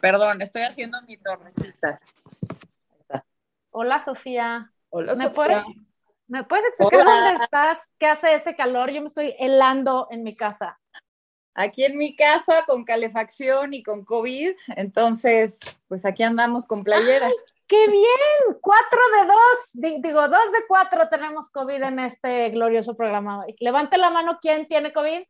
perdón, 0.00 0.42
estoy 0.42 0.62
haciendo 0.62 1.00
mi 1.02 1.16
torrecita. 1.16 1.98
Hola, 3.70 4.02
Sofía. 4.04 4.70
Hola, 4.90 5.14
¿Me 5.14 5.24
Sofía. 5.24 5.32
puedes, 5.34 5.62
¿Me 6.28 6.44
puedes 6.44 6.64
explicar 6.66 7.00
Hola. 7.06 7.14
dónde 7.26 7.44
estás? 7.44 7.78
¿Qué 7.98 8.06
hace 8.06 8.34
ese 8.34 8.54
calor? 8.54 8.90
Yo 8.90 9.00
me 9.00 9.06
estoy 9.06 9.34
helando 9.38 10.08
en 10.10 10.22
mi 10.22 10.34
casa. 10.34 10.78
Aquí 11.54 11.84
en 11.84 11.98
mi 11.98 12.16
casa 12.16 12.64
con 12.66 12.84
calefacción 12.84 13.74
y 13.74 13.82
con 13.82 14.04
COVID, 14.06 14.52
entonces, 14.76 15.58
pues 15.86 16.06
aquí 16.06 16.22
andamos 16.22 16.64
con 16.66 16.82
playera. 16.82 17.30
¡Qué 17.66 17.88
bien! 17.88 18.58
Cuatro 18.62 18.98
de 19.18 19.26
dos, 19.26 19.70
di- 19.74 20.00
digo, 20.00 20.28
dos 20.28 20.52
de 20.52 20.60
cuatro 20.66 21.08
tenemos 21.10 21.50
COVID 21.50 21.82
en 21.82 21.98
este 22.00 22.48
glorioso 22.50 22.96
programa. 22.96 23.44
Levante 23.60 23.98
la 23.98 24.08
mano, 24.08 24.38
¿quién 24.40 24.66
tiene 24.66 24.94
COVID? 24.94 25.24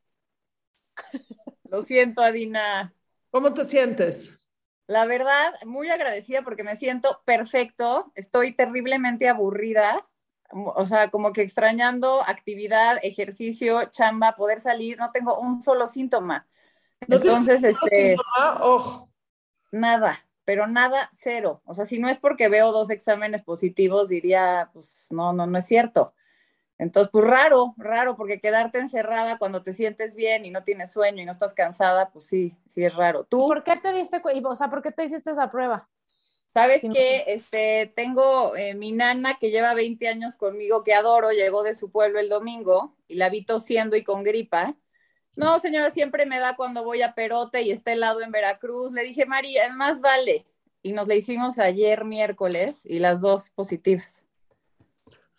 Lo 1.65 1.83
siento, 1.83 2.23
Adina. 2.23 2.93
¿Cómo 3.31 3.53
te 3.55 3.65
sientes? 3.65 4.39
La 4.87 5.07
verdad, 5.07 5.55
muy 5.65 5.89
agradecida 5.91 6.43
porque 6.43 6.65
me 6.65 6.77
siento 6.77 7.23
perfecto. 7.25 8.13
Estoy 8.15 8.55
terriblemente 8.55 9.29
aburrida. 9.29 10.07
O 10.51 10.85
sea, 10.85 11.11
como 11.11 11.33
que 11.33 11.41
extrañando 11.43 12.23
actividad, 12.27 12.99
ejercicio, 13.03 13.85
chamba, 13.87 14.37
poder 14.37 14.61
salir. 14.61 14.99
No 14.99 15.11
tengo 15.11 15.39
un 15.39 15.63
solo 15.63 15.87
síntoma. 15.87 16.47
¿No 17.01 17.09
te- 17.09 17.15
Entonces, 17.17 17.65
este, 17.65 18.17
Ah, 18.37 18.59
oh, 18.63 19.09
nada, 19.71 20.19
pero 20.45 20.67
nada, 20.67 21.09
cero. 21.13 21.63
O 21.65 21.75
sea, 21.75 21.85
si 21.85 21.99
no 21.99 22.09
es 22.09 22.19
porque 22.19 22.49
veo 22.49 22.73
dos 22.73 22.91
exámenes 22.91 23.43
positivos, 23.43 24.09
diría, 24.11 24.71
pues 24.73 25.07
no, 25.11 25.33
no, 25.33 25.47
no 25.47 25.59
es 25.59 25.67
cierto. 25.67 26.15
Entonces, 26.83 27.11
pues 27.13 27.25
raro, 27.25 27.75
raro, 27.77 28.17
porque 28.17 28.41
quedarte 28.41 28.79
encerrada 28.79 29.39
cuando 29.39 29.63
te 29.63 29.73
sientes 29.73 30.17
bien 30.17 30.45
y 30.45 30.51
no 30.51 30.65
tienes 30.65 30.93
sueño 30.93 31.23
y 31.23 31.25
no 31.25 31.33
estás 31.33 31.55
cansada, 31.55 32.11
pues 32.11 32.27
sí, 32.27 32.53
sí 32.67 32.85
es 32.85 32.95
raro. 32.95 33.25
¿Tú? 33.25 33.47
¿Por 33.47 33.63
qué 33.63 33.77
te 33.77 33.93
diste, 33.93 34.21
o 34.45 34.57
sea, 34.57 34.69
por 34.69 34.83
qué 34.83 34.91
te 34.91 35.05
hiciste 35.05 35.31
esa 35.31 35.51
prueba? 35.51 35.89
¿Sabes 36.53 36.83
Sí, 36.83 36.91
que 36.91 37.25
Este, 37.29 37.93
tengo 37.95 38.57
eh, 38.57 38.75
mi 38.75 38.93
nana 38.93 39.39
que 39.41 39.51
lleva 39.51 39.75
20 39.75 40.09
años 40.09 40.37
conmigo, 40.37 40.83
que 40.85 40.93
adoro, 40.93 41.31
llegó 41.31 41.63
de 41.63 41.75
su 41.75 41.91
pueblo 41.91 42.19
el 42.19 42.29
domingo 42.29 42.95
y 43.09 43.15
la 43.15 43.31
vi 43.31 43.45
tosiendo 43.45 43.97
y 43.97 44.03
con 44.05 44.23
gripa. 44.23 44.77
No, 45.35 45.59
señora, 45.61 45.91
siempre 45.91 46.27
me 46.27 46.39
da 46.41 46.57
cuando 46.57 46.85
voy 46.85 47.03
a 47.03 47.15
Perote 47.15 47.63
y 47.63 47.71
está 47.71 47.93
helado 47.93 48.21
en 48.21 48.33
Veracruz. 48.33 48.93
Le 48.93 49.03
dije, 49.03 49.25
María, 49.25 49.73
más 49.73 50.01
vale. 50.01 50.45
Y 50.83 50.93
nos 50.93 51.09
la 51.09 51.15
hicimos 51.15 51.59
ayer 51.59 52.05
miércoles 52.05 52.85
y 52.85 52.99
las 52.99 53.21
dos 53.23 53.51
positivas. 53.51 54.25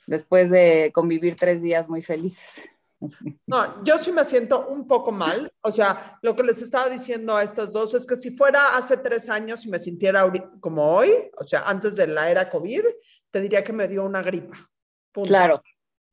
Después 0.08 0.50
de 0.50 0.92
convivir 0.94 1.36
tres 1.36 1.62
días 1.62 1.90
muy 1.90 2.02
felices. 2.02 2.62
No, 3.48 3.84
yo 3.84 3.98
sí 3.98 4.12
me 4.12 4.24
siento 4.24 4.68
un 4.68 4.88
poco 4.88 5.12
mal. 5.12 5.52
O 5.62 5.72
sea, 5.72 6.18
lo 6.22 6.36
que 6.36 6.44
les 6.44 6.62
estaba 6.62 6.90
diciendo 6.90 7.36
a 7.36 7.44
estas 7.44 7.74
dos 7.74 7.94
es 7.94 8.06
que 8.08 8.16
si 8.16 8.32
fuera 8.36 8.78
hace 8.78 8.98
tres 8.98 9.30
años 9.30 9.66
y 9.66 9.70
me 9.70 9.80
sintiera 9.80 10.32
como 10.60 10.96
hoy, 10.96 11.12
o 11.38 11.46
sea, 11.46 11.64
antes 11.66 11.96
de 11.96 12.08
la 12.08 12.30
era 12.30 12.50
COVID, 12.50 12.84
te 13.32 13.42
diría 13.42 13.64
que 13.64 13.74
me 13.74 13.88
dio 13.88 14.04
una 14.04 14.22
gripa. 14.22 14.70
Punto. 15.12 15.28
Claro. 15.28 15.62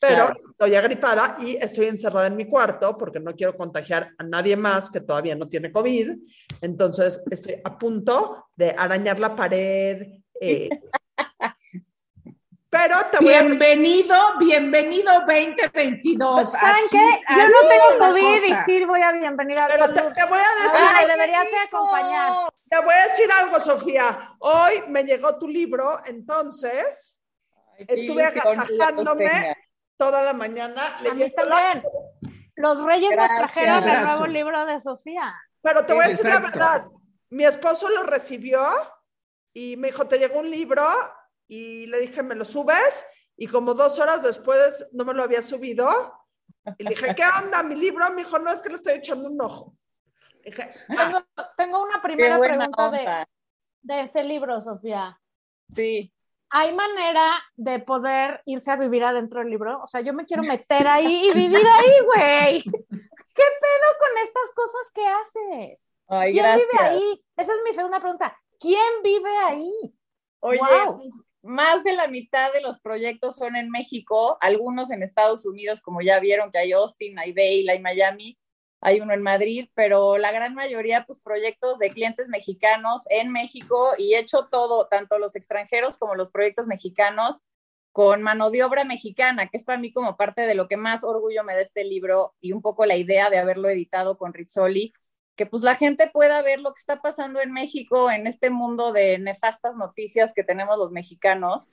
Pero 0.01 0.15
claro. 0.15 0.33
estoy 0.33 0.75
agripada 0.75 1.37
y 1.41 1.57
estoy 1.57 1.87
encerrada 1.87 2.27
en 2.27 2.37
mi 2.37 2.49
cuarto 2.49 2.97
porque 2.97 3.21
no 3.21 3.37
quiero 3.37 3.55
contagiar 3.55 4.13
a 4.17 4.25
nadie 4.25 4.57
más 4.57 4.91
que 4.91 5.01
todavía 5.01 5.37
no 5.37 5.49
tiene 5.49 5.71
COVID. 5.71 6.17
Entonces 6.63 7.23
estoy 7.31 7.61
a 7.63 7.79
punto 7.79 8.47
de 8.57 8.71
arañar 8.71 9.21
la 9.21 9.37
pared. 9.37 10.09
eh. 10.41 10.71
Pero 12.71 12.97
te 13.11 13.19
voy 13.19 13.35
a 13.35 13.43
Bienvenido, 13.43 14.17
bienvenido 14.39 15.13
2022. 15.27 16.53
¿Saben 16.53 16.69
Así 16.77 16.89
qué? 16.97 17.35
Yo 17.35 17.43
así 17.43 17.53
no 17.53 17.69
tengo 17.69 17.99
la 17.99 18.09
COVID 18.11 18.45
y 18.45 18.55
sí 18.65 18.85
voy 18.85 19.03
a 19.03 19.11
bienvenir 19.11 19.59
al 19.59 19.69
Pero 19.73 19.93
te, 19.93 20.01
te 20.13 20.25
voy 20.27 20.39
a 20.39 20.69
decir, 20.69 20.85
Ay, 20.87 20.95
¡Ay, 20.95 21.07
qué 21.07 21.13
deberías 21.13 21.51
de 21.51 21.59
acompañar. 21.59 22.33
te 22.69 22.79
voy 22.79 22.95
a 22.95 23.09
decir 23.09 23.27
algo, 23.41 23.59
Sofía. 23.61 24.37
Hoy 24.39 24.85
me 24.87 25.03
llegó 25.03 25.37
tu 25.37 25.49
libro, 25.49 25.99
entonces 26.07 27.19
Ay, 27.77 27.87
estuve 27.89 28.23
agasajándome 28.25 29.57
toda 29.97 30.23
la 30.23 30.33
mañana 30.33 30.81
A 30.99 31.03
mí 31.03 31.09
leyendo 31.11 31.35
también. 31.43 31.83
Los 32.55 32.85
Reyes 32.85 33.11
Gracias. 33.11 33.41
nos 33.41 33.53
trajeron 33.53 33.83
el 33.83 33.91
Abrazo. 33.91 34.11
nuevo 34.13 34.27
libro 34.29 34.67
de 34.67 34.79
Sofía. 34.79 35.35
Pero 35.61 35.85
te 35.85 35.93
voy 35.93 36.05
a 36.05 36.09
decir 36.09 36.27
la 36.27 36.37
Exacto. 36.37 36.59
verdad. 36.59 36.85
Mi 37.31 37.45
esposo 37.47 37.89
lo 37.89 38.05
recibió 38.05 38.65
y 39.53 39.77
me 39.77 39.89
dijo, 39.89 40.07
te 40.07 40.19
llegó 40.19 40.39
un 40.39 40.51
libro 40.51 40.87
y 41.51 41.87
le 41.89 41.99
dije, 42.01 42.23
¿me 42.23 42.37
lo 42.37 42.45
subes? 42.45 43.05
Y 43.37 43.49
como 43.49 43.75
dos 43.75 43.99
horas 43.99 44.23
después 44.23 44.87
no 44.93 45.05
me 45.05 45.13
lo 45.15 45.25
había 45.25 45.43
subido. 45.43 45.89
Y 46.79 46.85
le 46.85 46.91
dije, 46.91 47.13
¿qué 47.15 47.25
onda? 47.43 47.63
Mi 47.65 47.75
libro, 47.75 48.09
me 48.11 48.23
dijo, 48.23 48.39
no, 48.39 48.53
es 48.53 48.63
que 48.63 48.69
le 48.69 48.77
estoy 48.77 48.95
echando 48.95 49.29
un 49.29 49.41
ojo. 49.43 49.75
Dije, 50.45 50.71
"Ah, 50.91 51.07
Tengo, 51.07 51.27
tengo 51.57 51.83
una 51.83 52.01
primera 52.01 52.39
pregunta 52.39 52.91
de, 52.91 53.27
de 53.83 54.01
ese 54.03 54.23
libro, 54.23 54.61
Sofía. 54.61 55.21
Sí. 55.75 56.13
¿Hay 56.51 56.73
manera 56.75 57.33
de 57.57 57.81
poder 57.81 58.43
irse 58.47 58.71
a 58.71 58.77
vivir 58.77 59.03
adentro 59.03 59.41
del 59.41 59.51
libro? 59.51 59.83
O 59.83 59.89
sea, 59.89 60.01
yo 60.03 60.13
me 60.13 60.25
quiero 60.27 60.43
meter 60.45 60.87
ahí 60.87 61.29
y 61.31 61.35
vivir 61.35 61.67
ahí, 61.67 61.95
güey. 62.05 62.63
¿Qué 63.35 63.45
pedo 63.61 63.89
con 63.99 64.19
estas 64.23 64.53
cosas 64.55 64.91
que 64.95 65.07
haces? 65.07 65.91
Ay, 66.09 66.33
¿Quién 66.33 66.45
gracias. 66.45 66.69
vive 66.73 66.85
ahí? 66.85 67.25
Esa 67.37 67.53
es 67.53 67.59
mi 67.65 67.73
segunda 67.73 67.99
pregunta. 68.01 68.37
¿Quién 68.59 69.03
vive 69.03 69.37
ahí? 69.39 69.73
Oye, 70.41 70.59
pues, 70.97 71.23
más 71.43 71.83
de 71.85 71.93
la 71.95 72.09
mitad 72.09 72.53
de 72.53 72.61
los 72.61 72.79
proyectos 72.79 73.37
son 73.37 73.57
en 73.57 73.71
México, 73.71 74.39
algunos 74.41 74.91
en 74.91 75.03
Estados 75.03 75.47
Unidos, 75.47 75.81
como 75.81 76.03
ya 76.03 76.21
vieron 76.21 76.51
que 76.51 76.59
hay 76.59 76.73
Austin, 76.73 77.19
hay 77.19 77.33
Vail, 77.33 77.69
hay 77.71 77.81
Miami, 77.81 78.39
hay 78.83 79.01
uno 79.01 79.13
en 79.13 79.23
Madrid, 79.23 79.69
pero 79.75 80.19
la 80.19 80.33
gran 80.33 80.55
mayoría, 80.55 81.05
pues 81.05 81.21
proyectos 81.21 81.79
de 81.79 81.91
clientes 81.91 82.29
mexicanos 82.29 83.03
en 83.11 83.31
México 83.31 83.91
y 83.99 84.15
he 84.15 84.19
hecho 84.19 84.49
todo, 84.51 84.87
tanto 84.89 85.19
los 85.19 85.37
extranjeros 85.37 85.99
como 85.99 86.15
los 86.15 86.31
proyectos 86.31 86.67
mexicanos, 86.67 87.41
con 87.93 88.23
mano 88.23 88.51
de 88.51 88.63
obra 88.63 88.85
mexicana, 88.85 89.49
que 89.49 89.57
es 89.57 89.65
para 89.65 89.79
mí 89.79 89.93
como 89.93 90.17
parte 90.17 90.47
de 90.47 90.55
lo 90.55 90.69
que 90.69 90.77
más 90.77 91.03
orgullo 91.03 91.43
me 91.45 91.55
da 91.55 91.61
este 91.61 91.85
libro 91.85 92.35
y 92.41 92.53
un 92.53 92.63
poco 92.63 92.87
la 92.87 92.97
idea 92.97 93.31
de 93.31 93.39
haberlo 93.39 93.69
editado 93.69 94.17
con 94.17 94.33
Rizzoli, 94.33 94.93
que 95.37 95.47
pues 95.47 95.63
la 95.63 95.75
gente 95.75 96.11
pueda 96.13 96.43
ver 96.43 96.61
lo 96.61 96.75
que 96.75 96.81
está 96.81 97.01
pasando 97.01 97.41
en 97.41 97.53
México, 97.53 98.11
en 98.11 98.27
este 98.27 98.51
mundo 98.51 98.93
de 98.93 99.19
nefastas 99.19 99.77
noticias 99.77 100.33
que 100.35 100.45
tenemos 100.45 100.77
los 100.79 100.93
mexicanos, 100.93 101.73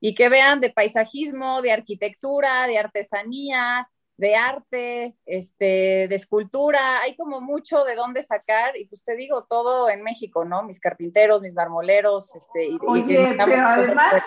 y 0.00 0.14
que 0.14 0.28
vean 0.28 0.60
de 0.60 0.70
paisajismo, 0.70 1.62
de 1.62 1.72
arquitectura, 1.72 2.66
de 2.66 2.78
artesanía, 2.78 3.88
de 4.16 4.36
arte, 4.36 5.16
este, 5.24 6.08
de 6.08 6.14
escultura, 6.14 7.00
hay 7.00 7.16
como 7.16 7.40
mucho 7.40 7.84
de 7.84 7.94
dónde 7.94 8.22
sacar, 8.22 8.76
y 8.76 8.86
pues 8.86 9.02
te 9.02 9.16
digo, 9.16 9.46
todo 9.48 9.88
en 9.88 10.02
México, 10.02 10.44
¿no? 10.44 10.62
Mis 10.62 10.78
carpinteros, 10.78 11.40
mis 11.40 11.54
marmoleros, 11.54 12.34
este, 12.34 12.66
y, 12.66 12.72
y 12.72 12.78
Oye, 12.86 13.34
pero 13.44 13.66
además 13.66 14.10
pues. 14.10 14.24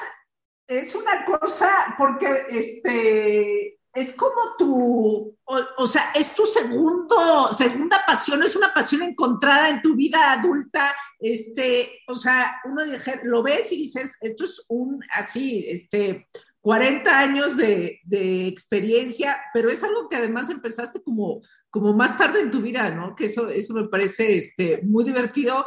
es 0.67 0.95
una 0.95 1.23
cosa, 1.23 1.95
porque 1.97 2.45
este 2.49 3.76
es 3.97 4.13
como 4.13 4.55
tu, 4.59 5.35
o, 5.43 5.87
sea, 5.87 6.11
es 6.13 6.35
tu 6.35 6.45
segundo, 6.45 7.51
segunda 7.51 8.03
pasión, 8.05 8.43
es 8.43 8.55
una 8.55 8.71
pasión 8.71 9.01
encontrada 9.01 9.69
en 9.69 9.81
tu 9.81 9.95
vida 9.95 10.31
adulta, 10.31 10.95
este, 11.17 12.01
o 12.07 12.13
sea, 12.13 12.57
uno 12.65 12.85
dije, 12.85 13.21
lo 13.23 13.41
ves 13.41 13.71
y 13.71 13.77
dices, 13.77 14.15
esto 14.21 14.45
es 14.45 14.63
un, 14.69 14.99
así, 15.11 15.65
este, 15.67 16.27
40 16.61 17.17
años 17.17 17.57
de, 17.57 17.99
de 18.03 18.45
experiencia, 18.45 19.41
pero 19.51 19.71
es 19.71 19.83
algo 19.83 20.07
que 20.07 20.17
además 20.17 20.51
empezaste 20.51 21.01
como, 21.01 21.41
como 21.71 21.91
más 21.93 22.15
tarde 22.17 22.41
en 22.41 22.51
tu 22.51 22.61
vida, 22.61 22.91
¿no? 22.91 23.15
Que 23.15 23.25
eso, 23.25 23.49
eso 23.49 23.73
me 23.73 23.87
parece, 23.87 24.37
este, 24.37 24.79
muy 24.83 25.05
divertido, 25.05 25.65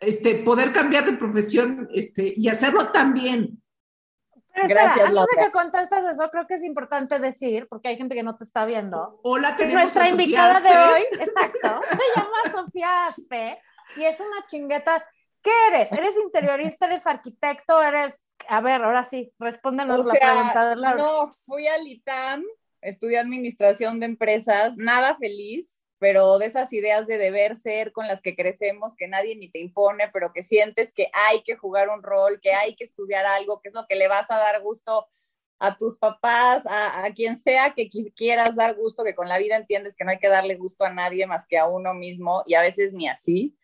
este, 0.00 0.36
poder 0.36 0.72
cambiar 0.72 1.04
de 1.04 1.18
profesión, 1.18 1.86
este, 1.92 2.32
y 2.34 2.48
hacerlo 2.48 2.86
tan 2.86 3.12
bien. 3.12 3.61
Pero 4.52 4.66
espera, 4.66 4.84
Gracias, 4.84 5.06
antes 5.06 5.26
de 5.36 5.44
que 5.44 5.50
contestes 5.52 6.04
eso, 6.04 6.30
creo 6.30 6.46
que 6.46 6.54
es 6.54 6.62
importante 6.62 7.18
decir, 7.18 7.66
porque 7.68 7.88
hay 7.88 7.96
gente 7.96 8.14
que 8.14 8.22
no 8.22 8.36
te 8.36 8.44
está 8.44 8.64
viendo, 8.66 9.20
Hola, 9.22 9.56
que 9.56 9.64
tenemos 9.64 9.82
nuestra 9.82 10.04
a 10.04 10.08
Sofía 10.10 10.24
invitada 10.24 10.60
de 10.60 10.92
hoy, 10.92 11.02
exacto, 11.12 11.80
se 11.88 12.20
llama 12.20 12.36
Sofía 12.52 13.06
Aspe 13.06 13.58
y 13.96 14.04
es 14.04 14.20
una 14.20 14.46
chingueta. 14.46 15.04
¿Qué 15.42 15.50
eres? 15.68 15.90
¿Eres 15.90 16.14
interiorista? 16.22 16.86
¿Eres 16.86 17.06
arquitecto? 17.06 17.82
¿Eres...? 17.82 18.20
A 18.48 18.60
ver, 18.60 18.82
ahora 18.82 19.02
sí, 19.02 19.32
respóndenos 19.38 20.06
O 20.06 20.12
la 20.12 20.18
pregunta 20.18 20.68
de 20.68 20.76
Laura. 20.76 21.02
no, 21.02 21.26
fui 21.46 21.66
al 21.66 21.86
ITAM, 21.86 22.44
estudié 22.80 23.18
administración 23.18 24.00
de 24.00 24.06
empresas, 24.06 24.76
nada 24.76 25.16
feliz, 25.16 25.81
pero 26.02 26.38
de 26.40 26.46
esas 26.46 26.72
ideas 26.74 27.06
de 27.06 27.16
deber 27.16 27.56
ser 27.56 27.92
con 27.92 28.08
las 28.08 28.20
que 28.22 28.34
crecemos, 28.34 28.96
que 28.96 29.06
nadie 29.08 29.36
ni 29.36 29.50
te 29.50 29.60
impone, 29.60 30.08
pero 30.12 30.32
que 30.34 30.42
sientes 30.42 30.92
que 30.92 31.08
hay 31.14 31.44
que 31.44 31.56
jugar 31.56 31.90
un 31.90 32.02
rol, 32.02 32.40
que 32.42 32.52
hay 32.54 32.74
que 32.74 32.82
estudiar 32.84 33.24
algo, 33.24 33.60
que 33.62 33.68
es 33.68 33.74
lo 33.74 33.86
que 33.86 33.94
le 33.96 34.08
vas 34.08 34.28
a 34.32 34.36
dar 34.38 34.60
gusto 34.62 35.08
a 35.60 35.76
tus 35.78 35.96
papás, 35.96 36.66
a, 36.66 37.04
a 37.04 37.14
quien 37.14 37.38
sea 37.38 37.72
que 37.74 37.88
qui- 37.88 38.12
quieras 38.16 38.56
dar 38.56 38.74
gusto, 38.74 39.04
que 39.04 39.14
con 39.14 39.28
la 39.28 39.38
vida 39.38 39.56
entiendes 39.56 39.94
que 39.94 40.04
no 40.04 40.10
hay 40.10 40.18
que 40.18 40.28
darle 40.28 40.56
gusto 40.56 40.84
a 40.84 40.90
nadie 40.92 41.26
más 41.28 41.46
que 41.46 41.56
a 41.58 41.66
uno 41.68 41.94
mismo 41.94 42.42
y 42.46 42.54
a 42.54 42.62
veces 42.62 42.92
ni 42.92 43.08
así. 43.08 43.56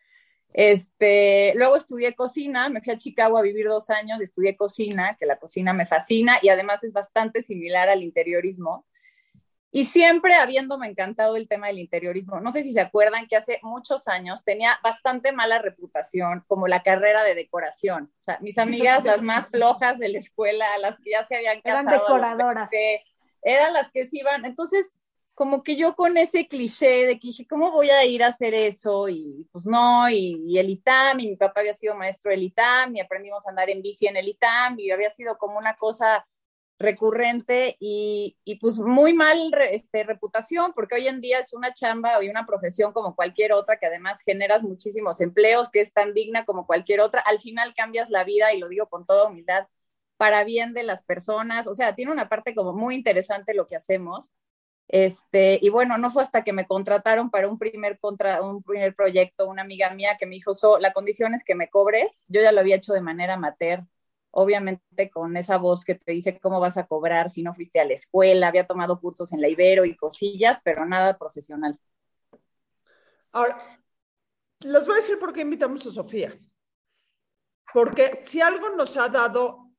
Este, 0.53 1.53
luego 1.55 1.75
estudié 1.77 2.15
cocina, 2.15 2.69
me 2.69 2.81
fui 2.81 2.93
a 2.93 2.97
Chicago 2.97 3.37
a 3.37 3.41
vivir 3.43 3.67
dos 3.67 3.89
años, 3.91 4.21
estudié 4.21 4.57
cocina, 4.57 5.17
que 5.19 5.25
la 5.27 5.39
cocina 5.39 5.73
me 5.73 5.85
fascina 5.85 6.37
y 6.41 6.49
además 6.49 6.83
es 6.83 6.93
bastante 6.93 7.41
similar 7.43 7.89
al 7.89 8.03
interiorismo. 8.03 8.85
Y 9.71 9.85
siempre 9.85 10.33
habiéndome 10.33 10.87
encantado 10.87 11.35
el 11.35 11.47
tema 11.47 11.67
del 11.67 11.77
interiorismo. 11.77 12.39
No 12.39 12.51
sé 12.51 12.63
si 12.63 12.73
se 12.73 12.81
acuerdan 12.81 13.27
que 13.27 13.35
hace 13.35 13.59
muchos 13.61 14.07
años 14.07 14.43
tenía 14.43 14.79
bastante 14.83 15.31
mala 15.31 15.59
reputación 15.59 16.43
como 16.47 16.67
la 16.67 16.81
carrera 16.81 17.23
de 17.23 17.35
decoración. 17.35 18.11
O 18.11 18.21
sea, 18.21 18.39
mis 18.41 18.57
amigas, 18.57 19.03
las 19.03 19.21
más 19.21 19.49
flojas 19.51 19.99
de 19.99 20.09
la 20.09 20.17
escuela, 20.17 20.65
las 20.81 20.97
que 20.99 21.11
ya 21.11 21.23
se 21.23 21.35
habían 21.35 21.61
casado. 21.61 21.87
Eran 21.87 21.99
decoradoras. 21.99 22.71
eran 23.43 23.73
las 23.73 23.91
que 23.91 24.07
se 24.07 24.17
iban. 24.17 24.43
Entonces, 24.45 24.93
como 25.39 25.63
que 25.63 25.77
yo 25.77 25.95
con 25.95 26.17
ese 26.17 26.47
cliché 26.47 27.05
de 27.05 27.19
que 27.19 27.27
dije, 27.27 27.47
¿cómo 27.47 27.71
voy 27.71 27.91
a 27.91 28.03
ir 28.03 28.23
a 28.23 28.27
hacer 28.27 28.53
eso? 28.53 29.07
Y 29.07 29.47
pues 29.53 29.65
no, 29.65 30.09
y, 30.09 30.43
y, 30.45 30.57
el 30.59 30.69
ITAM, 30.69 31.19
y 31.21 31.29
mi 31.29 31.35
papá 31.37 31.61
había 31.61 31.73
sido 31.73 31.95
maestro 31.95 32.31
del 32.31 32.43
ITAM, 32.43 32.95
y 32.95 32.99
aprendimos 32.99 33.47
a 33.47 33.51
andar 33.51 33.69
en 33.69 33.81
bici 33.81 34.07
en 34.07 34.17
el 34.17 34.27
ITAM, 34.27 34.77
y 34.79 34.91
había 34.91 35.09
sido 35.09 35.37
como 35.37 35.57
una 35.57 35.77
cosa 35.77 36.27
recurrente 36.79 37.75
y, 37.79 38.37
y, 38.45 38.55
pues 38.55 38.79
muy 38.79 39.13
mal 39.13 39.37
este, 39.69 40.05
reputación, 40.05 40.71
porque 40.73 40.95
hoy 40.95 41.07
en 41.07 41.19
día 41.19 41.39
es 41.39 41.53
una 41.53 41.73
chamba 41.73 42.23
y 42.23 42.29
una 42.29 42.45
profesión 42.45 42.93
como 42.93 43.15
cualquier 43.15 43.51
otra, 43.51 43.77
que 43.77 43.87
además 43.87 44.21
generas 44.21 44.63
muchísimos 44.63 45.19
empleos, 45.19 45.69
que 45.69 45.81
es 45.81 45.91
tan 45.91 46.13
digna 46.13 46.45
como 46.45 46.65
cualquier 46.65 47.01
otra. 47.01 47.21
Al 47.21 47.39
final 47.39 47.73
cambias 47.75 48.09
la 48.09 48.23
vida, 48.23 48.53
y 48.53 48.59
lo 48.59 48.69
digo 48.69 48.87
con 48.87 49.05
toda 49.05 49.27
humildad, 49.27 49.67
para 50.17 50.45
bien 50.45 50.73
de 50.73 50.83
las 50.83 51.03
personas. 51.03 51.67
O 51.67 51.73
sea, 51.73 51.95
tiene 51.95 52.13
una 52.13 52.29
parte 52.29 52.55
como 52.55 52.73
muy 52.73 52.95
interesante 52.95 53.53
lo 53.53 53.67
que 53.67 53.75
hacemos. 53.75 54.33
Este, 54.87 55.59
y 55.61 55.69
bueno, 55.69 55.97
no 55.97 56.11
fue 56.11 56.23
hasta 56.23 56.43
que 56.43 56.53
me 56.53 56.65
contrataron 56.65 57.29
para 57.29 57.49
un 57.49 57.59
primer, 57.59 57.99
contra, 57.99 58.41
un 58.41 58.63
primer 58.63 58.95
proyecto, 58.95 59.47
una 59.47 59.61
amiga 59.63 59.93
mía 59.93 60.17
que 60.17 60.25
me 60.25 60.35
dijo, 60.35 60.53
so, 60.53 60.79
la 60.79 60.93
condición 60.93 61.33
es 61.33 61.43
que 61.43 61.55
me 61.55 61.69
cobres. 61.69 62.25
Yo 62.29 62.41
ya 62.41 62.53
lo 62.53 62.61
había 62.61 62.77
hecho 62.77 62.93
de 62.93 63.01
manera 63.01 63.33
amateur 63.35 63.83
obviamente 64.31 65.09
con 65.09 65.35
esa 65.37 65.57
voz 65.57 65.83
que 65.83 65.95
te 65.95 66.11
dice 66.11 66.39
cómo 66.39 66.59
vas 66.59 66.77
a 66.77 66.85
cobrar 66.85 67.29
si 67.29 67.43
no 67.43 67.53
fuiste 67.53 67.79
a 67.79 67.85
la 67.85 67.93
escuela, 67.93 68.47
había 68.47 68.67
tomado 68.67 68.99
cursos 68.99 69.31
en 69.33 69.41
la 69.41 69.49
Ibero 69.49 69.85
y 69.85 69.95
cosillas, 69.95 70.59
pero 70.63 70.85
nada 70.85 71.17
profesional. 71.17 71.79
Ahora, 73.31 73.55
les 74.61 74.85
voy 74.85 74.93
a 74.93 74.97
decir 74.97 75.19
por 75.19 75.33
qué 75.33 75.41
invitamos 75.41 75.85
a 75.85 75.91
Sofía. 75.91 76.37
Porque 77.73 78.19
si 78.23 78.41
algo 78.41 78.69
nos 78.69 78.97
ha 78.97 79.09
dado 79.09 79.69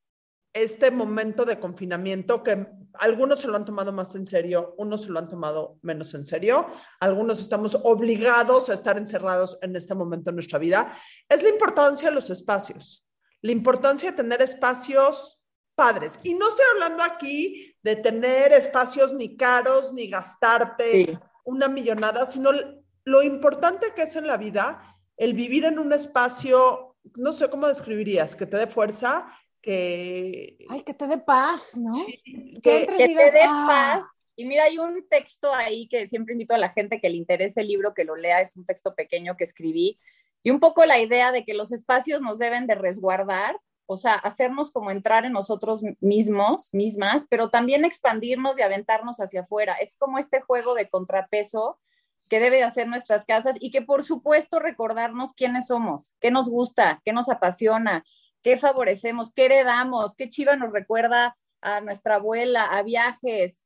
este 0.53 0.91
momento 0.91 1.45
de 1.45 1.59
confinamiento, 1.59 2.43
que 2.43 2.67
algunos 2.95 3.41
se 3.41 3.49
lo 3.49 3.57
han 3.57 3.65
tomado 3.65 3.93
más 3.93 4.15
en 4.15 4.25
serio, 4.25 4.75
unos 4.79 5.05
se 5.05 5.11
lo 5.11 5.19
han 5.19 5.29
tomado 5.29 5.79
menos 5.83 6.13
en 6.15 6.25
serio, 6.25 6.67
algunos 6.99 7.41
estamos 7.41 7.79
obligados 7.83 8.69
a 8.69 8.75
estar 8.75 8.97
encerrados 8.97 9.59
en 9.63 9.77
este 9.77 9.95
momento 9.95 10.31
de 10.31 10.35
nuestra 10.35 10.59
vida, 10.59 10.97
es 11.29 11.43
la 11.43 11.51
importancia 11.51 12.09
de 12.09 12.15
los 12.15 12.31
espacios 12.31 13.05
la 13.43 13.53
importancia 13.53 14.11
de 14.11 14.17
tener 14.17 14.43
espacios 14.43 15.41
padres. 15.75 16.21
Y 16.23 16.35
no 16.35 16.49
estoy 16.49 16.65
hablando 16.75 17.03
aquí 17.03 17.75
de 17.83 17.97
tener 17.97 18.53
espacios 18.53 19.15
ni 19.15 19.37
caros, 19.37 19.93
ni 19.93 20.09
gastarte 20.09 21.19
una 21.45 21.69
millonada, 21.69 22.27
sino 22.27 22.51
lo 23.05 23.23
importante 23.23 23.93
que 23.95 24.03
es 24.03 24.17
en 24.17 24.27
la 24.27 24.37
vida 24.37 24.99
el 25.17 25.35
vivir 25.35 25.67
en 25.67 25.79
un 25.79 25.93
espacio, 25.93 26.97
no 27.17 27.35
sé 27.35 27.51
cómo 27.51 27.69
describirías, 27.69 28.35
que 28.37 28.47
te 28.47 28.57
dé 28.57 28.67
fuerza, 28.67 29.27
que... 29.61 30.57
Ay, 30.71 30.83
que 30.83 30.95
te 30.95 31.07
dé 31.07 31.19
paz, 31.19 31.77
¿no? 31.77 31.93
que, 31.93 32.61
que, 32.63 32.87
te 32.87 33.31
dé 33.31 33.43
ah". 33.47 33.67
paz. 33.69 34.05
Y 34.35 34.47
mira, 34.47 34.65
hay 34.65 34.79
un 34.79 35.07
texto 35.09 35.53
ahí 35.55 35.89
que 35.89 36.07
siempre 36.07 36.33
invito 36.33 36.55
a 36.55 36.59
la 36.59 36.71
gente 36.71 37.03
que 37.03 37.11
le 37.11 37.17
interese 37.17 37.61
el 37.61 37.69
libro, 37.69 37.93
que 37.93 38.05
lo 38.05 38.17
lea, 38.17 38.41
es 38.41 38.57
un 38.57 38.65
texto 38.65 38.95
pequeño 38.95 39.37
que 39.37 39.45
escribí, 39.45 39.99
y 40.43 40.51
un 40.51 40.61
poco 40.61 40.85
la 40.85 40.99
idea 40.99 41.33
de 41.33 41.45
que 41.45 41.55
los 41.55 41.73
espacios 41.73 42.21
nos 42.21 42.39
deben 42.39 42.67
de 42.67 42.75
resguardar, 42.75 43.59
o 43.87 43.97
sea, 43.97 44.15
hacernos 44.15 44.71
como 44.71 44.91
entrar 44.91 45.25
en 45.25 45.33
nosotros 45.33 45.83
mismos, 46.01 46.69
mismas, 46.73 47.27
pero 47.29 47.51
también 47.51 47.85
expandirnos 47.85 48.59
y 48.59 48.63
aventarnos 48.63 49.19
hacia 49.19 49.43
afuera. 49.43 49.75
Es 49.75 49.97
como 49.97 50.19
este 50.19 50.41
juego 50.41 50.75
de 50.75 50.89
contrapeso 50.89 51.79
que 52.29 52.39
debe 52.39 52.63
hacer 52.63 52.87
nuestras 52.87 53.25
casas 53.25 53.57
y 53.59 53.73
que 53.73 53.83
por 53.83 54.05
supuesto 54.05 54.61
recordarnos 54.61 55.35
quiénes 55.35 55.67
somos, 55.67 56.15
qué 56.21 56.31
nos 56.31 56.49
gusta, 56.49 57.03
qué 57.05 57.13
nos 57.13 57.29
apasiona, 57.29 58.05
qué 58.43 58.57
favorecemos, 58.57 59.33
qué 59.33 59.47
heredamos, 59.47 60.15
qué 60.15 60.29
chiva 60.29 60.55
nos 60.57 60.73
recuerda 60.73 61.37
a 61.61 61.81
nuestra 61.81 62.15
abuela, 62.15 62.65
a 62.65 62.83
viajes, 62.85 63.65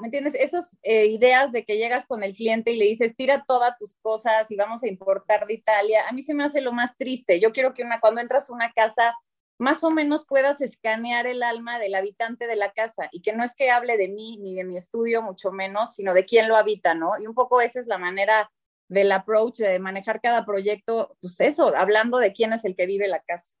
¿me 0.00 0.08
entiendes? 0.08 0.34
Esas 0.34 0.76
eh, 0.82 1.06
ideas 1.06 1.50
de 1.50 1.64
que 1.64 1.78
llegas 1.78 2.04
con 2.04 2.22
el 2.22 2.34
cliente 2.34 2.72
y 2.72 2.76
le 2.76 2.84
dices, 2.84 3.16
tira 3.16 3.44
todas 3.46 3.76
tus 3.78 3.94
cosas 4.02 4.50
y 4.50 4.56
vamos 4.56 4.82
a 4.82 4.88
importar 4.88 5.46
de 5.46 5.54
Italia, 5.54 6.06
a 6.08 6.12
mí 6.12 6.22
se 6.22 6.34
me 6.34 6.44
hace 6.44 6.60
lo 6.60 6.72
más 6.72 6.96
triste. 6.98 7.40
Yo 7.40 7.52
quiero 7.52 7.72
que 7.72 7.82
una, 7.82 8.00
cuando 8.00 8.20
entras 8.20 8.50
a 8.50 8.52
una 8.52 8.72
casa, 8.72 9.16
más 9.58 9.82
o 9.84 9.90
menos 9.90 10.26
puedas 10.26 10.60
escanear 10.60 11.26
el 11.26 11.42
alma 11.42 11.78
del 11.78 11.94
habitante 11.94 12.46
de 12.46 12.56
la 12.56 12.72
casa 12.72 13.08
y 13.12 13.22
que 13.22 13.32
no 13.32 13.44
es 13.44 13.54
que 13.54 13.70
hable 13.70 13.96
de 13.96 14.08
mí 14.08 14.36
ni 14.38 14.54
de 14.54 14.64
mi 14.64 14.76
estudio, 14.76 15.22
mucho 15.22 15.52
menos, 15.52 15.94
sino 15.94 16.12
de 16.12 16.24
quién 16.24 16.48
lo 16.48 16.56
habita, 16.56 16.94
¿no? 16.94 17.12
Y 17.18 17.26
un 17.26 17.34
poco 17.34 17.60
esa 17.60 17.80
es 17.80 17.86
la 17.86 17.96
manera 17.96 18.50
del 18.88 19.10
approach, 19.10 19.58
de 19.58 19.78
manejar 19.78 20.20
cada 20.20 20.44
proyecto, 20.44 21.16
pues 21.20 21.40
eso, 21.40 21.74
hablando 21.74 22.18
de 22.18 22.34
quién 22.34 22.52
es 22.52 22.64
el 22.66 22.76
que 22.76 22.84
vive 22.86 23.08
la 23.08 23.20
casa. 23.20 23.52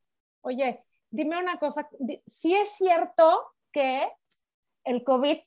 Oye, 0.42 0.82
dime 1.10 1.38
una 1.38 1.58
cosa, 1.58 1.88
si 2.26 2.54
es 2.54 2.68
cierto 2.76 3.46
que 3.72 4.10
el 4.84 5.04
COVID 5.04 5.40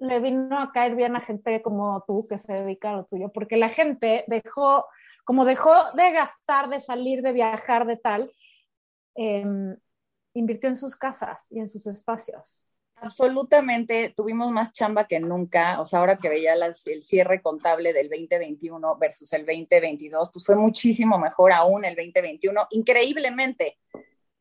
le 0.00 0.18
vino 0.18 0.58
a 0.58 0.72
caer 0.72 0.96
bien 0.96 1.14
a 1.14 1.20
gente 1.20 1.60
como 1.62 2.02
tú 2.06 2.26
que 2.28 2.38
se 2.38 2.54
dedica 2.54 2.90
a 2.90 2.96
lo 2.96 3.04
tuyo, 3.04 3.30
porque 3.32 3.56
la 3.56 3.68
gente 3.68 4.24
dejó, 4.26 4.86
como 5.24 5.44
dejó 5.44 5.72
de 5.94 6.10
gastar, 6.12 6.70
de 6.70 6.80
salir, 6.80 7.22
de 7.22 7.32
viajar, 7.32 7.86
de 7.86 7.98
tal, 7.98 8.30
em, 9.14 9.76
invirtió 10.32 10.68
en 10.70 10.76
sus 10.76 10.96
casas 10.96 11.46
y 11.50 11.60
en 11.60 11.68
sus 11.68 11.86
espacios. 11.86 12.66
Absolutamente, 12.96 14.12
tuvimos 14.14 14.50
más 14.50 14.72
chamba 14.72 15.06
que 15.06 15.20
nunca, 15.20 15.80
o 15.80 15.84
sea, 15.84 16.00
ahora 16.00 16.18
que 16.18 16.28
veía 16.28 16.54
las, 16.54 16.86
el 16.86 17.02
cierre 17.02 17.40
contable 17.40 17.92
del 17.92 18.08
2021 18.08 18.96
versus 18.96 19.32
el 19.32 19.46
2022, 19.46 20.30
pues 20.30 20.44
fue 20.44 20.56
muchísimo 20.56 21.18
mejor 21.18 21.52
aún 21.52 21.84
el 21.84 21.94
2021, 21.94 22.68
increíblemente. 22.70 23.78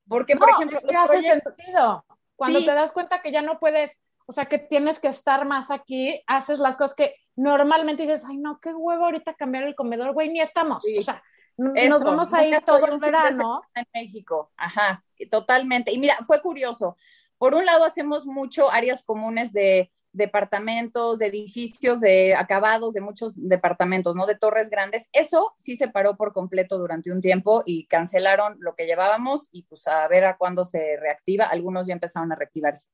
Porque, 0.08 0.36
por 0.36 0.50
ejemplo, 0.50 0.80
es 0.80 0.84
que 0.84 0.96
hace 0.96 1.22
sentido. 1.22 2.04
Cuando 2.36 2.60
te 2.60 2.74
das 2.74 2.92
cuenta 2.92 3.22
que 3.22 3.32
ya 3.32 3.42
no 3.42 3.60
puedes 3.60 4.02
o 4.30 4.32
sea, 4.32 4.46
que 4.46 4.60
tienes 4.60 5.00
que 5.00 5.08
estar 5.08 5.44
más 5.44 5.72
aquí, 5.72 6.22
haces 6.28 6.60
las 6.60 6.78
cosas 6.78 6.94
que 6.94 7.16
normalmente 7.36 8.04
dices, 8.04 8.24
ay, 8.30 8.38
no, 8.38 8.60
qué 8.60 8.72
huevo 8.72 9.06
ahorita 9.06 9.34
cambiar 9.34 9.64
el 9.64 9.74
comedor, 9.74 10.14
güey, 10.14 10.30
ni 10.30 10.40
estamos. 10.40 10.86
O 11.00 11.02
sea, 11.02 11.24
nos 11.58 12.04
vamos 12.04 12.32
a 12.32 12.46
ir 12.46 12.60
todo 12.60 12.86
el 12.86 13.00
verano. 13.00 13.64
En 13.74 13.86
México, 13.92 14.52
ajá, 14.56 15.04
totalmente. 15.32 15.92
Y 15.92 15.98
mira, 15.98 16.16
fue 16.28 16.44
curioso. 16.44 16.96
Por 17.40 17.56
un 17.56 17.66
lado, 17.66 17.84
hacemos 17.84 18.28
mucho 18.28 18.70
áreas 18.70 19.02
comunes 19.02 19.52
de 19.52 19.92
departamentos, 20.12 21.18
de 21.18 21.26
edificios, 21.26 22.00
de 22.00 22.36
acabados, 22.36 22.94
de 22.94 23.02
muchos 23.02 23.34
departamentos, 23.36 24.16
¿no? 24.16 24.28
De 24.28 24.36
torres 24.36 24.70
grandes. 24.70 25.10
Eso 25.12 25.56
sí 25.58 25.76
se 25.76 25.88
paró 25.88 26.18
por 26.18 26.34
completo 26.34 26.78
durante 26.78 27.12
un 27.12 27.20
tiempo 27.20 27.64
y 27.66 27.88
cancelaron 27.88 28.58
lo 28.60 28.76
que 28.76 28.86
llevábamos 28.86 29.50
y 29.52 29.64
pues 29.64 29.88
a 29.88 30.08
ver 30.08 30.26
a 30.26 30.38
cuándo 30.38 30.66
se 30.66 30.98
reactiva. 30.98 31.46
Algunos 31.46 31.88
ya 31.88 31.94
empezaron 31.94 32.32
a 32.32 32.36
reactivarse. 32.36 32.90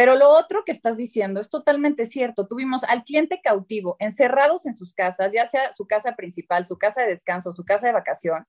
Pero 0.00 0.14
lo 0.14 0.30
otro 0.30 0.64
que 0.64 0.72
estás 0.72 0.96
diciendo 0.96 1.40
es 1.40 1.50
totalmente 1.50 2.06
cierto. 2.06 2.48
Tuvimos 2.48 2.84
al 2.84 3.04
cliente 3.04 3.42
cautivo, 3.42 3.96
encerrados 3.98 4.64
en 4.64 4.72
sus 4.72 4.94
casas, 4.94 5.34
ya 5.34 5.46
sea 5.46 5.74
su 5.74 5.86
casa 5.86 6.16
principal, 6.16 6.64
su 6.64 6.78
casa 6.78 7.02
de 7.02 7.08
descanso, 7.08 7.52
su 7.52 7.66
casa 7.66 7.88
de 7.88 7.92
vacación, 7.92 8.46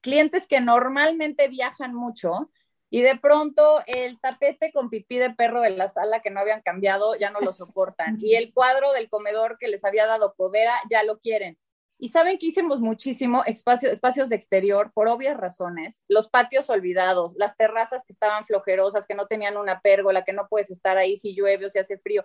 clientes 0.00 0.46
que 0.46 0.62
normalmente 0.62 1.48
viajan 1.48 1.94
mucho 1.94 2.50
y 2.88 3.02
de 3.02 3.18
pronto 3.18 3.82
el 3.86 4.18
tapete 4.18 4.72
con 4.72 4.88
pipí 4.88 5.18
de 5.18 5.28
perro 5.28 5.60
de 5.60 5.68
la 5.76 5.88
sala 5.88 6.20
que 6.22 6.30
no 6.30 6.40
habían 6.40 6.62
cambiado 6.62 7.14
ya 7.16 7.28
no 7.28 7.40
lo 7.40 7.52
soportan 7.52 8.16
y 8.18 8.36
el 8.36 8.50
cuadro 8.50 8.90
del 8.94 9.10
comedor 9.10 9.58
que 9.58 9.68
les 9.68 9.84
había 9.84 10.06
dado 10.06 10.32
podera 10.34 10.72
ya 10.88 11.02
lo 11.02 11.18
quieren. 11.18 11.58
Y 12.04 12.08
saben 12.08 12.36
que 12.36 12.48
hicimos 12.48 12.80
muchísimo 12.80 13.44
espacio, 13.46 13.90
espacios 13.90 14.28
de 14.28 14.36
exterior 14.36 14.92
por 14.92 15.08
obvias 15.08 15.38
razones, 15.38 16.02
los 16.06 16.28
patios 16.28 16.68
olvidados, 16.68 17.32
las 17.38 17.56
terrazas 17.56 18.04
que 18.04 18.12
estaban 18.12 18.44
flojerosas, 18.44 19.06
que 19.06 19.14
no 19.14 19.26
tenían 19.26 19.56
una 19.56 19.80
pérgola, 19.80 20.22
que 20.22 20.34
no 20.34 20.46
puedes 20.46 20.70
estar 20.70 20.98
ahí 20.98 21.16
si 21.16 21.34
llueve 21.34 21.64
o 21.64 21.68
si 21.70 21.78
hace 21.78 21.96
frío, 21.96 22.22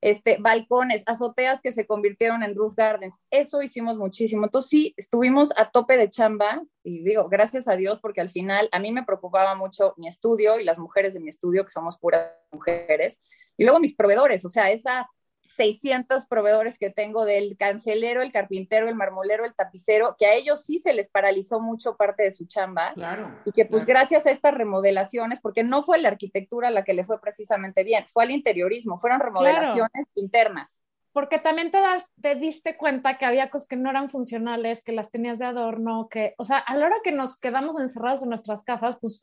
este, 0.00 0.38
balcones, 0.40 1.02
azoteas 1.04 1.60
que 1.60 1.72
se 1.72 1.86
convirtieron 1.86 2.42
en 2.42 2.54
roof 2.54 2.74
gardens. 2.74 3.20
Eso 3.30 3.60
hicimos 3.60 3.98
muchísimo. 3.98 4.46
Entonces 4.46 4.70
sí, 4.70 4.94
estuvimos 4.96 5.50
a 5.58 5.70
tope 5.70 5.98
de 5.98 6.08
chamba 6.08 6.62
y 6.82 7.02
digo, 7.02 7.28
gracias 7.28 7.68
a 7.68 7.76
Dios, 7.76 8.00
porque 8.00 8.22
al 8.22 8.30
final 8.30 8.70
a 8.72 8.78
mí 8.78 8.92
me 8.92 9.04
preocupaba 9.04 9.54
mucho 9.54 9.92
mi 9.98 10.08
estudio 10.08 10.58
y 10.58 10.64
las 10.64 10.78
mujeres 10.78 11.12
de 11.12 11.20
mi 11.20 11.28
estudio, 11.28 11.64
que 11.64 11.70
somos 11.70 11.98
puras 11.98 12.32
mujeres, 12.50 13.20
y 13.58 13.64
luego 13.64 13.78
mis 13.78 13.94
proveedores, 13.94 14.46
o 14.46 14.48
sea, 14.48 14.70
esa 14.70 15.06
600 15.48 16.26
proveedores 16.26 16.78
que 16.78 16.90
tengo 16.90 17.24
del 17.24 17.56
cancelero, 17.56 18.22
el 18.22 18.32
carpintero, 18.32 18.88
el 18.88 18.94
marmolero, 18.94 19.44
el 19.44 19.54
tapicero, 19.54 20.14
que 20.18 20.26
a 20.26 20.34
ellos 20.34 20.64
sí 20.64 20.78
se 20.78 20.92
les 20.92 21.08
paralizó 21.08 21.60
mucho 21.60 21.96
parte 21.96 22.22
de 22.22 22.30
su 22.30 22.46
chamba. 22.46 22.92
Claro. 22.94 23.40
Y 23.44 23.52
que 23.52 23.64
pues 23.64 23.86
gracias 23.86 24.26
a 24.26 24.30
estas 24.30 24.54
remodelaciones, 24.54 25.40
porque 25.40 25.64
no 25.64 25.82
fue 25.82 25.98
la 25.98 26.08
arquitectura 26.08 26.70
la 26.70 26.84
que 26.84 26.94
le 26.94 27.04
fue 27.04 27.20
precisamente 27.20 27.82
bien, 27.82 28.04
fue 28.08 28.24
al 28.24 28.30
interiorismo, 28.30 28.98
fueron 28.98 29.20
remodelaciones 29.20 30.06
internas. 30.14 30.82
Porque 31.12 31.38
también 31.38 31.70
te, 31.70 31.80
das, 31.80 32.04
te 32.20 32.34
diste 32.34 32.76
cuenta 32.76 33.16
que 33.16 33.24
había 33.24 33.50
cosas 33.50 33.68
que 33.68 33.76
no 33.76 33.90
eran 33.90 34.10
funcionales, 34.10 34.82
que 34.82 34.92
las 34.92 35.10
tenías 35.10 35.38
de 35.38 35.46
adorno, 35.46 36.08
que, 36.08 36.34
o 36.36 36.44
sea, 36.44 36.58
a 36.58 36.76
la 36.76 36.86
hora 36.86 36.96
que 37.02 37.12
nos 37.12 37.40
quedamos 37.40 37.78
encerrados 37.78 38.22
en 38.22 38.28
nuestras 38.28 38.62
casas, 38.62 38.98
pues, 39.00 39.22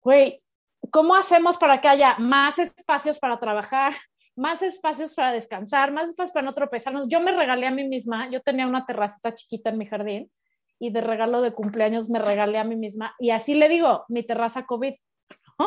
güey, 0.00 0.42
¿cómo 0.90 1.16
hacemos 1.16 1.58
para 1.58 1.80
que 1.80 1.88
haya 1.88 2.16
más 2.18 2.58
espacios 2.58 3.18
para 3.18 3.38
trabajar? 3.38 3.92
Más 4.36 4.62
espacios 4.62 5.14
para 5.14 5.32
descansar, 5.32 5.92
más 5.92 6.10
espacios 6.10 6.32
para 6.32 6.44
no 6.46 6.54
tropezarnos. 6.54 7.08
Yo 7.08 7.20
me 7.20 7.32
regalé 7.32 7.66
a 7.66 7.70
mí 7.70 7.84
misma, 7.86 8.28
yo 8.30 8.40
tenía 8.40 8.66
una 8.66 8.84
terracita 8.86 9.34
chiquita 9.34 9.70
en 9.70 9.78
mi 9.78 9.86
jardín 9.86 10.30
y 10.78 10.90
de 10.90 11.00
regalo 11.00 11.40
de 11.40 11.52
cumpleaños 11.52 12.08
me 12.10 12.18
regalé 12.18 12.58
a 12.58 12.64
mí 12.64 12.74
misma 12.76 13.14
y 13.18 13.30
así 13.30 13.54
le 13.54 13.68
digo, 13.68 14.04
mi 14.08 14.22
terraza 14.24 14.66
COVID. 14.66 14.94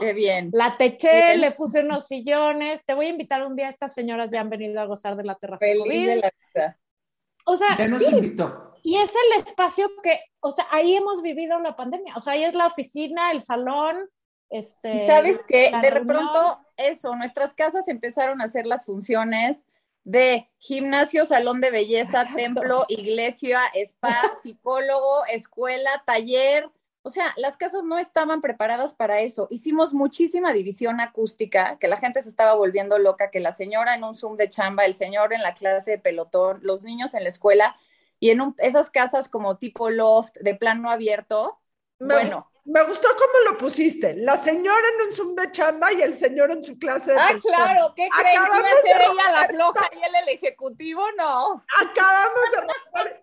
Qué 0.01 0.11
bien. 0.13 0.49
La 0.51 0.75
teché, 0.77 1.37
le 1.37 1.51
puse 1.51 1.79
unos 1.79 2.07
sillones. 2.07 2.83
Te 2.85 2.93
voy 2.93 3.05
a 3.05 3.09
invitar 3.09 3.45
un 3.45 3.55
día, 3.55 3.69
estas 3.69 3.93
señoras 3.93 4.31
ya 4.31 4.41
han 4.41 4.49
venido 4.49 4.81
a 4.81 4.85
gozar 4.85 5.15
de 5.15 5.23
la 5.23 5.35
terraza 5.35 5.65
Feliz 5.65 5.83
COVID. 5.83 6.07
de 6.07 6.15
la 6.17 6.29
vida. 6.53 6.77
O 7.45 7.55
sea, 7.55 7.77
Ya 7.77 7.87
nos 7.87 8.03
sí, 8.03 8.13
invitó. 8.13 8.73
y 8.83 8.97
es 8.97 9.13
el 9.15 9.41
espacio 9.41 9.89
que, 10.03 10.19
o 10.41 10.51
sea, 10.51 10.67
ahí 10.71 10.93
hemos 10.93 11.21
vivido 11.21 11.57
la 11.59 11.77
pandemia. 11.77 12.15
O 12.17 12.21
sea, 12.21 12.33
ahí 12.33 12.43
es 12.43 12.53
la 12.53 12.67
oficina, 12.67 13.31
el 13.31 13.41
salón, 13.41 13.95
este. 14.49 14.91
Y 14.93 15.07
sabes 15.07 15.43
que 15.43 15.71
la 15.71 15.81
de 15.81 15.89
reunión. 15.89 16.07
pronto 16.17 16.59
eso, 16.77 17.15
nuestras 17.15 17.53
casas 17.53 17.87
empezaron 17.87 18.41
a 18.41 18.45
hacer 18.45 18.65
las 18.65 18.85
funciones 18.85 19.65
de 20.03 20.49
gimnasio, 20.57 21.25
salón 21.25 21.59
de 21.61 21.71
belleza, 21.71 22.21
Exacto. 22.21 22.35
templo, 22.35 22.85
iglesia, 22.87 23.59
spa, 23.75 24.15
psicólogo, 24.41 25.25
escuela, 25.31 25.89
taller. 26.05 26.69
O 27.01 27.09
sea, 27.09 27.33
las 27.37 27.55
casas 27.57 27.83
no 27.85 27.97
estaban 27.97 28.41
preparadas 28.41 28.93
para 28.93 29.21
eso. 29.21 29.47
Hicimos 29.49 29.93
muchísima 29.93 30.51
división 30.53 30.99
acústica, 30.99 31.77
que 31.79 31.87
la 31.87 31.97
gente 31.97 32.21
se 32.21 32.27
estaba 32.29 32.53
volviendo 32.53 32.97
loca, 32.99 33.31
que 33.31 33.39
la 33.39 33.53
señora 33.53 33.95
en 33.95 34.03
un 34.03 34.13
Zoom 34.15 34.35
de 34.37 34.49
chamba, 34.49 34.85
el 34.85 34.93
señor 34.93 35.33
en 35.33 35.41
la 35.41 35.53
clase 35.53 35.91
de 35.91 35.97
pelotón, 35.99 36.59
los 36.63 36.83
niños 36.83 37.13
en 37.13 37.23
la 37.23 37.29
escuela 37.29 37.75
y 38.19 38.31
en 38.31 38.41
un- 38.41 38.55
esas 38.59 38.89
casas 38.89 39.29
como 39.29 39.57
tipo 39.57 39.89
loft 39.89 40.35
de 40.39 40.55
plano 40.55 40.89
abierto. 40.91 41.59
Bueno, 41.99 42.49
me 42.67 42.83
gustó 42.83 43.07
cómo 43.15 43.51
lo 43.51 43.57
pusiste. 43.57 44.13
La 44.17 44.37
señora 44.37 44.81
en 44.95 45.07
un 45.07 45.13
Zoom 45.13 45.35
de 45.35 45.51
chamba 45.51 45.91
y 45.93 46.01
el 46.01 46.15
señor 46.15 46.51
en 46.51 46.63
su 46.63 46.77
clase 46.77 47.13
de 47.13 47.17
Ah, 47.17 47.33
claro, 47.41 47.93
¿qué 47.95 48.09
creen? 48.09 48.43
¿Que 48.51 48.57
iba 48.57 48.67
a 48.67 48.81
ser 48.81 49.01
ella 49.01 49.41
la 49.41 49.47
floja 49.47 49.89
y 49.93 49.97
él 49.97 50.11
el 50.23 50.35
ejecutivo? 50.35 51.01
No. 51.17 51.63
Acabamos 51.81 52.51
de 52.51 52.57
romper. 52.57 53.21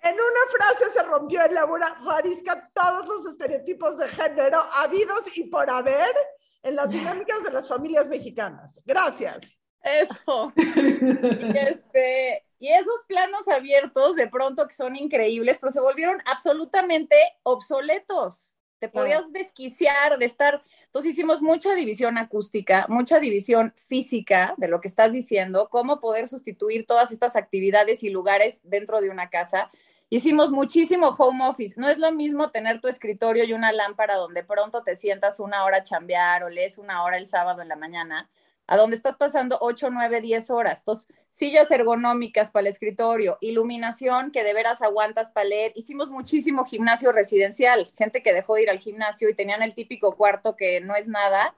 En 0.00 0.14
una 0.14 0.50
frase 0.50 0.90
se 0.92 1.02
rompió 1.02 1.44
en 1.44 1.54
Laura 1.54 1.98
Rarisca 2.04 2.70
todos 2.74 3.06
los 3.06 3.26
estereotipos 3.26 3.98
de 3.98 4.08
género 4.08 4.60
habidos 4.78 5.36
y 5.36 5.44
por 5.44 5.68
haber 5.68 6.14
en 6.62 6.76
las 6.76 6.88
dinámicas 6.88 7.44
de 7.44 7.50
las 7.50 7.68
familias 7.68 8.08
mexicanas. 8.08 8.80
Gracias. 8.86 9.58
Eso. 9.82 10.52
Y, 10.56 11.58
este, 11.58 12.46
y 12.58 12.68
esos 12.68 13.02
planos 13.06 13.46
abiertos, 13.48 14.16
de 14.16 14.28
pronto 14.28 14.66
que 14.66 14.74
son 14.74 14.96
increíbles, 14.96 15.58
pero 15.60 15.70
se 15.70 15.80
volvieron 15.80 16.18
absolutamente 16.24 17.16
obsoletos. 17.42 18.48
Te 18.78 18.88
podías 18.88 19.32
desquiciar 19.32 20.18
de 20.18 20.26
estar. 20.26 20.60
Entonces 20.86 21.12
hicimos 21.12 21.40
mucha 21.40 21.74
división 21.74 22.18
acústica, 22.18 22.86
mucha 22.88 23.18
división 23.18 23.72
física 23.76 24.54
de 24.58 24.68
lo 24.68 24.80
que 24.80 24.88
estás 24.88 25.12
diciendo, 25.12 25.68
cómo 25.70 26.00
poder 26.00 26.28
sustituir 26.28 26.86
todas 26.86 27.10
estas 27.10 27.36
actividades 27.36 28.02
y 28.02 28.10
lugares 28.10 28.60
dentro 28.64 29.00
de 29.00 29.10
una 29.10 29.30
casa. 29.30 29.70
Hicimos 30.10 30.52
muchísimo 30.52 31.08
home 31.08 31.46
office. 31.48 31.80
No 31.80 31.88
es 31.88 31.98
lo 31.98 32.12
mismo 32.12 32.50
tener 32.50 32.80
tu 32.80 32.88
escritorio 32.88 33.44
y 33.44 33.52
una 33.52 33.72
lámpara 33.72 34.16
donde 34.16 34.44
pronto 34.44 34.82
te 34.82 34.96
sientas 34.96 35.40
una 35.40 35.64
hora 35.64 35.78
a 35.78 35.82
chambear 35.82 36.44
o 36.44 36.50
lees 36.50 36.78
una 36.78 37.02
hora 37.04 37.16
el 37.16 37.26
sábado 37.26 37.62
en 37.62 37.68
la 37.68 37.76
mañana, 37.76 38.28
a 38.66 38.76
donde 38.76 38.96
estás 38.96 39.16
pasando 39.16 39.58
8, 39.60 39.90
9, 39.90 40.20
10 40.20 40.50
horas. 40.50 40.80
Entonces, 40.80 41.06
sillas 41.34 41.68
ergonómicas 41.72 42.52
para 42.52 42.60
el 42.60 42.66
escritorio, 42.68 43.38
iluminación 43.40 44.30
que 44.30 44.44
de 44.44 44.54
veras 44.54 44.82
aguantas 44.82 45.30
para 45.30 45.48
leer. 45.48 45.72
Hicimos 45.74 46.08
muchísimo 46.08 46.64
gimnasio 46.64 47.10
residencial, 47.10 47.90
gente 47.98 48.22
que 48.22 48.32
dejó 48.32 48.54
de 48.54 48.62
ir 48.62 48.70
al 48.70 48.78
gimnasio 48.78 49.28
y 49.28 49.34
tenían 49.34 49.60
el 49.60 49.74
típico 49.74 50.14
cuarto 50.16 50.54
que 50.54 50.80
no 50.80 50.94
es 50.94 51.08
nada 51.08 51.56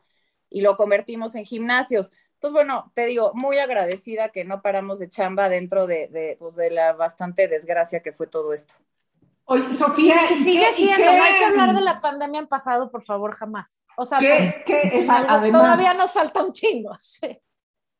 y 0.48 0.62
lo 0.62 0.76
convertimos 0.76 1.34
en 1.34 1.44
gimnasios. 1.44 2.10
Entonces, 2.36 2.54
bueno, 2.54 2.90
te 2.94 3.04
digo, 3.04 3.32
muy 3.34 3.58
agradecida 3.58 4.30
que 4.30 4.46
no 4.46 4.62
paramos 4.62 4.98
de 4.98 5.10
chamba 5.10 5.50
dentro 5.50 5.86
de, 5.86 6.08
de, 6.08 6.36
pues, 6.38 6.56
de 6.56 6.70
la 6.70 6.94
bastante 6.94 7.46
desgracia 7.46 8.00
que 8.00 8.12
fue 8.14 8.26
todo 8.26 8.54
esto. 8.54 8.76
Oye, 9.44 9.74
Sofía, 9.74 10.22
¿y 10.32 10.42
Sigue 10.42 10.60
qué- 10.60 10.70
y 10.70 10.74
siendo, 10.86 10.96
qué- 10.96 11.04
no 11.18 11.22
hay 11.22 11.38
que 11.38 11.44
hablar 11.44 11.74
de 11.74 11.82
la 11.82 12.00
pandemia 12.00 12.40
en 12.40 12.46
pasado, 12.46 12.90
por 12.90 13.02
favor, 13.02 13.34
jamás. 13.34 13.78
O 13.98 14.06
sea, 14.06 14.18
qué- 14.20 14.62
qué 14.64 14.80
es 14.94 15.08
algo- 15.10 15.30
además? 15.30 15.62
todavía 15.76 15.92
nos 15.92 16.12
falta 16.12 16.42
un 16.42 16.52
chingo. 16.52 16.94
sí. 17.00 17.38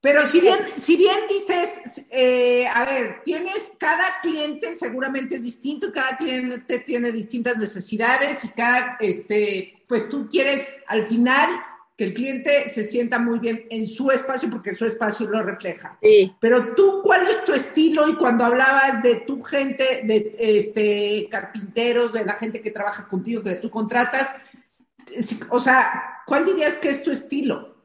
Pero 0.06 0.25
si 0.25 0.40
bien, 0.40 0.58
si 0.76 0.96
bien 0.96 1.18
dices, 1.28 2.06
eh, 2.10 2.64
a 2.72 2.84
ver, 2.84 3.22
tienes, 3.25 3.72
cada 3.76 4.20
cliente 4.22 4.72
seguramente 4.72 5.34
es 5.34 5.42
distinto, 5.42 5.90
cada 5.90 6.16
cliente 6.16 6.78
tiene 6.78 7.10
distintas 7.10 7.56
necesidades 7.56 8.44
y 8.44 8.50
cada, 8.50 8.98
este, 9.00 9.82
pues 9.88 10.08
tú 10.08 10.28
quieres 10.28 10.72
al 10.86 11.02
final 11.02 11.50
que 11.96 12.04
el 12.04 12.14
cliente 12.14 12.68
se 12.68 12.84
sienta 12.84 13.18
muy 13.18 13.40
bien 13.40 13.66
en 13.68 13.88
su 13.88 14.12
espacio 14.12 14.48
porque 14.48 14.75
su 14.75 14.86
espacio 14.86 15.26
lo 15.26 15.42
refleja. 15.42 15.98
Sí. 16.00 16.32
Pero 16.38 16.76
tú, 16.76 17.00
¿cuál 17.02 17.26
es 17.26 17.42
tu 17.44 17.52
estilo? 17.52 18.08
Y 18.08 18.14
cuando 18.14 18.44
hablabas 18.44 19.02
de 19.02 19.16
tu 19.16 19.42
gente, 19.42 20.02
de 20.04 20.36
este 20.38 21.26
carpinteros, 21.28 22.12
de 22.12 22.25
la 22.25 22.34
gente 22.34 22.60
que 22.60 22.70
trabaja 22.70 23.08
contigo, 23.08 23.42
que 23.42 23.56
tú 23.56 23.70
contratas, 23.70 24.36
o 25.48 25.58
sea, 25.58 26.22
¿cuál 26.25 26.44
dirías 26.44 26.76
que 26.76 26.90
es 26.90 27.02
tu 27.02 27.10
estilo? 27.10 27.75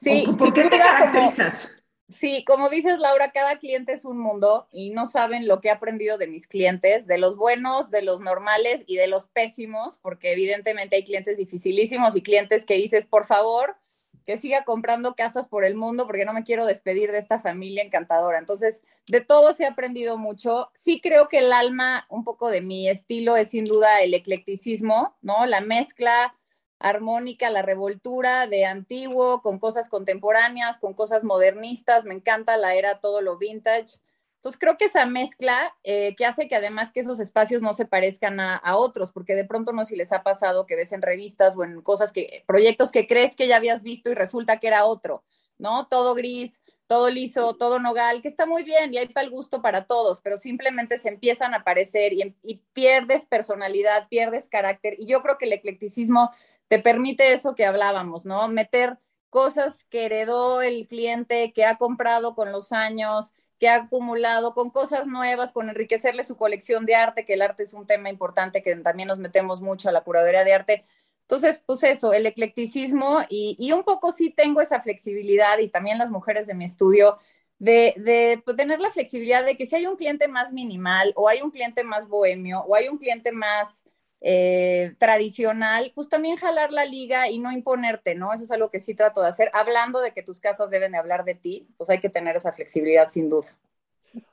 Sí, 0.00 0.24
¿O 0.28 0.36
¿Por 0.36 0.52
qué 0.52 0.62
te 0.62 0.76
duda, 0.76 0.84
como- 0.86 0.98
caracterizas? 0.98 1.74
Sí, 2.10 2.42
como 2.46 2.70
dices, 2.70 3.00
Laura, 3.00 3.32
cada 3.32 3.58
cliente 3.58 3.92
es 3.92 4.06
un 4.06 4.18
mundo 4.18 4.66
y 4.72 4.90
no 4.90 5.04
saben 5.04 5.46
lo 5.46 5.60
que 5.60 5.68
he 5.68 5.70
aprendido 5.70 6.16
de 6.16 6.26
mis 6.26 6.46
clientes, 6.46 7.06
de 7.06 7.18
los 7.18 7.36
buenos, 7.36 7.90
de 7.90 8.00
los 8.00 8.20
normales 8.22 8.82
y 8.86 8.96
de 8.96 9.08
los 9.08 9.26
pésimos, 9.26 9.98
porque 10.00 10.32
evidentemente 10.32 10.96
hay 10.96 11.04
clientes 11.04 11.36
dificilísimos 11.36 12.16
y 12.16 12.22
clientes 12.22 12.64
que 12.64 12.76
dices, 12.76 13.04
por 13.04 13.26
favor, 13.26 13.76
que 14.24 14.38
siga 14.38 14.64
comprando 14.64 15.14
casas 15.16 15.48
por 15.48 15.64
el 15.64 15.74
mundo 15.74 16.06
porque 16.06 16.24
no 16.24 16.32
me 16.32 16.44
quiero 16.44 16.64
despedir 16.64 17.12
de 17.12 17.18
esta 17.18 17.40
familia 17.40 17.82
encantadora. 17.82 18.38
Entonces, 18.38 18.82
de 19.06 19.20
todos 19.20 19.60
he 19.60 19.66
aprendido 19.66 20.16
mucho. 20.16 20.70
Sí 20.74 21.00
creo 21.02 21.28
que 21.28 21.38
el 21.38 21.52
alma, 21.52 22.06
un 22.08 22.24
poco 22.24 22.48
de 22.48 22.62
mi 22.62 22.88
estilo, 22.88 23.36
es 23.36 23.50
sin 23.50 23.66
duda 23.66 24.00
el 24.00 24.14
eclecticismo, 24.14 25.14
¿no? 25.20 25.44
La 25.44 25.60
mezcla 25.60 26.34
armónica, 26.80 27.50
la 27.50 27.62
revoltura 27.62 28.46
de 28.46 28.64
antiguo, 28.64 29.42
con 29.42 29.58
cosas 29.58 29.88
contemporáneas, 29.88 30.78
con 30.78 30.94
cosas 30.94 31.24
modernistas, 31.24 32.04
me 32.04 32.14
encanta 32.14 32.56
la 32.56 32.74
era 32.74 33.00
todo 33.00 33.20
lo 33.20 33.36
vintage. 33.36 33.98
Entonces 34.36 34.60
creo 34.60 34.76
que 34.78 34.84
esa 34.84 35.04
mezcla 35.04 35.74
eh, 35.82 36.14
que 36.16 36.24
hace 36.24 36.46
que 36.46 36.54
además 36.54 36.92
que 36.92 37.00
esos 37.00 37.18
espacios 37.18 37.60
no 37.60 37.72
se 37.72 37.86
parezcan 37.86 38.38
a, 38.38 38.56
a, 38.56 38.76
otros, 38.76 39.10
porque 39.10 39.34
de 39.34 39.44
pronto 39.44 39.72
no 39.72 39.84
si 39.84 39.96
les 39.96 40.12
ha 40.12 40.22
pasado 40.22 40.64
que 40.64 40.76
ves 40.76 40.92
en 40.92 41.02
revistas 41.02 41.56
o 41.56 41.64
en 41.64 41.82
cosas 41.82 42.12
que, 42.12 42.44
proyectos 42.46 42.92
que 42.92 43.08
crees 43.08 43.34
que 43.34 43.48
ya 43.48 43.56
habías 43.56 43.82
visto 43.82 44.10
y 44.10 44.14
resulta 44.14 44.60
que 44.60 44.68
era 44.68 44.84
otro, 44.84 45.24
¿no? 45.58 45.88
Todo 45.88 46.14
gris, 46.14 46.62
todo 46.86 47.10
liso, 47.10 47.54
todo 47.54 47.80
nogal, 47.80 48.22
que 48.22 48.28
está 48.28 48.46
muy 48.46 48.62
bien 48.62 48.94
y 48.94 48.98
hay 48.98 49.08
para 49.08 49.24
el 49.24 49.30
gusto 49.30 49.60
para 49.60 49.86
todos, 49.86 50.20
pero 50.20 50.36
simplemente 50.36 50.98
se 50.98 51.08
empiezan 51.08 51.52
a 51.52 51.58
aparecer 51.58 52.12
y, 52.12 52.36
y 52.44 52.62
pierdes 52.72 53.24
personalidad, 53.24 54.06
pierdes 54.08 54.48
carácter. 54.48 54.94
Y 54.98 55.06
yo 55.06 55.20
creo 55.20 55.36
que 55.36 55.46
el 55.46 55.52
eclecticismo 55.52 56.30
te 56.68 56.78
permite 56.78 57.32
eso 57.32 57.54
que 57.54 57.66
hablábamos, 57.66 58.24
¿no? 58.24 58.46
Meter 58.48 58.98
cosas 59.30 59.84
que 59.84 60.06
heredó 60.06 60.62
el 60.62 60.86
cliente, 60.86 61.52
que 61.52 61.64
ha 61.64 61.76
comprado 61.76 62.34
con 62.34 62.52
los 62.52 62.72
años, 62.72 63.32
que 63.58 63.68
ha 63.68 63.76
acumulado, 63.76 64.54
con 64.54 64.70
cosas 64.70 65.06
nuevas, 65.06 65.52
con 65.52 65.68
enriquecerle 65.68 66.22
su 66.22 66.36
colección 66.36 66.86
de 66.86 66.94
arte, 66.94 67.24
que 67.24 67.34
el 67.34 67.42
arte 67.42 67.64
es 67.64 67.74
un 67.74 67.86
tema 67.86 68.08
importante 68.08 68.62
que 68.62 68.76
también 68.76 69.08
nos 69.08 69.18
metemos 69.18 69.60
mucho 69.60 69.88
a 69.88 69.92
la 69.92 70.02
curaduría 70.02 70.44
de 70.44 70.52
arte. 70.52 70.84
Entonces, 71.22 71.62
pues 71.66 71.82
eso, 71.82 72.12
el 72.12 72.26
eclecticismo 72.26 73.20
y, 73.28 73.72
un 73.72 73.82
poco 73.82 74.12
sí 74.12 74.30
tengo 74.30 74.60
esa 74.60 74.80
flexibilidad 74.80 75.58
y 75.58 75.68
también 75.68 75.98
las 75.98 76.10
mujeres 76.10 76.46
de 76.46 76.54
mi 76.54 76.64
estudio 76.64 77.18
de, 77.58 77.94
de 77.98 78.40
pues, 78.44 78.56
tener 78.56 78.80
la 78.80 78.90
flexibilidad 78.90 79.44
de 79.44 79.56
que 79.56 79.66
si 79.66 79.76
hay 79.76 79.86
un 79.86 79.96
cliente 79.96 80.28
más 80.28 80.52
minimal 80.52 81.12
o 81.16 81.28
hay 81.28 81.42
un 81.42 81.50
cliente 81.50 81.84
más 81.84 82.08
bohemio 82.08 82.60
o 82.60 82.74
hay 82.76 82.88
un 82.88 82.98
cliente 82.98 83.32
más 83.32 83.84
eh, 84.20 84.94
tradicional, 84.98 85.92
pues 85.94 86.08
también 86.08 86.36
jalar 86.36 86.72
la 86.72 86.84
liga 86.84 87.28
y 87.28 87.38
no 87.38 87.52
imponerte, 87.52 88.14
¿no? 88.14 88.32
Eso 88.32 88.44
es 88.44 88.50
algo 88.50 88.70
que 88.70 88.80
sí 88.80 88.94
trato 88.94 89.20
de 89.22 89.28
hacer. 89.28 89.50
Hablando 89.52 90.00
de 90.00 90.12
que 90.12 90.22
tus 90.22 90.40
casas 90.40 90.70
deben 90.70 90.92
de 90.92 90.98
hablar 90.98 91.24
de 91.24 91.34
ti, 91.34 91.68
pues 91.76 91.88
hay 91.90 92.00
que 92.00 92.08
tener 92.08 92.34
esa 92.36 92.52
flexibilidad 92.52 93.08
sin 93.08 93.30
duda. 93.30 93.48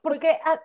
Porque... 0.02 0.40
Ah, 0.44 0.60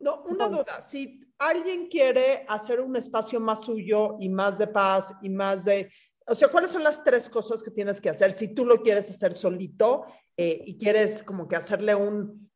no, 0.00 0.22
una 0.24 0.48
duda, 0.48 0.82
si 0.82 1.24
alguien 1.38 1.86
quiere 1.88 2.44
hacer 2.48 2.80
un 2.80 2.94
espacio 2.96 3.40
más 3.40 3.64
suyo 3.64 4.16
y 4.20 4.28
más 4.28 4.58
de 4.58 4.66
paz 4.66 5.14
y 5.22 5.30
más 5.30 5.64
de... 5.64 5.90
O 6.26 6.34
sea, 6.34 6.48
¿cuáles 6.48 6.70
son 6.70 6.82
las 6.82 7.02
tres 7.04 7.30
cosas 7.30 7.62
que 7.62 7.70
tienes 7.70 8.00
que 8.00 8.10
hacer 8.10 8.32
si 8.32 8.48
tú 8.48 8.66
lo 8.66 8.82
quieres 8.82 9.08
hacer 9.08 9.34
solito 9.34 10.04
eh, 10.36 10.62
y 10.66 10.76
quieres 10.76 11.22
como 11.22 11.46
que 11.48 11.56
hacerle 11.56 11.94
un, 11.94 12.50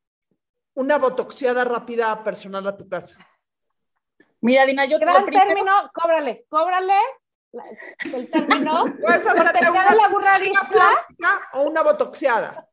una 0.75 0.99
botoxiada 0.99 1.64
rápida 1.64 2.23
personal 2.25 2.66
a 2.66 2.76
tu 2.76 2.88
casa? 2.88 3.16
Mira, 4.40 4.66
Dina, 4.66 4.85
yo 4.85 4.99
Gran 4.99 5.25
primero... 5.25 5.47
término, 5.47 5.90
cóbrale, 5.92 6.47
cóbrale 6.49 6.95
la, 7.52 7.64
el 8.14 8.30
término. 8.30 8.85
Puedes 9.00 9.26
hacerle 9.26 9.71
una 9.71 9.85
la 9.85 10.68
plástica 10.71 11.49
o 11.54 11.62
una 11.62 11.83
botoxiada. 11.83 12.68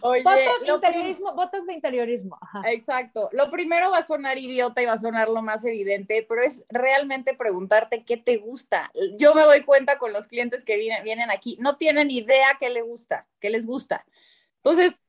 Oye, 0.00 0.22
Botox, 0.22 0.46
lo 0.46 0.58
prim- 0.60 0.74
interiorismo, 0.74 1.34
botox 1.34 1.66
de 1.66 1.72
interiorismo. 1.74 2.38
Ajá. 2.40 2.62
Exacto. 2.70 3.28
Lo 3.32 3.50
primero 3.50 3.90
va 3.90 3.98
a 3.98 4.06
sonar 4.06 4.38
idiota 4.38 4.80
y 4.82 4.86
va 4.86 4.94
a 4.94 4.98
sonar 4.98 5.28
lo 5.28 5.42
más 5.42 5.64
evidente, 5.64 6.24
pero 6.28 6.42
es 6.42 6.64
realmente 6.70 7.34
preguntarte 7.34 8.04
qué 8.04 8.16
te 8.16 8.38
gusta. 8.38 8.90
Yo 9.18 9.34
me 9.34 9.42
doy 9.42 9.62
cuenta 9.62 9.98
con 9.98 10.12
los 10.12 10.26
clientes 10.26 10.64
que 10.64 10.76
vienen, 10.76 11.04
vienen 11.04 11.30
aquí, 11.30 11.58
no 11.60 11.76
tienen 11.76 12.10
idea 12.10 12.56
qué 12.58 12.70
les 12.70 12.84
gusta, 12.84 13.26
qué 13.40 13.50
les 13.50 13.66
gusta. 13.66 14.06
Entonces, 14.56 15.04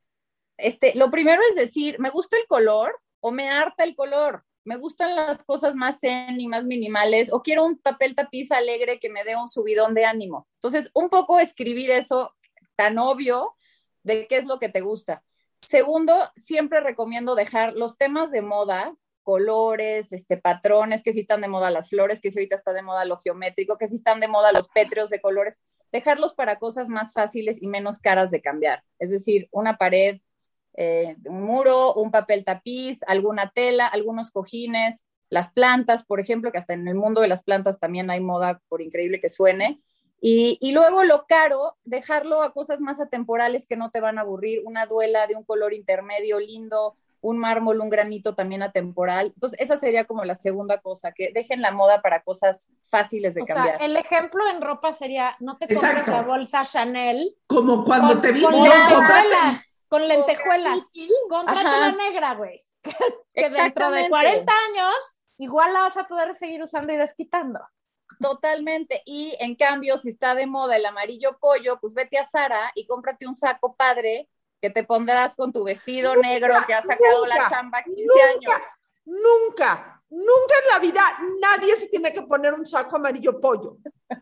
este, 0.58 0.94
lo 0.96 1.10
primero 1.10 1.42
es 1.50 1.56
decir, 1.56 1.98
¿me 2.00 2.10
gusta 2.10 2.38
el 2.38 2.48
color 2.48 3.00
o 3.22 3.32
me 3.32 3.50
harta 3.50 3.84
el 3.84 3.96
color? 3.96 4.44
¿Me 4.66 4.78
gustan 4.78 5.16
las 5.16 5.44
cosas 5.44 5.76
más 5.76 6.00
zen 6.00 6.42
y 6.42 6.48
más 6.48 6.66
minimales? 6.66 7.32
¿O 7.32 7.44
quiero 7.44 7.64
un 7.64 7.78
papel 7.78 8.16
tapiz 8.16 8.52
alegre 8.52 9.00
que 9.00 9.10
me 9.10 9.24
dé 9.24 9.36
un 9.36 9.48
subidón 9.48 9.94
de 9.94 10.06
ánimo? 10.06 10.48
Entonces, 10.56 10.90
un 10.96 11.10
poco 11.10 11.40
escribir 11.40 11.92
eso 11.92 12.36
tan 12.76 12.98
obvio 12.98 13.56
de 14.02 14.26
qué 14.28 14.38
es 14.38 14.46
lo 14.46 14.60
que 14.60 14.70
te 14.70 14.82
gusta. 14.82 15.24
Segundo, 15.62 16.16
siempre 16.36 16.80
recomiendo 16.80 17.36
dejar 17.36 17.74
los 17.74 17.98
temas 17.98 18.32
de 18.32 18.42
moda, 18.42 18.96
colores, 19.22 20.12
este, 20.12 20.38
patrones, 20.38 21.04
que 21.04 21.14
si 21.14 21.20
están 21.20 21.42
de 21.42 21.48
moda 21.48 21.70
las 21.70 21.90
flores, 21.90 22.20
que 22.20 22.32
si 22.32 22.40
ahorita 22.40 22.56
está 22.56 22.74
de 22.74 22.82
moda 22.82 23.06
lo 23.06 23.18
geométrico, 23.18 23.78
que 23.78 23.88
si 23.88 23.96
están 23.96 24.20
de 24.20 24.28
moda 24.28 24.52
los 24.52 24.68
pétreos 24.70 25.12
de 25.12 25.22
colores, 25.22 25.60
dejarlos 25.92 26.34
para 26.34 26.58
cosas 26.58 26.90
más 26.90 27.14
fáciles 27.14 27.62
y 27.62 27.68
menos 27.68 28.00
caras 28.00 28.32
de 28.32 28.42
cambiar. 28.42 28.84
Es 28.98 29.12
decir, 29.12 29.48
una 29.52 29.78
pared, 29.78 30.22
eh, 30.78 31.16
un 31.26 31.44
muro, 31.44 31.94
un 31.94 32.12
papel 32.12 32.44
tapiz, 32.44 33.02
alguna 33.08 33.52
tela, 33.54 33.88
algunos 33.88 34.32
cojines, 34.32 35.06
las 35.30 35.52
plantas, 35.52 36.04
por 36.04 36.20
ejemplo, 36.20 36.52
que 36.52 36.58
hasta 36.58 36.74
en 36.74 36.88
el 36.88 36.96
mundo 36.96 37.22
de 37.22 37.28
las 37.28 37.44
plantas 37.44 37.80
también 37.80 38.10
hay 38.10 38.20
moda, 38.20 38.62
por 38.68 38.82
increíble 38.82 39.20
que 39.20 39.30
suene. 39.30 39.82
Y, 40.22 40.58
y, 40.62 40.72
luego 40.72 41.04
lo 41.04 41.26
caro, 41.28 41.76
dejarlo 41.84 42.42
a 42.42 42.54
cosas 42.54 42.80
más 42.82 43.00
atemporales 43.00 43.68
que 43.68 43.76
no 43.76 43.92
te 43.92 44.00
van 44.00 44.18
a 44.18 44.22
aburrir, 44.22 44.62
una 44.66 44.86
duela 44.86 45.28
de 45.28 45.36
un 45.36 45.44
color 45.44 45.74
intermedio 45.74 46.40
lindo, 46.40 46.96
un 47.26 47.40
mármol, 47.40 47.82
un 47.82 47.90
granito 47.90 48.36
también 48.36 48.62
atemporal. 48.62 49.32
Entonces, 49.34 49.60
esa 49.60 49.78
sería 49.78 50.06
como 50.06 50.24
la 50.26 50.36
segunda 50.36 50.80
cosa, 50.80 51.12
que 51.12 51.32
dejen 51.34 51.62
la 51.62 51.72
moda 51.72 52.02
para 52.02 52.22
cosas 52.22 52.70
fáciles 52.82 53.34
de 53.34 53.42
o 53.42 53.46
cambiar. 53.46 53.78
Sea, 53.78 53.86
el 53.86 53.98
ejemplo 53.98 54.44
en 54.50 54.62
ropa 54.62 54.94
sería, 54.94 55.36
no 55.40 55.58
te 55.58 55.66
compres 55.66 55.84
Exacto. 55.84 56.12
la 56.12 56.22
bolsa 56.22 56.64
Chanel. 56.64 57.36
Como 57.48 57.84
cuando 57.84 58.14
con, 58.14 58.22
te 58.22 58.32
viste, 58.32 58.52
con 58.52 58.64
no, 58.64 58.66
lentejuelas, 58.66 59.75
con 59.88 60.08
lentejuelas. 60.08 60.80
Cómprate 61.30 61.60
ajá. 61.62 61.80
la 61.80 61.92
negra, 61.92 62.36
güey. 62.36 62.62
Que, 62.82 62.92
que 63.34 63.50
dentro 63.50 63.92
de 63.92 64.02
Exactamente. 64.02 64.10
40 64.10 64.54
años 64.70 64.96
igual 65.38 65.74
la 65.74 65.82
vas 65.82 65.98
a 65.98 66.08
poder 66.08 66.36
seguir 66.38 66.62
usando 66.62 66.94
y 66.94 66.98
desquitando. 66.98 67.60
Totalmente. 68.20 69.02
Y 69.06 69.36
en 69.40 69.56
cambio, 69.56 69.98
si 69.98 70.10
está 70.10 70.36
de 70.36 70.48
moda 70.48 70.78
el 70.78 70.86
amarillo 70.86 71.38
pollo, 71.40 71.80
pues 71.80 71.94
vete 71.94 72.18
a 72.18 72.26
Sara 72.26 72.72
y 72.76 72.86
cómprate 72.88 73.28
un 73.28 73.36
saco 73.36 73.76
padre 73.76 74.30
que 74.62 74.70
te 74.70 74.84
pondrás 74.84 75.36
con 75.36 75.52
tu 75.52 75.64
vestido 75.64 76.16
Nunca, 76.16 76.28
negro 76.28 76.56
que 76.66 76.74
ha 76.74 76.82
sacado 76.82 77.26
la 77.26 77.50
chamba 77.50 77.84
15 77.84 78.04
nunca. 78.04 78.26
años. 78.30 78.62
Nunca, 79.06 80.04
nunca 80.10 80.56
en 80.64 80.70
la 80.70 80.80
vida 80.80 81.02
nadie 81.40 81.76
se 81.76 81.88
tiene 81.90 82.12
que 82.12 82.24
poner 82.24 82.54
un 82.54 82.66
saco 82.66 82.96
amarillo 82.96 83.40
pollo. 83.40 83.78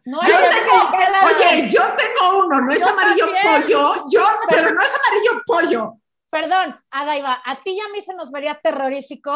No, 0.05 0.21
Yo 0.23 0.35
tengo, 0.37 1.27
oye, 1.27 1.69
yo 1.69 1.81
tengo 1.95 2.45
uno, 2.45 2.61
no 2.61 2.71
es 2.73 2.79
Yo 2.79 2.89
amarillo 2.89 3.25
también. 3.25 3.63
pollo, 3.63 3.93
yo, 4.11 4.25
pero 4.49 4.71
no 4.73 4.81
es 4.81 4.95
amarillo 4.95 5.41
pollo. 5.45 5.93
Perdón, 6.29 6.79
Adaiva, 6.89 7.41
a 7.45 7.55
ti 7.57 7.71
y 7.71 7.79
a 7.79 7.89
mí 7.89 8.01
se 8.01 8.13
nos 8.13 8.31
vería 8.31 8.59
terrorífico. 8.61 9.33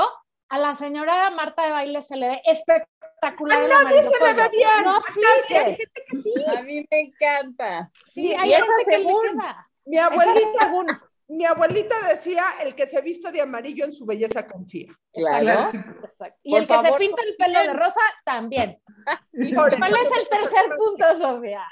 A 0.50 0.58
la 0.58 0.74
señora 0.74 1.30
Marta 1.32 1.66
de 1.66 1.72
baile 1.74 2.02
se 2.02 2.16
le 2.16 2.30
ve 2.30 2.42
espectacular. 2.46 3.64
A 3.64 3.68
nadie 3.84 4.02
se 4.04 4.10
le 4.26 4.34
ve 4.34 4.50
bien, 4.50 4.70
No, 4.86 5.00
sí, 5.02 5.22
hay 5.54 5.76
gente 5.76 6.04
que 6.10 6.18
sí. 6.18 6.34
A 6.58 6.62
mí 6.64 6.88
me 6.90 7.00
encanta. 7.02 7.92
Sí, 8.06 8.28
Y 8.28 8.34
hay 8.34 8.54
esa 8.54 8.64
gente 8.66 8.84
que 8.86 8.98
le 9.00 9.04
según- 9.06 9.32
queda. 9.40 9.68
Mi 9.86 9.98
abuelita, 10.00 10.60
según. 10.60 10.88
mi 11.28 11.46
abuelita 11.46 11.96
decía, 12.08 12.44
el 12.64 12.74
que 12.76 12.88
se 12.88 13.02
viste 13.02 13.32
de 13.32 13.42
amarillo 13.42 13.84
en 13.86 13.92
su 13.94 14.06
belleza 14.06 14.48
confía. 14.48 14.88
Claro. 15.14 15.70
Exacto. 16.18 16.40
Y 16.44 16.52
Por 16.52 16.62
el 16.62 16.68
que 16.68 16.82
se 16.82 16.98
pinta 16.98 17.22
el 17.24 17.36
pelo 17.36 17.60
de 17.60 17.74
rosa 17.74 18.02
también. 18.26 18.82
¿Cuál 19.56 19.74
es 19.74 20.12
el 20.20 20.28
tercer 20.30 20.76
punto, 20.76 21.16
Sofía? 21.18 21.64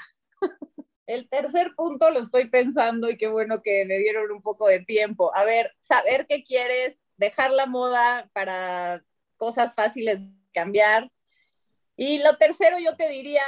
El 1.06 1.28
tercer 1.28 1.72
punto 1.76 2.10
lo 2.10 2.20
estoy 2.20 2.48
pensando 2.48 3.08
y 3.08 3.16
qué 3.16 3.28
bueno 3.28 3.62
que 3.62 3.84
me 3.84 3.98
dieron 3.98 4.30
un 4.30 4.42
poco 4.42 4.66
de 4.66 4.80
tiempo. 4.80 5.34
A 5.34 5.44
ver, 5.44 5.72
saber 5.80 6.26
qué 6.28 6.42
quieres, 6.42 7.02
dejar 7.16 7.52
la 7.52 7.66
moda 7.66 8.28
para 8.32 9.04
cosas 9.36 9.74
fáciles 9.74 10.20
de 10.20 10.32
cambiar. 10.52 11.10
Y 11.96 12.18
lo 12.18 12.36
tercero 12.36 12.78
yo 12.78 12.96
te 12.96 13.08
diría, 13.08 13.42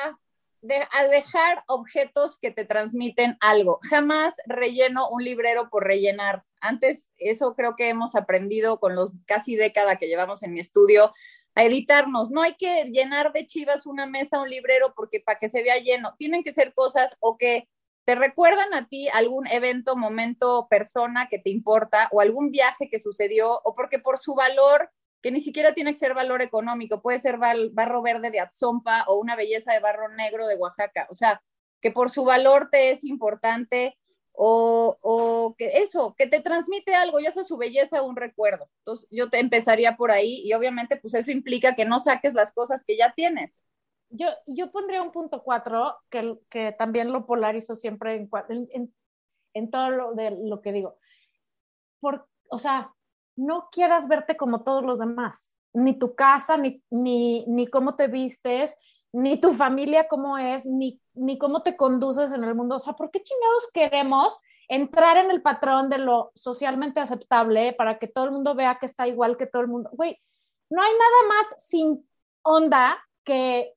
de, 0.61 0.87
a 0.97 1.05
dejar 1.09 1.63
objetos 1.67 2.37
que 2.37 2.51
te 2.51 2.65
transmiten 2.65 3.37
algo. 3.41 3.81
Jamás 3.89 4.35
relleno 4.47 5.09
un 5.09 5.25
librero 5.25 5.69
por 5.69 5.85
rellenar. 5.85 6.45
Antes, 6.61 7.13
eso 7.19 7.55
creo 7.55 7.77
que 7.77 7.89
hemos 7.89 8.15
aprendido 8.15 8.81
con 8.81 8.95
los 8.95 9.25
casi 9.25 9.57
década 9.57 9.97
que 9.97 10.09
llevamos 10.09 10.43
en 10.43 10.53
mi 10.53 10.61
estudio, 10.61 11.13
a 11.55 11.65
editarnos. 11.65 12.31
No 12.31 12.43
hay 12.43 12.55
que 12.55 12.85
llenar 12.85 13.33
de 13.33 13.47
chivas 13.47 13.87
una 13.87 14.07
mesa, 14.07 14.41
un 14.41 14.49
librero, 14.49 14.95
porque 14.95 15.21
para 15.21 15.39
que 15.39 15.49
se 15.49 15.63
vea 15.63 15.79
lleno. 15.79 16.15
Tienen 16.19 16.43
que 16.43 16.53
ser 16.53 16.73
cosas 16.75 17.17
o 17.21 17.37
que 17.37 17.69
te 18.05 18.15
recuerdan 18.15 18.73
a 18.75 18.89
ti 18.89 19.09
algún 19.09 19.47
evento, 19.49 19.97
momento, 19.97 20.67
persona 20.71 21.29
que 21.29 21.39
te 21.39 21.51
importa 21.51 22.09
o 22.13 22.21
algún 22.21 22.51
viaje 22.51 22.89
que 22.89 22.99
sucedió 22.99 23.61
o 23.65 23.75
porque 23.75 23.99
por 23.99 24.19
su 24.19 24.35
valor, 24.35 24.91
que 25.21 25.31
ni 25.31 25.41
siquiera 25.41 25.75
tiene 25.75 25.91
que 25.93 25.99
ser 25.99 26.15
valor 26.15 26.41
económico, 26.41 27.03
puede 27.03 27.19
ser 27.19 27.37
bar- 27.39 27.71
barro 27.73 28.01
verde 28.01 28.31
de 28.31 28.41
Atzompa 28.41 29.05
o 29.09 29.19
una 29.19 29.37
belleza 29.37 29.73
de 29.73 29.81
barro 29.81 30.09
negro 30.09 30.47
de 30.47 30.55
Oaxaca. 30.55 31.07
O 31.11 31.15
sea, 31.15 31.43
que 31.83 31.91
por 31.91 32.09
su 32.09 32.25
valor 32.25 32.71
te 32.71 32.91
es 32.91 33.05
importante 33.05 33.99
o, 34.41 34.97
o 35.03 35.55
que 35.59 35.67
eso, 35.79 36.15
que 36.17 36.27
te 36.29 36.41
transmite 36.41 36.95
algo, 36.95 37.19
ya 37.21 37.33
sea 37.33 37.43
su 37.45 37.57
belleza 37.57 38.03
o 38.03 38.07
un 38.09 38.17
recuerdo. 38.17 38.71
Entonces, 38.81 39.09
yo 39.11 39.29
te 39.31 39.41
empezaría 39.41 39.97
por 39.97 40.13
ahí 40.13 40.43
y 40.45 40.53
obviamente 40.55 40.97
pues 40.97 41.15
eso 41.15 41.33
implica 41.33 41.75
que 41.75 41.85
no 41.85 41.99
saques 42.01 42.35
las 42.35 42.53
cosas 42.53 42.85
que 42.85 42.97
ya 42.97 43.13
tienes. 43.15 43.65
Yo, 44.11 44.29
yo 44.47 44.71
pondría 44.71 45.03
un 45.03 45.11
punto 45.13 45.43
cuatro 45.43 45.97
que, 46.09 46.37
que 46.51 46.73
también 46.79 47.13
lo 47.13 47.27
polarizo 47.27 47.75
siempre 47.77 48.15
en, 48.49 48.69
en- 48.73 48.95
en 49.55 49.71
todo 49.71 49.91
lo, 49.91 50.15
de, 50.15 50.31
lo 50.45 50.63
que 50.63 50.73
digo. 50.73 50.99
Por, 52.01 52.27
o 52.51 52.59
sea, 52.59 52.93
no 53.37 53.69
quieras 53.73 54.09
verte 54.09 54.37
como 54.37 54.63
todos 54.65 54.85
los 54.85 54.99
demás, 54.99 55.57
ni 55.73 55.99
tu 55.99 56.15
casa, 56.15 56.57
ni, 56.57 56.83
ni, 56.91 57.45
ni 57.47 57.67
cómo 57.67 57.97
te 57.97 58.09
vistes, 58.09 58.77
ni 59.13 59.41
tu 59.41 59.53
familia 59.53 60.07
cómo 60.09 60.37
es, 60.39 60.67
ni, 60.67 61.01
ni 61.15 61.39
cómo 61.39 61.63
te 61.63 61.77
conduces 61.77 62.33
en 62.33 62.45
el 62.45 62.55
mundo. 62.55 62.77
O 62.77 62.79
sea, 62.79 62.93
¿por 62.95 63.11
qué 63.11 63.23
chingados 63.23 63.71
queremos 63.73 64.39
entrar 64.69 65.17
en 65.17 65.31
el 65.31 65.41
patrón 65.43 65.89
de 65.89 65.99
lo 65.99 66.31
socialmente 66.35 67.01
aceptable 67.01 67.73
para 67.73 67.99
que 67.99 68.07
todo 68.07 68.27
el 68.27 68.33
mundo 68.33 68.55
vea 68.55 68.79
que 68.79 68.87
está 68.87 69.09
igual 69.09 69.37
que 69.37 69.47
todo 69.47 69.63
el 69.63 69.69
mundo? 69.69 69.89
Güey, 69.93 70.21
no 70.71 70.83
hay 70.83 70.93
nada 70.93 71.29
más 71.37 71.47
sin 71.65 72.07
onda 72.43 72.99
que, 73.25 73.73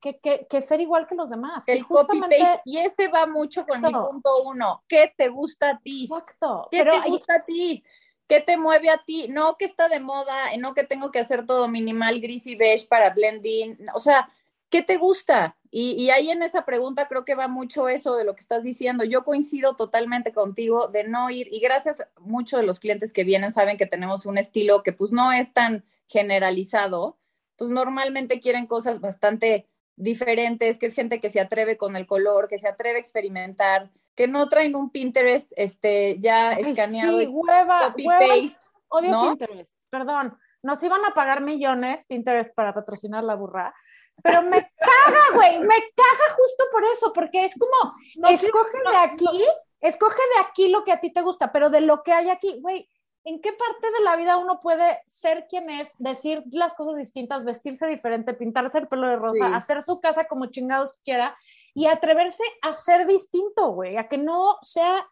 que, 0.00 0.18
que, 0.18 0.46
que 0.50 0.60
ser 0.60 0.80
igual 0.80 1.06
que 1.06 1.14
los 1.14 1.30
demás. 1.30 1.62
El 1.66 1.82
justamente- 1.82 2.36
copy-paste, 2.36 2.62
y 2.64 2.78
ese 2.78 3.08
va 3.08 3.26
mucho 3.26 3.64
con 3.66 3.80
mi 3.80 3.88
Exacto. 3.88 4.10
punto 4.10 4.42
uno. 4.44 4.82
¿Qué 4.88 5.12
te 5.16 5.28
gusta 5.28 5.70
a 5.70 5.78
ti? 5.78 6.04
Exacto. 6.04 6.66
¿Qué 6.70 6.78
Pero 6.78 6.92
te 6.92 6.98
hay- 6.98 7.10
gusta 7.10 7.34
a 7.36 7.44
ti? 7.44 7.84
¿Qué 8.26 8.40
te 8.40 8.56
mueve 8.58 8.90
a 8.90 8.98
ti? 8.98 9.26
No 9.28 9.56
que 9.56 9.64
está 9.64 9.88
de 9.88 10.00
moda, 10.00 10.34
no 10.58 10.74
que 10.74 10.84
tengo 10.84 11.10
que 11.10 11.18
hacer 11.20 11.46
todo 11.46 11.66
minimal, 11.66 12.20
gris 12.20 12.46
y 12.46 12.56
beige 12.56 12.86
para 12.86 13.10
blending. 13.10 13.78
O 13.94 14.00
sea, 14.00 14.28
¿qué 14.70 14.82
te 14.82 14.96
gusta? 14.96 15.56
Y, 15.70 15.92
y 15.92 16.10
ahí 16.10 16.30
en 16.30 16.42
esa 16.42 16.64
pregunta 16.64 17.08
creo 17.08 17.24
que 17.24 17.34
va 17.34 17.48
mucho 17.48 17.88
eso 17.88 18.16
de 18.16 18.24
lo 18.24 18.34
que 18.34 18.40
estás 18.40 18.62
diciendo. 18.62 19.04
Yo 19.04 19.24
coincido 19.24 19.76
totalmente 19.76 20.32
contigo 20.32 20.88
de 20.88 21.04
no 21.04 21.30
ir, 21.30 21.48
y 21.52 21.60
gracias, 21.60 22.06
muchos 22.20 22.60
de 22.60 22.66
los 22.66 22.80
clientes 22.80 23.12
que 23.12 23.24
vienen 23.24 23.52
saben 23.52 23.76
que 23.76 23.86
tenemos 23.86 24.26
un 24.26 24.38
estilo 24.38 24.82
que 24.82 24.92
pues 24.92 25.12
no 25.12 25.32
es 25.32 25.52
tan 25.52 25.84
generalizado. 26.06 27.18
Entonces 27.52 27.74
normalmente 27.74 28.40
quieren 28.40 28.66
cosas 28.66 29.00
bastante 29.00 29.68
diferentes, 29.96 30.78
que 30.78 30.86
es 30.86 30.94
gente 30.94 31.20
que 31.20 31.28
se 31.28 31.40
atreve 31.40 31.76
con 31.76 31.96
el 31.96 32.06
color, 32.06 32.48
que 32.48 32.58
se 32.58 32.68
atreve 32.68 32.96
a 32.96 33.00
experimentar, 33.00 33.90
que 34.14 34.28
no 34.28 34.48
traen 34.48 34.76
un 34.76 34.90
Pinterest 34.90 35.52
este, 35.56 36.18
ya 36.18 36.50
Ay, 36.50 36.62
escaneado 36.62 37.18
sí, 37.18 37.24
y 37.24 37.26
hueva, 37.26 37.80
copy 37.88 38.06
hueva, 38.06 38.20
paste. 38.20 38.58
Odio 38.88 39.10
¿no? 39.10 39.28
Pinterest, 39.28 39.72
perdón. 39.90 40.38
Nos 40.62 40.82
iban 40.82 41.04
a 41.04 41.14
pagar 41.14 41.42
millones 41.42 42.04
Pinterest 42.06 42.54
para 42.54 42.74
patrocinar 42.74 43.22
la 43.22 43.34
burra, 43.34 43.74
pero 44.22 44.42
me 44.42 44.70
caga, 44.78 45.20
güey, 45.34 45.58
me 45.60 45.76
caga 45.94 46.34
justo 46.36 46.64
por 46.70 46.84
eso, 46.84 47.12
porque 47.12 47.44
es 47.44 47.54
como, 47.58 47.94
No, 48.16 48.28
escoge 48.28 48.78
no, 48.84 48.90
de 48.90 48.96
aquí, 48.96 49.44
escoge 49.80 50.22
de 50.34 50.40
aquí 50.46 50.68
lo 50.68 50.84
que 50.84 50.92
a 50.92 51.00
ti 51.00 51.12
te 51.12 51.22
gusta, 51.22 51.52
pero 51.52 51.70
de 51.70 51.80
lo 51.80 52.02
que 52.02 52.12
hay 52.12 52.30
aquí, 52.30 52.60
güey, 52.60 52.88
¿en 53.24 53.40
qué 53.40 53.52
parte 53.52 53.90
de 53.90 54.04
la 54.04 54.16
vida 54.16 54.38
uno 54.38 54.60
puede 54.60 55.00
ser 55.06 55.46
quien 55.48 55.70
es, 55.70 55.92
decir 55.98 56.42
las 56.50 56.74
cosas 56.74 56.96
distintas, 56.96 57.44
vestirse 57.44 57.86
diferente, 57.86 58.34
pintarse 58.34 58.78
el 58.78 58.88
pelo 58.88 59.06
de 59.08 59.16
rosa, 59.16 59.48
Sí. 59.48 59.54
hacer 59.54 59.82
su 59.82 60.00
casa 60.00 60.26
como 60.26 60.46
chingados 60.46 60.94
quiera 61.04 61.36
y 61.74 61.86
atreverse 61.86 62.42
a 62.62 62.72
ser 62.72 63.06
distinto, 63.06 63.68
güey, 63.72 63.96
a 63.96 64.08
que 64.08 64.18
no 64.18 64.56
sea, 64.62 65.06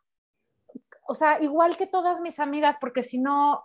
o 1.08 1.14
sea, 1.14 1.40
igual 1.42 1.76
que 1.76 1.86
todas 1.86 2.20
mis 2.20 2.40
amigas, 2.40 2.76
porque 2.80 3.02
si 3.02 3.18
no, 3.18 3.62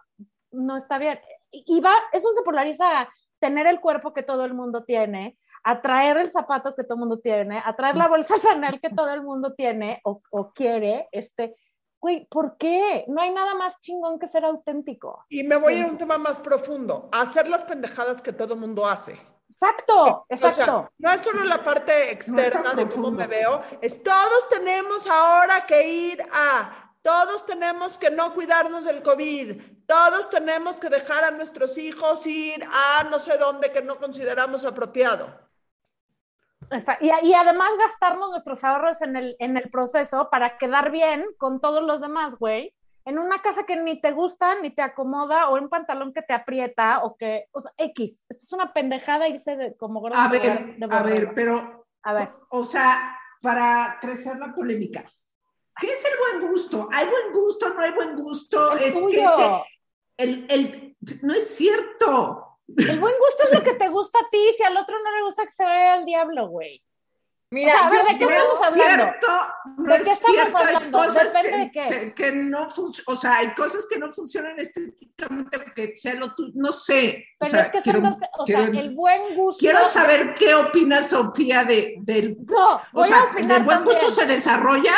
no 0.52 0.78
está 0.78 0.98
bien. 0.98 1.20
Y 1.50 1.64
y 1.66 1.80
va, 1.82 1.94
eso 2.14 2.30
se 2.32 2.44
polariza 2.44 3.02
a 3.02 3.10
tener 3.42 3.68
el 3.68 3.82
cuerpo 3.82 4.14
que 4.14 4.24
todo 4.24 4.46
el 4.46 4.54
mundo 4.54 4.86
tiene, 4.86 5.38
a 5.64 5.82
traer 5.82 6.18
el 6.18 6.30
zapato 6.30 6.76
que 6.76 6.84
todo 6.84 6.94
el 6.94 7.00
mundo 7.00 7.20
tiene, 7.20 7.62
a 7.64 7.76
traer 7.76 7.98
la 7.98 8.08
bolsa 8.08 8.36
Chanel 8.38 8.80
que 8.80 8.90
todo 8.90 9.10
el 9.10 9.24
mundo 9.24 9.54
tiene 9.54 10.00
o, 10.06 10.22
o 10.32 10.52
quiere, 10.54 11.10
este, 11.12 11.56
güey, 12.00 12.26
¿por 12.28 12.58
qué? 12.58 13.06
No 13.08 13.22
hay 13.22 13.32
nada 13.32 13.54
más 13.56 13.80
chingón 13.80 14.20
que 14.20 14.28
ser 14.28 14.46
auténtico. 14.46 15.26
Y 15.30 15.44
me 15.44 15.56
voy 15.56 15.74
a 15.74 15.78
ir 15.80 15.86
a 15.86 15.90
un 15.90 15.98
tema 15.98 16.18
más 16.18 16.40
profundo, 16.40 17.10
hacer 17.12 17.48
las 17.48 17.66
pendejadas 17.66 18.22
que 18.22 18.32
todo 18.32 18.56
mundo 18.56 18.88
hace. 18.88 19.18
Exacto, 19.50 20.26
exacto. 20.30 20.62
O 20.62 20.66
sea, 20.66 20.92
no 20.98 21.12
es 21.12 21.22
solo 21.22 21.44
la 21.44 21.64
parte 21.64 22.12
externa 22.12 22.74
de 22.74 22.88
cómo 22.88 23.12
me 23.12 23.28
veo, 23.28 23.62
es 23.82 24.02
todos 24.02 24.50
tenemos 24.50 25.08
ahora 25.08 25.66
que 25.68 25.88
ir 25.88 26.24
a, 26.34 26.91
todos 27.02 27.46
tenemos 27.46 27.98
que 27.98 28.12
no 28.12 28.34
cuidarnos 28.34 28.86
del 28.86 29.02
COVID, 29.02 29.62
todos 29.88 30.30
tenemos 30.30 30.78
que 30.78 30.90
dejar 30.90 31.24
a 31.24 31.32
nuestros 31.32 31.78
hijos 31.78 32.26
ir 32.28 32.64
a 32.64 33.04
no 33.06 33.20
sé 33.20 33.38
dónde 33.38 33.72
que 33.72 33.82
no 33.82 33.98
consideramos 33.98 34.66
apropiado. 34.66 35.52
Y, 37.02 37.28
y, 37.28 37.34
además 37.34 37.70
gastarnos 37.78 38.30
nuestros 38.30 38.64
ahorros 38.64 39.02
en 39.02 39.18
el, 39.18 39.36
en 39.40 39.58
el 39.58 39.70
proceso 39.70 40.30
para 40.30 40.58
quedar 40.58 40.90
bien 40.92 41.26
con 41.38 41.60
todos 41.60 41.84
los 41.84 42.00
demás, 42.00 42.36
güey. 42.36 42.74
En 43.04 43.18
una 43.18 43.42
casa 43.42 43.66
que 43.66 43.76
ni 43.76 44.00
te 44.00 44.12
gusta, 44.12 44.56
ni 44.62 44.70
te 44.70 44.82
acomoda, 44.82 45.50
o 45.50 45.56
un 45.56 45.70
pantalón 45.70 46.14
que 46.14 46.22
te 46.22 46.34
aprieta, 46.34 47.04
o 47.04 47.18
que, 47.18 47.48
o 47.52 47.60
sea, 47.60 47.72
X. 47.76 48.26
Es 48.30 48.54
una 48.54 48.72
pendejada 48.72 49.28
irse 49.28 49.58
de, 49.58 49.76
como 49.76 50.08
A 50.14 50.28
ver, 50.30 50.78
a 50.90 51.04
ver, 51.04 51.34
pero, 51.34 51.88
a 52.04 52.14
ver. 52.14 52.30
O 52.50 52.64
sea, 52.64 53.18
para 53.42 53.98
crecer 54.00 54.38
la 54.38 54.54
polémica, 54.54 55.04
¿qué 55.82 55.92
es 55.92 56.06
el 56.06 56.18
buen 56.18 56.52
gusto? 56.52 56.88
¿Hay 56.92 57.08
buen 57.08 57.34
gusto? 57.34 57.74
¿No 57.74 57.82
hay 57.82 57.92
buen 57.92 58.16
gusto? 58.16 58.78
El 58.78 58.94
tuyo. 58.94 59.66
el, 60.16 60.46
el, 60.50 60.96
no 61.24 61.34
es 61.34 61.56
cierto. 61.56 62.60
El 62.78 63.00
buen 63.00 63.16
gusto 63.18 63.44
es 63.46 63.54
lo 63.54 63.64
que 63.64 63.74
te 63.74 63.90
gusta 63.90 64.20
a 64.20 64.30
ti, 64.30 64.54
si 64.56 64.64
al 64.64 64.78
otro 64.78 64.98
no 65.04 65.12
le 65.12 65.24
gusta 65.24 65.44
que 65.44 65.52
se 65.52 65.66
vea 65.66 65.98
el 65.98 66.06
diablo, 66.06 66.48
güey. 66.48 66.82
Mira, 67.54 67.86
a 67.86 67.90
ver, 67.90 68.06
¿de 68.06 68.18
qué 68.18 68.24
estamos 68.24 68.62
hablando? 68.64 69.04
Cierto, 69.04 69.28
no 69.78 69.94
¿De 69.94 70.04
qué 70.06 70.12
estamos 70.12 70.56
hablando? 70.56 71.02
Depende 71.02 71.72
que, 71.74 71.82
de 71.82 72.14
qué. 72.14 72.14
Que, 72.14 72.32
no 72.32 72.68
o 73.08 73.16
sea, 73.16 73.38
hay 73.40 73.54
cosas 73.54 73.86
que 73.90 74.00
no 74.00 74.10
funcionan 74.10 74.58
estéticamente, 74.58 75.66
que 75.76 75.98
sea 75.98 76.14
lo 76.14 76.34
tuyo, 76.34 76.54
no 76.56 76.72
sé. 76.72 77.26
Pero 77.38 77.50
o 77.50 77.52
sea, 77.52 77.62
es 77.64 77.72
que 77.72 77.82
quiero, 77.82 78.02
son 78.02 78.10
dos, 78.10 78.30
o 78.38 78.46
quiero, 78.46 78.72
sea, 78.72 78.82
el 78.82 78.96
buen 78.96 79.36
gusto. 79.36 79.60
Quiero 79.60 79.84
saber 79.84 80.34
qué 80.34 80.56
opina 80.56 81.02
Sofía 81.02 81.66
de, 81.66 81.96
del. 82.00 82.38
No, 82.40 82.82
o 82.94 83.04
sea, 83.04 83.34
¿del 83.36 83.64
buen 83.64 83.84
gusto 83.84 84.10
se 84.10 84.26
desarrolla? 84.26 84.94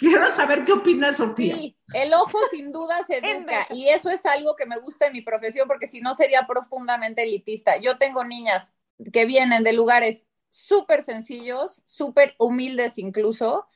Quiero 0.00 0.32
saber 0.32 0.64
qué 0.64 0.72
opina 0.72 1.12
Sofía. 1.12 1.54
Sí, 1.54 1.76
el 1.92 2.14
ojo 2.14 2.38
sin 2.50 2.72
duda 2.72 3.04
se 3.06 3.18
educa 3.22 3.66
y 3.68 3.90
eso 3.90 4.08
es 4.08 4.24
algo 4.24 4.56
que 4.56 4.64
me 4.64 4.78
gusta 4.78 5.06
en 5.06 5.12
mi 5.12 5.20
profesión 5.20 5.68
porque 5.68 5.86
si 5.86 6.00
no 6.00 6.14
sería 6.14 6.46
profundamente 6.46 7.22
elitista. 7.22 7.76
Yo 7.76 7.98
tengo 7.98 8.24
niñas 8.24 8.72
que 9.12 9.26
vienen 9.26 9.62
de 9.62 9.74
lugares 9.74 10.28
súper 10.48 11.02
sencillos, 11.02 11.82
súper 11.84 12.34
humildes 12.38 12.96
incluso, 12.96 13.68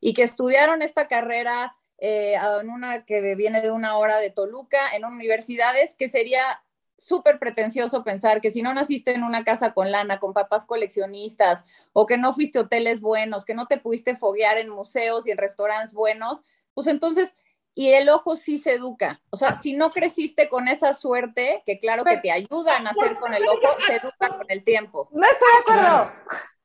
y 0.00 0.12
que 0.12 0.22
estudiaron 0.22 0.82
esta 0.82 1.08
carrera 1.08 1.74
eh, 1.96 2.34
en 2.60 2.68
una 2.68 3.06
que 3.06 3.34
viene 3.34 3.62
de 3.62 3.70
una 3.70 3.96
hora 3.96 4.18
de 4.18 4.30
Toluca, 4.30 4.94
en 4.94 5.06
universidades, 5.06 5.94
que 5.94 6.10
sería 6.10 6.62
súper 7.00 7.38
pretencioso 7.38 8.04
pensar 8.04 8.40
que 8.40 8.50
si 8.50 8.62
no 8.62 8.74
naciste 8.74 9.14
en 9.14 9.24
una 9.24 9.42
casa 9.42 9.72
con 9.72 9.90
lana, 9.90 10.20
con 10.20 10.34
papás 10.34 10.66
coleccionistas, 10.66 11.64
o 11.92 12.06
que 12.06 12.18
no 12.18 12.34
fuiste 12.34 12.58
a 12.58 12.62
hoteles 12.62 13.00
buenos, 13.00 13.44
que 13.44 13.54
no 13.54 13.66
te 13.66 13.78
pudiste 13.78 14.16
foguear 14.16 14.58
en 14.58 14.68
museos 14.68 15.26
y 15.26 15.30
en 15.30 15.38
restaurantes 15.38 15.94
buenos, 15.94 16.42
pues 16.74 16.86
entonces, 16.86 17.34
y 17.74 17.90
el 17.92 18.08
ojo 18.10 18.36
sí 18.36 18.58
se 18.58 18.74
educa. 18.74 19.22
O 19.30 19.36
sea, 19.36 19.58
si 19.58 19.72
no 19.72 19.90
creciste 19.90 20.48
con 20.48 20.68
esa 20.68 20.92
suerte, 20.92 21.62
que 21.64 21.78
claro 21.78 22.04
que 22.04 22.18
te 22.18 22.30
ayuda 22.30 22.76
a 22.76 22.80
nacer 22.80 23.16
con 23.16 23.32
el 23.32 23.48
ojo, 23.48 23.68
se 23.86 23.96
educa 23.96 24.28
con 24.36 24.46
el 24.48 24.62
tiempo. 24.62 25.08
No 25.12 25.26
estoy 25.26 25.48
de 25.52 25.60
acuerdo. 25.60 26.12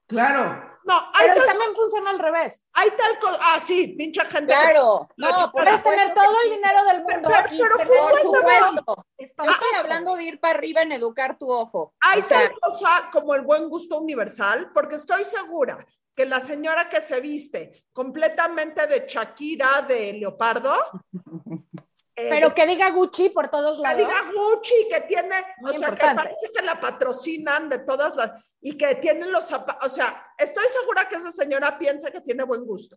Claro. 0.07 0.75
No, 0.87 0.93
hay 1.15 1.29
Pero 1.29 1.35
tal 1.35 1.45
también 1.47 1.75
funciona 1.75 2.09
al 2.11 2.19
revés. 2.19 2.63
Hay 2.73 2.91
tal 2.91 3.17
cosa. 3.17 3.39
Ah, 3.41 3.59
sí, 3.59 3.95
pinche 3.97 4.21
gente. 4.25 4.53
Claro, 4.53 5.09
No, 5.17 5.31
no, 5.31 5.51
Puedes 5.51 5.81
tener 5.81 6.13
todo 6.13 6.35
el 6.43 6.51
dinero 6.51 6.83
del 6.85 7.01
mundo. 7.01 7.27
Pero- 7.29 7.49
pero 7.49 7.77
fue 7.79 7.97
Por 7.97 8.11
Pues, 8.11 8.23
supuesto. 8.23 9.05
Yo 9.17 9.51
estoy 9.51 9.75
hablando 9.79 10.15
de 10.15 10.23
ir 10.25 10.39
para 10.39 10.59
arriba 10.59 10.83
en 10.83 10.91
educar 10.91 11.39
tu 11.39 11.51
ojo. 11.51 11.95
Hay 12.01 12.21
O 12.21 12.25
sea, 12.25 12.39
tal 12.49 12.53
cosa 12.59 13.09
como 13.11 13.33
el 13.33 13.41
buen 13.41 13.67
gusto 13.67 13.97
universal, 13.97 14.69
porque 14.75 14.95
estoy 14.95 15.23
segura 15.23 15.83
que 16.15 16.25
la 16.27 16.39
señora 16.39 16.87
que 16.87 17.01
se 17.01 17.19
viste 17.19 17.83
completamente 17.91 18.85
de 18.85 19.05
Shakira 19.07 19.81
de 19.87 20.13
leopardo, 20.13 20.73
eh, 22.15 22.28
Pero 22.30 22.54
que 22.54 22.65
diga 22.65 22.89
Gucci 22.91 23.30
por 23.30 23.49
todos 23.49 23.78
que 23.78 23.84
lados. 23.84 23.97
diga 23.99 24.15
Gucci, 24.34 24.88
que 24.89 25.01
tiene, 25.01 25.36
Muy 25.58 25.71
o 25.71 25.73
sea, 25.78 25.89
importante. 25.89 26.15
que 26.21 26.23
parece 26.30 26.51
que 26.54 26.62
la 26.62 26.80
patrocinan 26.80 27.67
de 27.69 27.80
todas 27.80 28.15
las, 28.15 28.32
y 28.62 28.78
que 28.78 28.95
tienen 28.95 29.32
los 29.32 29.45
zapatos, 29.47 29.91
o 29.91 29.93
sea, 29.93 30.25
estoy 30.38 30.65
segura 30.69 31.08
que 31.10 31.15
esa 31.15 31.32
señora 31.32 31.78
piensa 31.78 32.12
que 32.12 32.21
tiene 32.21 32.43
buen 32.43 32.65
gusto. 32.65 32.95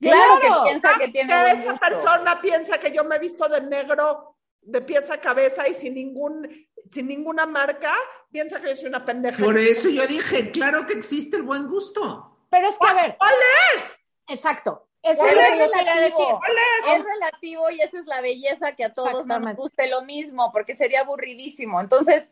claro 0.00 0.40
Claro. 0.40 0.64
que 0.64 0.70
piensa 0.70 0.98
que 0.98 1.08
tiene 1.08 1.32
que 1.32 1.40
buen 1.40 1.58
esa 1.58 1.70
gusto. 1.72 1.86
persona 1.86 2.40
piensa 2.40 2.78
que 2.78 2.90
yo 2.90 3.04
me 3.04 3.16
he 3.16 3.18
visto 3.18 3.48
de 3.48 3.60
negro 3.62 4.36
de 4.60 4.80
pies 4.82 5.10
a 5.10 5.20
cabeza 5.20 5.66
y 5.68 5.74
sin 5.74 5.94
ningún, 5.94 6.46
sin 6.90 7.06
ninguna 7.06 7.46
marca, 7.46 7.92
piensa 8.30 8.60
que 8.60 8.68
yo 8.70 8.76
soy 8.76 8.86
una 8.86 9.04
pendeja. 9.04 9.42
Por 9.42 9.58
eso 9.58 9.88
yo 9.88 10.06
dije, 10.06 10.50
claro 10.50 10.84
que 10.86 10.92
existe 10.94 11.36
el 11.36 11.42
buen 11.44 11.66
gusto. 11.66 12.46
Pero 12.50 12.68
es 12.68 12.76
que, 12.78 12.86
a 12.86 12.94
ver. 12.94 13.16
¿Cuál 13.16 13.34
es? 13.76 14.00
Exacto. 14.26 14.87
Eso 15.12 15.26
es 15.26 15.32
es 15.32 15.58
decir. 15.58 15.84
relativo. 15.84 16.40
Es 16.94 17.04
relativo 17.04 17.70
y 17.70 17.80
esa 17.80 17.98
es 17.98 18.06
la 18.06 18.20
belleza 18.20 18.72
que 18.72 18.84
a 18.84 18.92
todos 18.92 19.26
no 19.26 19.38
nos 19.40 19.56
guste 19.56 19.88
lo 19.88 20.02
mismo, 20.02 20.52
porque 20.52 20.74
sería 20.74 21.00
aburridísimo. 21.00 21.80
Entonces, 21.80 22.30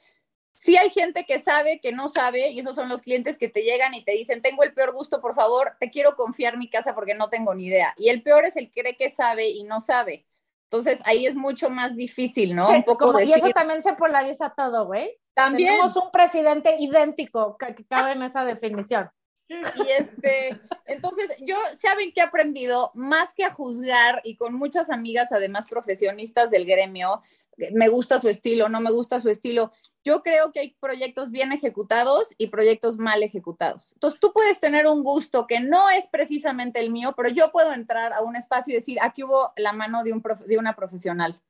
sí 0.57 0.77
hay 0.77 0.91
gente 0.91 1.25
que 1.25 1.39
sabe, 1.39 1.81
que 1.81 1.93
no 1.93 2.09
sabe, 2.09 2.51
y 2.51 2.59
esos 2.61 2.75
son 2.75 2.89
los 2.89 3.03
clientes 3.03 3.39
que 3.39 3.49
te 3.49 3.63
llegan 3.63 3.95
y 3.95 4.05
te 4.05 4.13
dicen, 4.13 4.43
tengo 4.43 4.63
el 4.63 4.73
peor 4.75 4.93
gusto, 4.93 5.21
por 5.21 5.35
favor, 5.35 5.77
te 5.79 5.91
quiero 5.91 6.17
confiar 6.17 6.57
mi 6.57 6.69
casa 6.71 6.95
porque 6.95 7.15
no 7.15 7.29
tengo 7.29 7.55
ni 7.55 7.67
idea. 7.67 7.95
Y 7.97 8.09
el 8.09 8.23
peor 8.23 8.45
es 8.45 8.57
el 8.57 8.71
que 8.71 8.81
cree 8.83 8.97
que 8.97 9.11
sabe 9.11 9.49
y 9.49 9.65
no 9.65 9.81
sabe. 9.81 10.27
Entonces, 10.65 11.01
ahí 11.05 11.27
es 11.27 11.37
mucho 11.37 11.71
más 11.71 11.95
difícil, 11.95 12.57
¿no? 12.57 12.71
Un 12.71 12.83
poco 12.85 13.07
Como- 13.07 13.21
y 13.21 13.27
decir, 13.27 13.37
eso 13.37 13.51
también 13.51 13.83
se 13.83 13.93
polariza 13.95 14.53
todo, 14.57 14.87
güey. 14.87 15.17
también. 15.35 15.69
Tenemos 15.69 15.95
un 15.97 16.11
presidente 16.11 16.77
idéntico 16.79 17.57
que, 17.59 17.75
que 17.75 17.85
cabe 17.87 18.13
en 18.13 18.23
esa 18.23 18.45
definición. 18.45 19.11
Y 19.77 19.91
este, 19.99 20.61
entonces, 20.87 21.31
yo, 21.41 21.57
¿saben 21.81 22.13
qué 22.13 22.21
he 22.21 22.25
aprendido? 22.25 22.91
Más 22.95 23.33
que 23.35 23.45
a 23.45 23.53
juzgar 23.53 24.21
y 24.25 24.37
con 24.37 24.55
muchas 24.55 24.91
amigas, 24.91 25.33
además 25.33 25.67
profesionistas 25.67 26.51
del 26.51 26.67
gremio, 26.67 27.23
me 27.73 27.89
gusta 27.89 28.19
su 28.19 28.29
estilo, 28.29 28.69
no 28.69 28.81
me 28.81 28.91
gusta 28.91 29.21
su 29.21 29.31
estilo. 29.31 29.73
Yo 30.05 30.23
creo 30.23 30.53
que 30.53 30.61
hay 30.61 30.77
proyectos 30.79 31.31
bien 31.31 31.53
ejecutados 31.53 32.35
y 32.39 32.49
proyectos 32.49 32.99
mal 32.99 33.23
ejecutados. 33.23 33.93
Entonces, 33.95 34.21
tú 34.21 34.33
puedes 34.33 34.61
tener 34.61 34.87
un 34.87 35.03
gusto 35.03 35.47
que 35.47 35.61
no 35.61 35.91
es 35.91 36.07
precisamente 36.07 36.81
el 36.81 36.91
mío, 36.91 37.15
pero 37.17 37.29
yo 37.29 37.51
puedo 37.51 37.73
entrar 37.73 38.13
a 38.13 38.23
un 38.23 38.37
espacio 38.37 38.73
y 38.73 38.77
decir, 38.77 38.99
aquí 39.01 39.25
hubo 39.25 39.53
la 39.57 39.73
mano 39.73 40.05
de, 40.05 40.13
un 40.13 40.23
de 40.47 40.59
una 40.59 40.77
profesional 40.77 41.41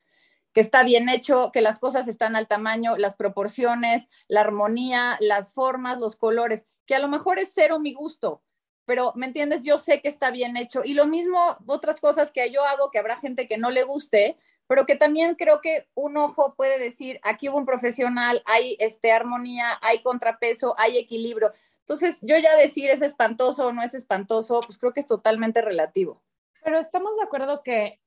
que 0.52 0.62
está 0.62 0.84
bien 0.84 1.10
hecho, 1.10 1.50
que 1.52 1.60
las 1.60 1.78
cosas 1.78 2.08
están 2.08 2.34
al 2.34 2.48
tamaño, 2.48 2.96
las 2.96 3.14
proporciones, 3.14 4.06
la 4.26 4.40
armonía, 4.40 5.18
las 5.20 5.52
formas, 5.52 5.98
los 5.98 6.16
colores, 6.16 6.64
que 6.86 6.94
a 6.94 6.98
lo 6.98 7.08
mejor 7.08 7.38
es 7.38 7.50
cero 7.54 7.78
mi 7.78 7.92
gusto, 7.92 8.42
pero 8.86 9.12
¿me 9.16 9.26
entiendes? 9.26 9.64
Yo 9.64 9.78
sé 9.78 10.00
que 10.00 10.08
está 10.08 10.30
bien 10.30 10.56
hecho. 10.56 10.82
Y 10.84 10.94
lo 10.94 11.06
mismo, 11.06 11.58
otras 11.66 12.00
cosas 12.00 12.30
que 12.30 12.50
yo 12.50 12.64
hago, 12.64 12.90
que 12.90 12.98
habrá 12.98 13.16
gente 13.16 13.48
que 13.48 13.58
no 13.58 13.70
le 13.70 13.82
guste, 13.82 14.38
pero 14.68 14.86
que 14.86 14.96
también 14.96 15.34
creo 15.34 15.60
que 15.60 15.88
un 15.94 16.16
ojo 16.16 16.54
puede 16.54 16.78
decir, 16.78 17.20
aquí 17.22 17.48
hubo 17.48 17.58
un 17.58 17.66
profesional, 17.66 18.42
hay 18.46 18.76
este, 18.80 19.12
armonía, 19.12 19.78
hay 19.82 20.02
contrapeso, 20.02 20.74
hay 20.78 20.98
equilibrio. 20.98 21.52
Entonces, 21.80 22.20
yo 22.22 22.36
ya 22.38 22.56
decir 22.56 22.90
es 22.90 23.02
espantoso 23.02 23.66
o 23.66 23.72
no 23.72 23.82
es 23.82 23.94
espantoso, 23.94 24.60
pues 24.60 24.78
creo 24.78 24.92
que 24.92 25.00
es 25.00 25.06
totalmente 25.06 25.62
relativo. 25.62 26.22
Pero 26.64 26.78
estamos 26.78 27.16
de 27.16 27.22
acuerdo 27.22 27.62
que, 27.62 28.00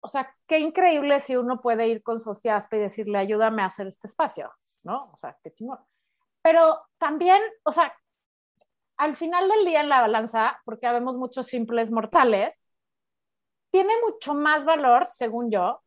o 0.00 0.08
sea, 0.08 0.34
qué 0.48 0.58
increíble 0.58 1.20
si 1.20 1.36
uno 1.36 1.60
puede 1.60 1.86
ir 1.86 2.02
con 2.02 2.18
Sofía 2.18 2.56
Aspe 2.56 2.76
y 2.76 2.80
decirle, 2.80 3.18
ayúdame 3.18 3.62
a 3.62 3.66
hacer 3.66 3.86
este 3.86 4.08
espacio, 4.08 4.52
¿no? 4.82 5.10
O 5.12 5.16
sea, 5.16 5.38
qué 5.42 5.52
chingón. 5.52 5.78
Pero 6.42 6.82
también, 6.98 7.40
o 7.62 7.70
sea, 7.70 7.94
al 8.96 9.14
final 9.14 9.48
del 9.48 9.64
día 9.64 9.80
en 9.80 9.88
la 9.88 10.00
balanza, 10.00 10.60
porque 10.64 10.86
habemos 10.86 11.16
muchos 11.16 11.46
simples 11.46 11.90
mortales, 11.90 12.54
tiene 13.70 13.92
mucho 14.06 14.34
más 14.34 14.64
valor, 14.64 15.06
según 15.06 15.50
yo, 15.50 15.82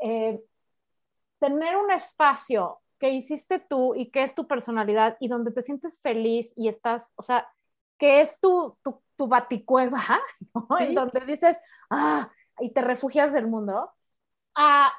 eh, 0.00 0.40
tener 1.38 1.76
un 1.76 1.90
espacio 1.90 2.80
que 2.98 3.10
hiciste 3.10 3.58
tú 3.58 3.94
y 3.94 4.10
que 4.10 4.22
es 4.22 4.34
tu 4.34 4.46
personalidad 4.46 5.16
y 5.20 5.28
donde 5.28 5.50
te 5.52 5.62
sientes 5.62 6.00
feliz 6.00 6.52
y 6.56 6.68
estás, 6.68 7.12
o 7.16 7.22
sea, 7.22 7.48
que 7.98 8.20
es 8.20 8.40
tu, 8.40 8.78
tu, 8.82 9.02
tu 9.16 9.26
baticueva, 9.26 10.02
¿no? 10.54 10.66
Sí. 10.78 10.84
En 10.84 10.94
donde 10.94 11.20
dices, 11.26 11.58
ah, 11.90 12.30
y 12.60 12.72
te 12.72 12.80
refugias 12.80 13.32
del 13.32 13.48
mundo, 13.48 13.90
a, 14.54 14.86
a 14.86 14.92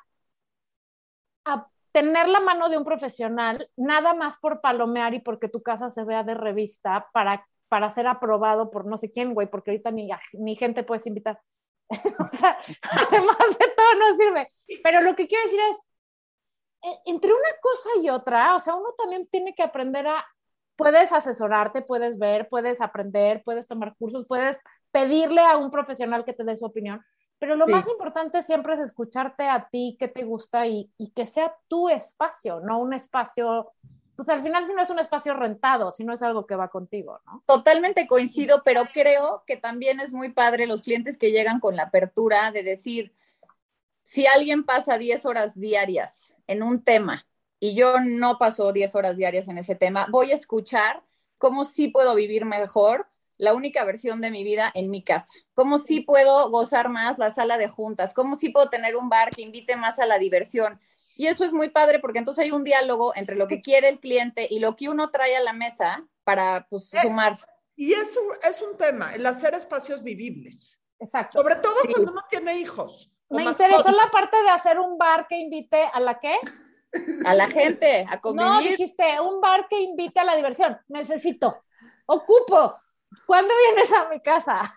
tener 1.98 2.28
la 2.28 2.40
mano 2.40 2.70
de 2.70 2.78
un 2.78 2.86
profesional, 2.86 3.72
nada 3.76 4.14
más 4.14 4.38
por 4.38 4.62
palomear 4.62 5.16
y 5.16 5.20
porque 5.20 5.50
tu 5.50 5.64
casa 5.64 5.90
se 5.90 6.04
vea 6.04 6.22
de 6.22 6.36
revista 6.36 7.08
para, 7.12 7.48
para 7.70 7.90
ser 7.90 8.06
aprobado 8.06 8.70
por 8.70 8.86
no 8.86 9.00
sé 9.00 9.10
quién, 9.10 9.34
güey, 9.34 9.50
porque 9.50 9.72
ahorita 9.72 9.90
ni, 9.90 10.08
ni 10.34 10.56
gente 10.56 10.84
puedes 10.84 11.08
invitar. 11.08 11.42
o 11.90 12.38
sea, 12.38 12.60
además 13.10 13.38
de 13.60 13.68
todo 13.76 13.96
no 13.98 14.14
sirve. 14.16 14.48
Pero 14.84 15.02
lo 15.02 15.16
que 15.16 15.28
quiero 15.28 15.44
decir 15.46 15.60
es, 15.72 15.78
eh, 16.84 17.00
entre 17.08 17.32
una 17.32 17.50
cosa 17.64 17.90
y 18.00 18.12
otra, 18.12 18.56
o 18.56 18.60
sea, 18.60 18.76
uno 18.76 18.94
también 18.96 19.28
tiene 19.32 19.56
que 19.56 19.64
aprender 19.64 20.06
a, 20.06 20.24
puedes 20.76 21.12
asesorarte, 21.12 21.82
puedes 21.82 22.20
ver, 22.20 22.48
puedes 22.48 22.80
aprender, 22.80 23.42
puedes 23.44 23.68
tomar 23.68 23.96
cursos, 23.98 24.28
puedes 24.28 24.60
pedirle 24.92 25.42
a 25.42 25.58
un 25.58 25.72
profesional 25.72 26.26
que 26.26 26.34
te 26.34 26.44
dé 26.44 26.56
su 26.56 26.66
opinión, 26.66 27.04
pero 27.40 27.56
lo 27.56 27.68
Sí. 27.68 27.72
más 27.72 27.88
importante 27.88 28.42
siempre 28.44 28.74
es 28.74 28.80
escucharte 28.80 29.46
a 29.48 29.70
ti, 29.70 29.96
qué 30.00 30.08
te 30.08 30.24
gusta 30.24 30.68
y, 30.68 30.92
y 30.98 31.12
que 31.12 31.26
sea 31.26 31.56
tu 31.68 31.90
espacio, 31.90 32.60
no 32.62 32.80
un 32.80 32.94
espacio, 32.94 33.72
pues 34.16 34.30
al 34.30 34.42
final 34.44 34.66
si 34.66 34.74
no 34.74 34.82
es 34.82 34.90
un 34.90 35.00
espacio 35.00 35.34
rentado, 35.34 35.92
si 35.92 36.04
no 36.04 36.14
es 36.14 36.24
algo 36.24 36.46
que 36.48 36.56
va 36.56 36.70
contigo, 36.70 37.20
¿no? 37.26 37.44
Totalmente 37.46 38.08
coincido, 38.08 38.62
pero 38.66 38.84
creo 38.94 39.44
que 39.48 39.56
también 39.56 40.02
es 40.02 40.12
muy 40.14 40.30
padre 40.34 40.68
los 40.68 40.82
clientes 40.82 41.18
que 41.18 41.32
llegan 41.32 41.62
con 41.62 41.78
la 41.78 41.84
apertura 41.84 42.52
de 42.52 42.62
decir, 42.64 43.16
si 44.04 44.28
alguien 44.28 44.66
pasa 44.66 44.98
10 44.98 45.26
horas 45.26 45.60
diarias 45.60 46.34
en 46.48 46.64
un 46.64 46.84
tema 46.84 47.28
y 47.60 47.76
yo 47.76 48.00
no 48.02 48.38
paso 48.40 48.74
10 48.74 48.96
horas 48.96 49.18
diarias 49.18 49.48
en 49.50 49.58
ese 49.60 49.76
tema, 49.76 50.08
voy 50.12 50.32
a 50.32 50.36
escuchar 50.36 51.04
cómo 51.38 51.66
sí 51.66 51.90
puedo 51.90 52.16
vivir 52.16 52.46
mejor 52.46 53.08
la 53.38 53.54
única 53.54 53.84
versión 53.86 54.20
de 54.22 54.32
mi 54.32 54.44
vida 54.44 54.72
en 54.74 54.90
mi 54.90 55.04
casa, 55.04 55.32
cómo 55.54 55.78
sí 55.78 56.02
puedo 56.02 56.50
gozar 56.50 56.90
más 56.90 57.18
la 57.20 57.34
sala 57.34 57.58
de 57.58 57.68
juntas, 57.68 58.14
cómo 58.14 58.36
sí 58.36 58.50
puedo 58.50 58.70
tener 58.70 58.96
un 58.96 59.10
bar 59.10 59.30
que 59.30 59.42
invite 59.44 59.76
más 59.76 60.00
a 60.00 60.06
la 60.06 60.18
diversión. 60.18 60.80
Y 61.16 61.28
eso 61.28 61.44
es 61.44 61.54
muy 61.54 61.70
padre 61.70 62.00
porque 62.00 62.20
entonces 62.20 62.44
hay 62.44 62.52
un 62.52 62.64
diálogo 62.64 63.14
entre 63.16 63.36
lo 63.36 63.48
que 63.48 63.62
quiere 63.62 63.90
el 63.90 64.00
cliente 64.00 64.48
y 64.50 64.60
lo 64.60 64.76
que 64.76 64.90
uno 64.90 65.10
trae 65.10 65.36
a 65.36 65.42
la 65.42 65.54
mesa 65.54 66.06
para 66.24 66.68
pues, 66.70 66.94
Eh, 66.94 67.00
sumar. 67.02 67.38
Y 67.76 67.94
es 67.94 68.18
un, 68.18 68.50
es 68.50 68.62
un 68.62 68.76
tema, 68.78 69.14
el 69.14 69.26
hacer 69.26 69.54
espacios 69.54 70.04
vivibles. 70.04 70.80
Exacto. 71.00 71.40
Sobre 71.40 71.56
todo 71.58 71.76
Sí. 71.86 71.94
cuando 71.94 72.12
uno 72.12 72.22
tiene 72.30 72.60
hijos. 72.60 73.12
Me 73.30 73.44
interesó 73.44 73.92
la 73.92 74.10
parte 74.10 74.42
de 74.42 74.50
hacer 74.50 74.80
un 74.80 74.98
bar 74.98 75.28
que 75.28 75.38
invite 75.38 75.84
a 75.94 76.00
la 76.00 76.20
qué? 76.20 76.36
a 77.26 77.34
la 77.36 77.48
gente 77.48 78.06
a 78.10 78.16
No, 78.16 78.22
convivir. 78.22 78.72
dijiste 78.72 79.20
un 79.22 79.42
bar 79.42 79.68
que 79.68 79.80
invite 79.82 80.20
a 80.20 80.24
la 80.24 80.36
diversión. 80.36 80.80
Necesito. 80.88 81.62
Ocupo. 82.06 82.80
¿Cuándo 83.26 83.54
vienes 83.68 83.92
a 83.94 84.10
mi 84.10 84.20
casa? 84.22 84.76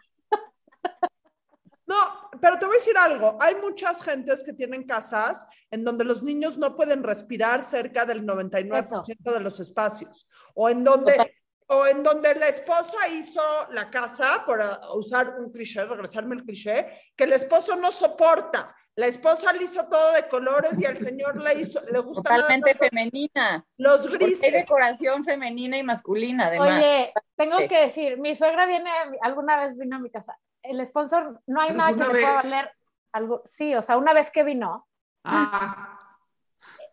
No, 1.86 1.96
pero 2.40 2.56
te 2.58 2.66
voy 2.66 2.76
a 2.76 2.78
decir 2.78 2.96
algo. 2.96 3.36
Hay 3.40 3.56
muchas 3.56 4.02
gentes 4.02 4.44
que 4.44 4.52
tienen 4.52 4.84
casas 4.86 5.44
en 5.72 5.82
donde 5.82 6.04
los 6.04 6.22
niños 6.22 6.56
no 6.56 6.76
pueden 6.76 7.02
respirar 7.02 7.62
cerca 7.62 8.06
del 8.06 8.24
99% 8.24 9.32
de 9.32 9.40
los 9.40 9.58
espacios. 9.58 10.28
O 10.54 10.68
en 10.68 10.84
donde, 10.84 11.12
Total. 11.14 11.32
o 11.66 11.86
en 11.86 12.02
donde 12.04 12.34
la 12.36 12.46
esposa 12.48 12.96
hizo 13.08 13.42
la 13.72 13.90
casa, 13.90 14.44
por 14.46 14.60
uh, 14.60 14.96
usar 14.96 15.34
un 15.40 15.50
cliché, 15.50 15.84
regresarme 15.84 16.36
el 16.36 16.44
cliché, 16.44 16.86
que 17.16 17.24
el 17.24 17.32
esposo 17.32 17.74
no 17.74 17.90
soporta. 17.90 18.72
La 18.94 19.06
esposa 19.06 19.52
le 19.52 19.64
hizo 19.64 19.88
todo 19.88 20.12
de 20.12 20.28
colores 20.28 20.78
y 20.80 20.84
al 20.84 20.98
señor 20.98 21.40
le 21.42 21.60
hizo, 21.60 21.80
le 21.90 21.98
gusta 22.00 22.22
Totalmente 22.36 22.72
más 22.74 22.80
los- 22.80 22.88
femenina. 22.90 23.66
los 23.78 24.06
Porque 24.06 24.26
hay 24.26 24.30
grises. 24.32 24.52
decoración 24.52 25.24
femenina 25.24 25.76
y 25.76 25.82
masculina, 25.82 26.46
además. 26.46 26.82
Oye, 26.82 27.12
tengo 27.40 27.58
Sí. 27.58 27.68
que 27.68 27.78
decir, 27.80 28.18
mi 28.18 28.34
suegra 28.34 28.66
viene, 28.66 28.90
alguna 29.22 29.58
vez 29.58 29.76
vino 29.76 29.96
a 29.96 29.98
mi 29.98 30.10
casa. 30.10 30.38
El 30.62 30.84
sponsor, 30.86 31.40
no 31.46 31.60
hay 31.60 31.72
nada 31.72 31.94
que 31.94 32.02
¿Alguna 32.02 32.06
le 32.18 32.20
pueda 32.24 32.36
vez? 32.36 32.44
valer 32.44 32.72
algo. 33.12 33.42
Sí, 33.46 33.74
o 33.74 33.82
sea, 33.82 33.96
una 33.96 34.12
vez 34.12 34.30
que 34.30 34.44
vino, 34.44 34.86
Ah, 35.24 35.98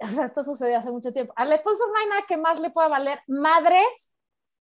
o 0.02 0.08
sea, 0.08 0.26
esto 0.26 0.44
sucedió 0.44 0.78
hace 0.80 0.92
mucho 0.92 1.12
tiempo. 1.12 1.34
Al 1.36 1.58
sponsor 1.58 1.88
no 1.90 2.00
hay 2.00 2.06
nada 2.08 2.22
que 2.28 2.38
más 2.38 2.60
le 2.60 2.70
pueda 2.70 2.88
valer 2.88 3.20
madres 3.28 4.16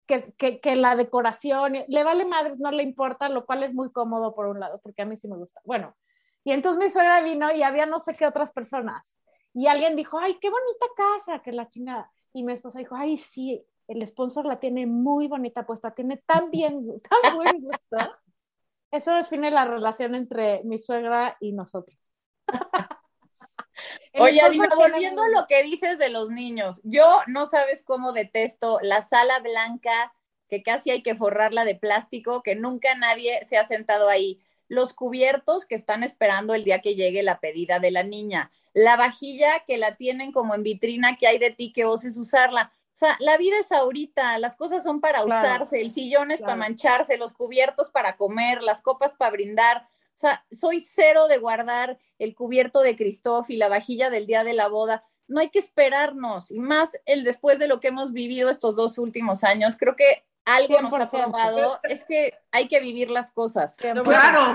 que, 0.07 0.33
que, 0.37 0.61
que 0.61 0.77
la 0.77 0.95
decoración. 0.97 1.85
Le 1.89 2.05
vale 2.05 2.25
madres, 2.25 2.61
no 2.61 2.71
le 2.71 2.83
importa, 2.83 3.29
lo 3.29 3.45
cual 3.47 3.63
es 3.65 3.73
muy 3.75 3.91
cómodo 3.93 4.35
por 4.35 4.47
un 4.47 4.61
lado, 4.61 4.81
porque 4.83 5.03
a 5.03 5.05
mí 5.05 5.17
sí 5.17 5.29
me 5.29 5.37
gusta. 5.37 5.61
Bueno, 5.65 5.95
y 6.45 6.53
entonces 6.53 6.79
mi 6.81 6.89
suegra 6.89 7.21
vino 7.23 7.51
y 7.53 7.63
había 7.63 7.87
no 7.87 7.99
sé 7.99 8.15
qué 8.17 8.27
otras 8.27 8.53
personas. 8.53 9.19
Y 9.55 9.67
alguien 9.67 9.97
dijo, 9.97 10.19
ay, 10.19 10.39
qué 10.41 10.49
bonita 10.51 10.87
casa, 10.97 11.41
que 11.41 11.53
la 11.53 11.69
chingada. 11.69 12.11
Y 12.33 12.43
mi 12.45 12.53
esposa 12.53 12.79
dijo, 12.79 12.95
ay, 12.97 13.17
sí, 13.17 13.65
el 13.89 14.07
sponsor 14.07 14.47
la 14.47 14.61
tiene 14.61 14.87
muy 14.87 15.29
bonita 15.29 15.67
puesta, 15.67 15.95
tiene 15.95 16.17
tan 16.19 16.51
bien, 16.51 17.01
tan 17.23 17.37
buen 17.37 17.61
gusto. 17.61 17.97
Eso 18.91 19.13
define 19.13 19.51
la 19.51 19.65
relación 19.65 20.15
entre 20.15 20.63
mi 20.65 20.79
suegra 20.79 21.37
y 21.41 21.53
nosotros. 21.53 22.15
Oye, 24.15 24.41
Adina, 24.43 24.69
volviendo 24.77 25.23
a 25.23 25.29
lo 25.29 25.47
que 25.47 25.63
dices 25.63 25.99
de 25.99 26.11
los 26.11 26.31
niños, 26.31 26.81
yo 26.85 27.21
no 27.27 27.47
sabes 27.47 27.83
cómo 27.83 28.13
detesto 28.13 28.79
la 28.83 29.01
sala 29.01 29.41
blanca, 29.41 30.13
que 30.49 30.63
casi 30.63 30.91
hay 30.91 31.03
que 31.03 31.15
forrarla 31.15 31.65
de 31.65 31.75
plástico, 31.75 32.43
que 32.43 32.55
nunca 32.55 32.95
nadie 32.95 33.43
se 33.47 33.57
ha 33.57 33.67
sentado 33.67 34.11
ahí. 34.11 34.39
Los 34.69 34.93
cubiertos 34.93 35.65
que 35.65 35.75
están 35.75 36.03
esperando 36.03 36.55
el 36.55 36.65
día 36.65 36.81
que 36.81 36.95
llegue 36.95 37.23
la 37.23 37.41
pedida 37.41 37.79
de 37.79 37.91
la 37.91 38.03
niña. 38.03 38.51
La 38.75 38.97
vajilla 38.97 39.65
que 39.67 39.79
la 39.79 39.97
tienen 39.97 40.33
como 40.33 40.55
en 40.55 40.63
vitrina, 40.63 41.17
que 41.17 41.27
hay 41.27 41.39
de 41.39 41.51
ti 41.51 41.73
que 41.73 41.87
oses 41.87 42.19
usarla. 42.19 42.71
O 42.93 42.97
sea, 42.97 43.17
la 43.21 43.39
vida 43.39 43.57
es 43.59 43.73
ahorita, 43.73 44.39
las 44.39 44.55
cosas 44.55 44.83
son 44.83 45.01
para 45.01 45.23
Claro. 45.23 45.47
usarse, 45.47 45.81
el 45.81 45.91
sillón 45.93 46.31
es 46.31 46.41
para 46.43 46.57
mancharse, 46.57 47.17
los 47.17 47.33
cubiertos 47.33 47.89
para 47.89 48.17
comer, 48.17 48.63
las 48.63 48.83
copas 48.83 49.13
para 49.15 49.31
brindar. 49.31 49.87
O 50.09 50.17
sea, 50.17 50.45
soy 50.51 50.79
cero 50.79 51.27
de 51.27 51.39
guardar 51.39 51.99
el 52.19 52.35
cubierto 52.35 52.81
de 52.83 52.95
Christoph 52.97 53.49
y 53.49 53.57
la 53.57 53.69
vajilla 53.69 54.11
del 54.11 54.27
día 54.27 54.45
de 54.45 54.53
la 54.53 54.69
boda. 54.69 55.05
No 55.27 55.41
hay 55.41 55.49
que 55.49 55.59
esperarnos, 55.59 56.51
y 56.51 56.59
más 56.59 57.01
el 57.07 57.25
después 57.25 57.59
de 57.59 57.67
lo 57.67 57.81
que 57.81 57.89
hemos 57.89 58.13
vivido 58.13 58.51
estos 58.51 58.77
dos 58.77 58.99
últimos 58.99 59.43
años. 59.43 59.77
Creo 59.79 59.97
que 59.97 60.27
algo 60.45 60.81
nos 60.81 60.93
ha 60.93 61.09
100%. 61.09 61.09
probado 61.09 61.81
es 61.85 62.05
que 62.05 62.35
hay 62.51 62.67
que 62.69 62.81
vivir 62.81 63.11
las 63.11 63.31
cosas. 63.31 63.77
Claro, 63.77 64.03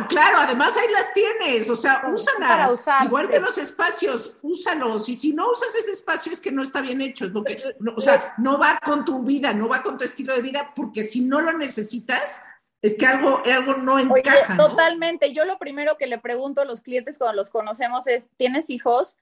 claro, 0.07 0.37
además 0.37 0.75
ahí 0.75 0.91
las 0.91 1.13
tienes, 1.13 1.69
o 1.69 1.75
sea, 1.75 2.03
úsalas. 2.11 2.71
usar, 2.71 3.05
Igual 3.05 3.27
sí. 3.27 3.31
que 3.33 3.39
los 3.39 3.57
espacios, 3.57 4.37
úsalos. 4.41 5.07
Y 5.09 5.15
si 5.15 5.33
no 5.33 5.49
usas 5.49 5.73
ese 5.75 5.91
espacio 5.91 6.31
es 6.31 6.41
que 6.41 6.51
no 6.51 6.61
está 6.61 6.81
bien 6.81 7.01
hecho. 7.01 7.25
Es 7.25 7.31
lo 7.31 7.43
que, 7.43 7.75
no, 7.79 7.93
o 7.95 8.01
sea, 8.01 8.33
no 8.37 8.57
va 8.59 8.79
con 8.83 9.05
tu 9.05 9.23
vida, 9.23 9.53
no 9.53 9.69
va 9.69 9.81
con 9.81 9.97
tu 9.97 10.03
estilo 10.03 10.33
de 10.33 10.41
vida, 10.41 10.73
porque 10.75 11.03
si 11.03 11.21
no 11.21 11.41
lo 11.41 11.53
necesitas, 11.53 12.41
es 12.81 12.95
que 12.97 13.05
algo, 13.05 13.41
algo 13.45 13.75
no 13.75 13.95
Oye, 13.95 14.19
encaja. 14.19 14.55
¿no? 14.55 14.67
totalmente. 14.69 15.33
Yo 15.33 15.45
lo 15.45 15.57
primero 15.57 15.97
que 15.97 16.07
le 16.07 16.19
pregunto 16.19 16.61
a 16.61 16.65
los 16.65 16.81
clientes 16.81 17.17
cuando 17.17 17.35
los 17.35 17.49
conocemos 17.49 18.07
es, 18.07 18.29
¿tienes 18.37 18.69
hijos? 18.69 19.15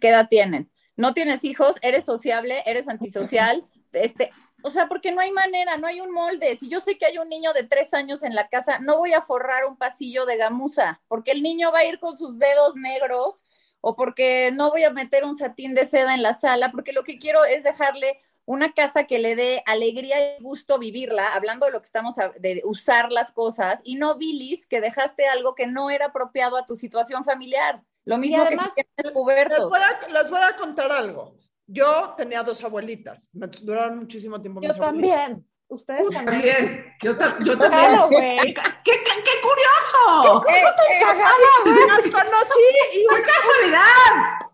¿Qué 0.00 0.08
edad 0.08 0.28
tienen? 0.28 0.70
¿No 0.96 1.12
tienes 1.12 1.44
hijos? 1.44 1.76
¿Eres 1.82 2.04
sociable? 2.04 2.62
¿Eres 2.66 2.88
antisocial? 2.88 3.62
Este, 3.94 4.32
o 4.64 4.70
sea, 4.70 4.88
porque 4.88 5.12
no 5.12 5.20
hay 5.20 5.30
manera, 5.30 5.76
no 5.76 5.86
hay 5.86 6.00
un 6.00 6.10
molde. 6.10 6.56
Si 6.56 6.68
yo 6.68 6.80
sé 6.80 6.96
que 6.98 7.06
hay 7.06 7.18
un 7.18 7.28
niño 7.28 7.52
de 7.52 7.64
tres 7.64 7.92
años 7.94 8.22
en 8.22 8.34
la 8.34 8.48
casa, 8.48 8.78
no 8.78 8.96
voy 8.96 9.12
a 9.12 9.22
forrar 9.22 9.66
un 9.66 9.76
pasillo 9.76 10.24
de 10.26 10.36
gamuza, 10.38 11.00
porque 11.06 11.32
el 11.32 11.42
niño 11.42 11.70
va 11.70 11.80
a 11.80 11.84
ir 11.84 11.98
con 12.00 12.16
sus 12.16 12.38
dedos 12.38 12.74
negros 12.76 13.44
o 13.80 13.94
porque 13.94 14.50
no 14.54 14.70
voy 14.70 14.84
a 14.84 14.90
meter 14.90 15.24
un 15.24 15.36
satín 15.36 15.74
de 15.74 15.84
seda 15.84 16.14
en 16.14 16.22
la 16.22 16.32
sala, 16.32 16.70
porque 16.72 16.92
lo 16.92 17.04
que 17.04 17.18
quiero 17.18 17.44
es 17.44 17.64
dejarle 17.64 18.18
una 18.46 18.72
casa 18.72 19.04
que 19.04 19.18
le 19.18 19.36
dé 19.36 19.62
alegría 19.66 20.36
y 20.38 20.42
gusto 20.42 20.78
vivirla, 20.78 21.34
hablando 21.34 21.66
de 21.66 21.72
lo 21.72 21.80
que 21.80 21.86
estamos 21.86 22.18
a- 22.18 22.32
de 22.38 22.62
usar 22.64 23.10
las 23.12 23.32
cosas, 23.32 23.80
y 23.84 23.96
no 23.96 24.16
bilis 24.16 24.66
que 24.66 24.80
dejaste 24.80 25.26
algo 25.26 25.54
que 25.54 25.66
no 25.66 25.90
era 25.90 26.06
apropiado 26.06 26.56
a 26.56 26.66
tu 26.66 26.76
situación 26.76 27.24
familiar. 27.24 27.82
Lo 28.04 28.18
mismo 28.18 28.42
además- 28.42 28.68
que 28.76 28.82
si 28.82 28.88
tienes 28.96 29.04
Les 29.04 29.12
pubertos. 29.12 29.68
voy, 29.70 29.80
a, 29.80 30.08
les 30.08 30.30
voy 30.30 30.40
a 30.42 30.56
contar 30.56 30.90
algo. 30.92 31.34
Yo 31.66 32.14
tenía 32.16 32.42
dos 32.42 32.62
abuelitas, 32.62 33.30
me 33.32 33.46
duraron 33.46 33.98
muchísimo 34.00 34.40
tiempo 34.40 34.60
Yo 34.60 34.68
mis 34.68 34.76
abuelitas. 34.76 35.10
también. 35.18 35.48
Ustedes 35.66 36.10
también. 36.10 36.24
También, 36.42 36.84
yo, 37.02 37.16
ta- 37.16 37.38
yo 37.40 37.58
también. 37.58 37.88
Claro, 37.88 38.08
güey. 38.08 38.36
¡Qué, 38.54 38.54
qué- 38.54 39.22
qué 39.24 39.40
curioso! 39.42 40.44
Eh, 40.48 40.60
eh, 40.60 41.00
Cagada, 41.00 41.96
conocí 42.02 42.58
y 42.92 43.06
¡Qué 43.08 43.22
casualidad! 43.22 44.48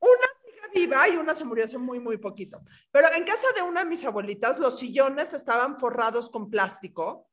sigue 0.00 0.86
viva 0.86 1.08
y 1.08 1.16
una 1.16 1.34
se 1.34 1.44
murió 1.44 1.64
hace 1.64 1.78
muy, 1.78 1.98
muy 2.00 2.18
poquito. 2.18 2.60
Pero 2.90 3.08
en 3.14 3.24
casa 3.24 3.46
de 3.56 3.62
una 3.62 3.80
de 3.82 3.86
mis 3.90 4.04
abuelitas, 4.04 4.58
los 4.58 4.78
sillones 4.78 5.32
estaban 5.34 5.78
forrados 5.78 6.30
con 6.30 6.50
plástico 6.50 7.28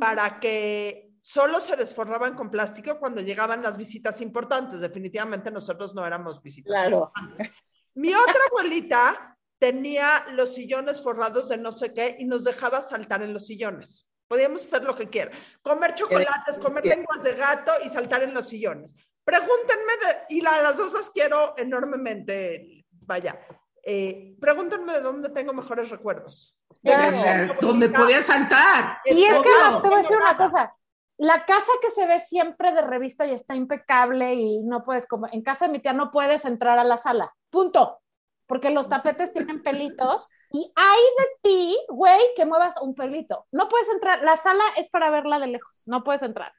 para 0.00 0.40
que 0.40 1.10
solo 1.22 1.60
se 1.60 1.76
desforraban 1.76 2.34
con 2.34 2.50
plástico 2.50 2.98
cuando 2.98 3.20
llegaban 3.20 3.62
las 3.62 3.76
visitas 3.78 4.20
importantes. 4.20 4.80
Definitivamente 4.80 5.50
nosotros 5.50 5.94
no 5.94 6.04
éramos 6.06 6.42
visitas 6.42 6.72
Claro. 6.72 7.12
importantes. 7.16 7.52
Mi 7.94 8.14
otra 8.14 8.40
abuelita 8.50 9.36
tenía 9.58 10.26
los 10.32 10.54
sillones 10.54 11.02
forrados 11.02 11.48
de 11.48 11.58
no 11.58 11.72
sé 11.72 11.92
qué 11.92 12.16
y 12.18 12.24
nos 12.24 12.44
dejaba 12.44 12.80
saltar 12.80 13.22
en 13.22 13.32
los 13.34 13.46
sillones. 13.46 14.06
Podíamos 14.28 14.64
hacer 14.64 14.84
lo 14.84 14.94
que 14.96 15.08
quieran. 15.10 15.34
Comer 15.60 15.94
chocolates, 15.94 16.58
comer 16.58 16.82
delicia. 16.82 16.96
lenguas 16.96 17.22
de 17.22 17.34
gato 17.34 17.72
y 17.84 17.88
saltar 17.88 18.22
en 18.22 18.32
los 18.32 18.48
sillones. 18.48 18.94
Pregúntenme, 19.24 19.92
de- 20.04 20.34
y 20.36 20.40
la- 20.40 20.62
las 20.62 20.76
dos 20.76 20.92
las 20.92 21.10
quiero 21.10 21.54
enormemente, 21.58 22.84
vaya. 22.90 23.38
Eh, 23.82 24.34
pregúntenme 24.40 24.92
de 24.94 25.00
dónde 25.00 25.28
tengo 25.30 25.52
mejores 25.52 25.90
recuerdos. 25.90 26.56
Claro. 26.82 27.16
Eh. 27.16 27.56
Donde 27.60 27.88
podías 27.88 28.26
saltar. 28.26 28.98
Y 29.04 29.24
es 29.24 29.32
que 29.40 29.48
además 29.48 29.82
te 29.82 29.88
voy 29.88 29.94
a 29.98 30.02
decir 30.02 30.16
una 30.16 30.36
cosa. 30.36 30.74
La 31.20 31.44
casa 31.44 31.70
que 31.82 31.90
se 31.90 32.06
ve 32.06 32.18
siempre 32.18 32.72
de 32.72 32.80
revista 32.80 33.26
y 33.26 33.32
está 33.32 33.54
impecable 33.54 34.32
y 34.32 34.62
no 34.62 34.82
puedes, 34.84 35.06
como 35.06 35.26
en 35.30 35.42
casa 35.42 35.66
de 35.66 35.72
mi 35.72 35.78
tía 35.78 35.92
no 35.92 36.10
puedes 36.10 36.46
entrar 36.46 36.78
a 36.78 36.84
la 36.84 36.96
sala. 36.96 37.36
Punto. 37.50 38.00
Porque 38.46 38.70
los 38.70 38.88
tapetes 38.88 39.30
tienen 39.34 39.62
pelitos 39.62 40.30
y 40.50 40.72
hay 40.74 41.00
de 41.18 41.26
ti, 41.42 41.78
güey, 41.90 42.18
que 42.36 42.46
muevas 42.46 42.80
un 42.80 42.94
pelito. 42.94 43.46
No 43.52 43.68
puedes 43.68 43.90
entrar. 43.90 44.22
La 44.22 44.38
sala 44.38 44.64
es 44.78 44.88
para 44.88 45.10
verla 45.10 45.38
de 45.38 45.48
lejos. 45.48 45.82
No 45.86 46.04
puedes 46.04 46.22
entrar. 46.22 46.54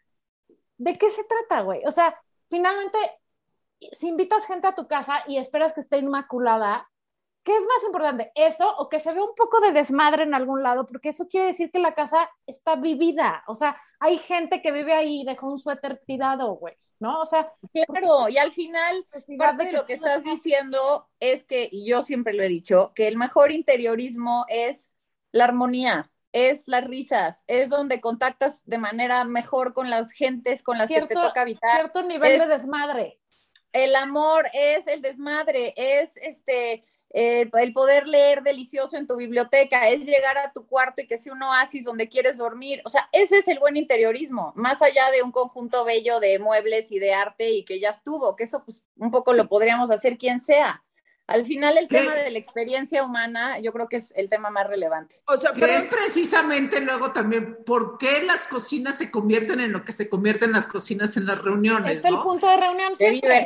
¿De 0.78 0.96
qué 0.96 1.10
se 1.10 1.24
trata, 1.24 1.64
güey? 1.64 1.82
O 1.88 1.92
sea, 1.92 2.16
finalmente, 2.52 3.00
si 3.94 4.10
invitas 4.10 4.46
gente 4.46 4.68
a 4.68 4.76
tu 4.76 4.88
casa 4.88 5.24
y 5.26 5.38
esperas 5.38 5.74
que 5.74 5.80
esté 5.80 5.98
inmaculada, 5.98 6.88
¿qué 7.44 7.56
es 7.56 7.64
más 7.64 7.84
importante? 7.86 8.32
¿Eso 8.36 8.70
o 8.78 8.90
que 8.90 9.00
se 9.00 9.14
vea 9.14 9.24
un 9.24 9.36
poco 9.36 9.60
de 9.62 9.72
desmadre 9.72 10.24
en 10.24 10.34
algún 10.34 10.62
lado? 10.62 10.86
Porque 10.86 11.10
eso 11.10 11.28
quiere 11.28 11.48
decir 11.48 11.72
que 11.72 11.80
la 11.80 11.96
casa 11.96 12.30
está 12.46 12.76
vivida. 12.76 13.44
O 13.48 13.56
sea, 13.56 13.80
hay 14.00 14.18
gente 14.18 14.62
que 14.62 14.72
vive 14.72 14.94
ahí 14.94 15.22
y 15.22 15.26
dejó 15.26 15.48
un 15.48 15.58
suéter 15.58 16.02
tirado, 16.06 16.54
güey, 16.56 16.76
¿no? 17.00 17.22
O 17.22 17.26
sea. 17.26 17.52
Claro, 17.88 18.30
y 18.30 18.38
al 18.38 18.52
final, 18.52 19.06
parte 19.38 19.66
de, 19.66 19.74
lo 19.74 19.86
que 19.86 19.94
estás 19.94 20.24
diciendo 20.24 21.10
es 21.20 21.44
que, 21.44 21.68
y 21.72 21.88
yo 21.88 22.04
siempre 22.04 22.34
lo 22.34 22.44
he 22.44 22.50
dicho, 22.50 22.92
que 22.96 23.08
el 23.08 23.18
mejor 23.18 23.52
interiorismo 23.52 24.46
es 24.48 24.92
la 25.32 25.46
armonía, 25.46 26.12
es 26.34 26.64
las 26.68 26.84
risas, 26.84 27.44
es 27.48 27.70
donde 27.70 28.02
contactas 28.02 28.64
de 28.66 28.78
manera 28.78 29.24
mejor 29.24 29.74
con 29.74 29.90
las 29.90 30.12
gentes 30.12 30.64
con 30.64 30.78
las 30.78 30.90
que 30.90 31.02
te 31.02 31.16
toca 31.16 31.42
habitar. 31.42 31.76
Cierto 31.76 32.04
nivel 32.04 32.40
de 32.40 32.48
desmadre. 32.48 33.18
El 33.74 33.96
amor 33.96 34.48
es 34.54 34.86
el 34.88 35.02
desmadre, 35.02 35.74
es 35.78 36.18
este 36.18 36.86
eh, 37.14 37.50
el 37.54 37.74
poder 37.74 38.08
leer 38.08 38.42
delicioso 38.42 38.96
en 38.96 39.06
tu 39.06 39.18
biblioteca, 39.18 39.90
es 39.90 40.06
llegar 40.06 40.38
a 40.38 40.54
tu 40.54 40.66
cuarto 40.66 41.02
y 41.02 41.08
que 41.08 41.18
sea 41.18 41.34
un 41.34 41.44
oasis 41.44 41.84
donde 41.84 42.08
quieres 42.08 42.38
dormir. 42.38 42.82
O 42.86 42.90
sea, 42.90 43.10
ese 43.12 43.40
es 43.40 43.48
el 43.50 43.60
buen 43.60 43.76
interiorismo, 43.76 44.54
más 44.56 44.82
allá 44.82 45.12
de 45.12 45.22
un 45.22 45.32
conjunto 45.32 45.84
bello 45.84 46.20
de 46.20 46.40
muebles 46.40 46.92
y 46.92 47.00
de 47.00 47.14
arte 47.14 47.52
y 47.52 47.66
que 47.66 47.80
ya 47.80 47.90
estuvo, 47.90 48.36
que 48.36 48.46
eso 48.46 48.64
pues 48.64 48.84
un 48.98 49.12
poco 49.12 49.34
lo 49.34 49.50
podríamos 49.50 49.92
hacer 49.92 50.18
quien 50.18 50.40
sea. 50.40 50.84
Al 51.28 51.46
final 51.46 51.78
el 51.78 51.88
tema 51.88 52.14
de 52.14 52.30
la 52.30 52.38
experiencia 52.38 53.04
humana 53.04 53.58
yo 53.60 53.72
creo 53.72 53.88
que 53.88 53.98
es 53.98 54.14
el 54.18 54.28
tema 54.28 54.50
más 54.50 54.68
relevante. 54.68 55.16
O 55.28 55.38
sea, 55.38 55.54
pero 55.54 55.68
es 55.68 55.86
precisamente 55.86 56.82
luego 56.82 57.12
también 57.12 57.58
por 57.66 57.98
qué 57.98 58.22
las 58.22 58.42
cocinas 58.42 58.98
se 58.98 59.10
convierten 59.10 59.62
en 59.62 59.72
lo 59.72 59.86
que 59.86 59.94
se 59.94 60.10
convierten 60.10 60.52
las 60.52 60.66
cocinas 60.66 61.16
en 61.16 61.26
las 61.26 61.42
reuniones. 61.42 62.00
Es 62.00 62.06
el 62.06 62.20
punto 62.20 62.48
de 62.48 62.58
reunión. 62.58 62.94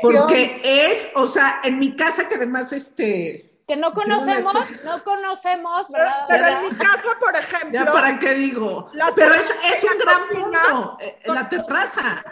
Porque 0.02 0.62
es, 0.64 1.10
o 1.14 1.26
sea, 1.28 1.62
en 1.64 1.78
mi 1.78 1.96
casa 1.96 2.28
que 2.28 2.36
además 2.36 2.74
este 2.74 3.55
que 3.68 3.76
no 3.76 3.94
conocemos, 3.94 4.54
no, 4.84 5.04
conocemos, 5.04 5.90
¿verdad? 5.90 6.26
Pero, 6.28 6.48
en 6.48 6.62
mi 6.70 6.76
casa, 6.76 7.10
por 7.20 7.36
ejemplo. 7.36 7.72
¿Ya 7.72 7.86
para 7.86 8.20
qué 8.20 8.34
digo? 8.36 8.90
Pero 9.16 9.34
es, 9.34 9.56
es 9.74 9.84
un 9.84 9.98
gran 9.98 10.28
punto, 10.28 10.98
eh, 11.00 11.20
la 11.26 11.50
terraza. 11.50 12.24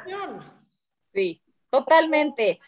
Sí, 1.13 1.41
totalmente. 1.69 2.59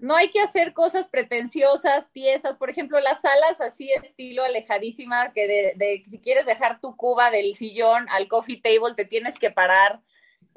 No 0.00 0.14
hay 0.14 0.30
que 0.30 0.40
hacer 0.40 0.74
cosas 0.74 1.08
pretenciosas, 1.08 2.08
piezas, 2.12 2.56
por 2.56 2.70
ejemplo, 2.70 3.00
las 3.00 3.20
salas 3.20 3.60
así 3.60 3.90
estilo 3.92 4.44
alejadísima, 4.44 5.32
que 5.32 5.48
de, 5.48 5.72
de 5.76 6.02
si 6.06 6.20
quieres 6.20 6.46
dejar 6.46 6.80
tu 6.80 6.96
cuba 6.96 7.30
del 7.30 7.54
sillón 7.56 8.06
al 8.10 8.28
coffee 8.28 8.60
table, 8.60 8.94
te 8.94 9.06
tienes 9.06 9.38
que 9.38 9.50
parar 9.50 10.00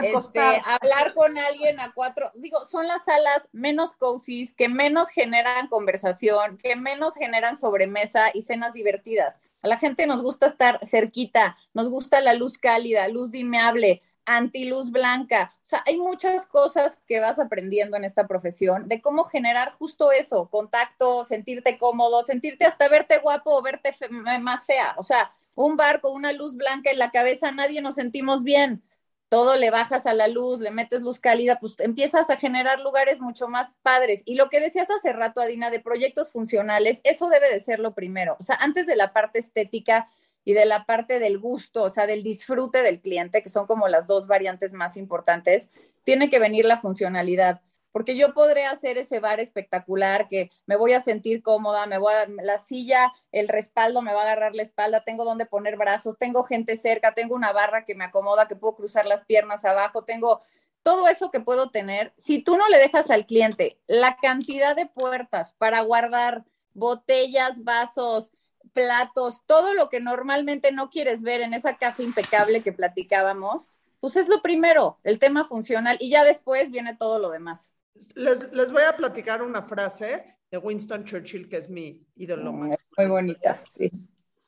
este, 0.04 0.40
hablar 0.40 1.14
con 1.14 1.38
alguien 1.38 1.80
a 1.80 1.94
cuatro, 1.94 2.32
digo, 2.36 2.66
son 2.66 2.88
las 2.88 3.04
salas 3.06 3.50
menos 3.52 3.94
cozy, 3.94 4.52
que 4.56 4.70
menos 4.70 5.10
generan 5.10 5.68
conversación, 5.68 6.58
que 6.58 6.76
menos 6.76 7.16
generan 7.16 7.58
sobremesa 7.58 8.32
y 8.34 8.42
cenas 8.42 8.74
divertidas. 8.74 9.40
A 9.62 9.68
la 9.68 9.78
gente 9.78 10.08
nos 10.08 10.22
gusta 10.22 10.48
estar 10.48 10.80
cerquita, 10.86 11.58
nos 11.74 11.88
gusta 11.88 12.22
la 12.22 12.34
luz 12.34 12.58
cálida, 12.58 13.08
luz 13.08 13.32
dimeable, 13.32 14.02
antiluz 14.26 14.92
blanca. 14.92 15.54
O 15.58 15.66
sea, 15.66 15.84
hay 15.86 15.98
muchas 15.98 16.46
cosas 16.46 17.00
que 17.08 17.20
vas 17.20 17.40
aprendiendo 17.40 17.98
en 17.98 18.04
esta 18.04 18.28
profesión 18.28 18.88
de 18.88 19.02
cómo 19.02 19.26
generar 19.26 19.72
justo 19.72 20.12
eso, 20.12 20.50
contacto, 20.50 21.26
sentirte 21.26 21.78
cómodo, 21.78 22.24
sentirte 22.24 22.66
hasta 22.66 22.88
verte 22.88 23.20
guapo 23.20 23.56
o 23.56 23.62
verte 23.62 23.94
más 24.40 24.66
fea. 24.66 24.96
O 24.98 25.04
sea, 25.04 25.34
un 25.56 25.78
bar 25.78 26.02
con 26.02 26.14
una 26.14 26.32
luz 26.34 26.56
blanca 26.56 26.92
en 26.92 27.00
la 27.00 27.12
cabeza, 27.12 27.52
nadie 27.52 27.82
nos 27.82 27.96
sentimos 27.96 28.44
bien 28.44 28.84
todo 29.32 29.56
le 29.56 29.72
bajas 29.72 30.08
a 30.08 30.14
la 30.14 30.28
luz, 30.28 30.60
le 30.60 30.72
metes 30.72 31.04
luz 31.04 31.18
cálida, 31.18 31.58
pues 31.58 31.80
empiezas 31.80 32.30
a 32.30 32.36
generar 32.36 32.82
lugares 32.82 33.22
mucho 33.22 33.48
más 33.48 33.78
padres. 33.82 34.24
Y 34.26 34.36
lo 34.36 34.50
que 34.50 34.60
decías 34.60 34.90
hace 34.92 35.14
rato, 35.14 35.40
Adina, 35.40 35.70
de 35.70 35.80
proyectos 35.80 36.34
funcionales, 36.34 37.00
eso 37.06 37.30
debe 37.30 37.50
de 37.50 37.62
ser 37.62 37.80
lo 37.80 37.94
primero. 37.94 38.36
O 38.42 38.44
sea, 38.44 38.58
antes 38.58 38.88
de 38.88 38.98
la 38.98 39.14
parte 39.14 39.40
estética 39.40 40.10
y 40.44 40.52
de 40.52 40.66
la 40.66 40.86
parte 40.86 41.18
del 41.20 41.40
gusto, 41.40 41.84
o 41.84 41.90
sea, 41.90 42.08
del 42.08 42.24
disfrute 42.24 42.84
del 42.84 43.00
cliente, 43.00 43.42
que 43.42 43.48
son 43.48 43.68
como 43.68 43.88
las 43.88 44.06
dos 44.06 44.28
variantes 44.28 44.74
más 44.74 44.98
importantes, 44.98 45.72
tiene 46.04 46.30
que 46.30 46.40
venir 46.40 46.66
la 46.66 46.78
funcionalidad 46.78 47.62
porque 47.92 48.16
yo 48.16 48.34
podré 48.34 48.66
hacer 48.66 48.98
ese 48.98 49.20
bar 49.20 49.40
espectacular 49.40 50.28
que 50.28 50.52
me 50.66 50.76
voy 50.76 50.94
a 50.94 51.02
sentir 51.02 51.42
cómoda, 51.42 51.86
me 51.88 51.98
voy 51.98 52.14
a, 52.14 52.28
la 52.44 52.60
silla, 52.60 53.12
el 53.32 53.48
respaldo 53.48 54.02
me 54.02 54.14
va 54.14 54.22
a 54.22 54.24
agarrar 54.24 54.56
la 54.56 54.64
espalda, 54.64 55.04
tengo 55.04 55.26
donde 55.26 55.46
poner 55.46 55.78
brazos, 55.78 56.18
tengo 56.18 56.44
gente 56.44 56.78
cerca, 56.78 57.14
tengo 57.14 57.36
una 57.36 57.52
barra 57.52 57.86
que 57.86 57.96
me 57.96 58.06
acomoda, 58.06 58.48
que 58.48 58.56
puedo 58.56 58.76
cruzar 58.76 59.06
las 59.06 59.24
piernas 59.26 59.66
abajo, 59.66 60.04
tengo 60.04 60.42
todo 60.84 61.08
eso 61.08 61.32
que 61.32 61.40
puedo 61.40 61.70
tener. 61.70 62.14
Si 62.18 62.40
tú 62.40 62.58
no 62.58 62.68
le 62.70 62.78
dejas 62.78 63.10
al 63.10 63.26
cliente 63.26 63.80
la 63.88 64.18
cantidad 64.18 64.76
de 64.76 64.88
puertas 64.88 65.54
para 65.54 65.82
guardar 65.82 66.46
botellas, 66.74 67.64
vasos, 67.64 68.32
platos, 68.74 69.42
todo 69.46 69.74
lo 69.74 69.90
que 69.90 70.00
normalmente 70.00 70.72
no 70.72 70.90
quieres 70.90 71.22
ver 71.22 71.42
en 71.42 71.54
esa 71.54 71.78
casa 71.78 72.04
impecable 72.04 72.64
que 72.64 72.72
platicábamos, 72.72 73.70
pues 74.00 74.16
es 74.16 74.28
lo 74.28 74.42
primero, 74.42 74.98
el 75.04 75.20
tema 75.20 75.44
funcional 75.46 75.98
y 76.00 76.10
ya 76.10 76.24
después 76.24 76.72
viene 76.72 76.96
todo 76.96 77.20
lo 77.20 77.30
demás. 77.30 77.72
Les, 78.16 78.72
voy 78.72 78.84
a 78.84 78.96
platicar 78.96 79.42
una 79.42 79.64
frase 79.64 80.38
de 80.50 80.58
Winston 80.58 81.04
Churchill, 81.04 81.48
que 81.50 81.58
es 81.58 81.70
mi 81.70 82.06
ídolo 82.16 82.52
más. 82.52 82.78
Muy 82.98 83.08
bonita, 83.08 83.62
sí. 83.64 83.92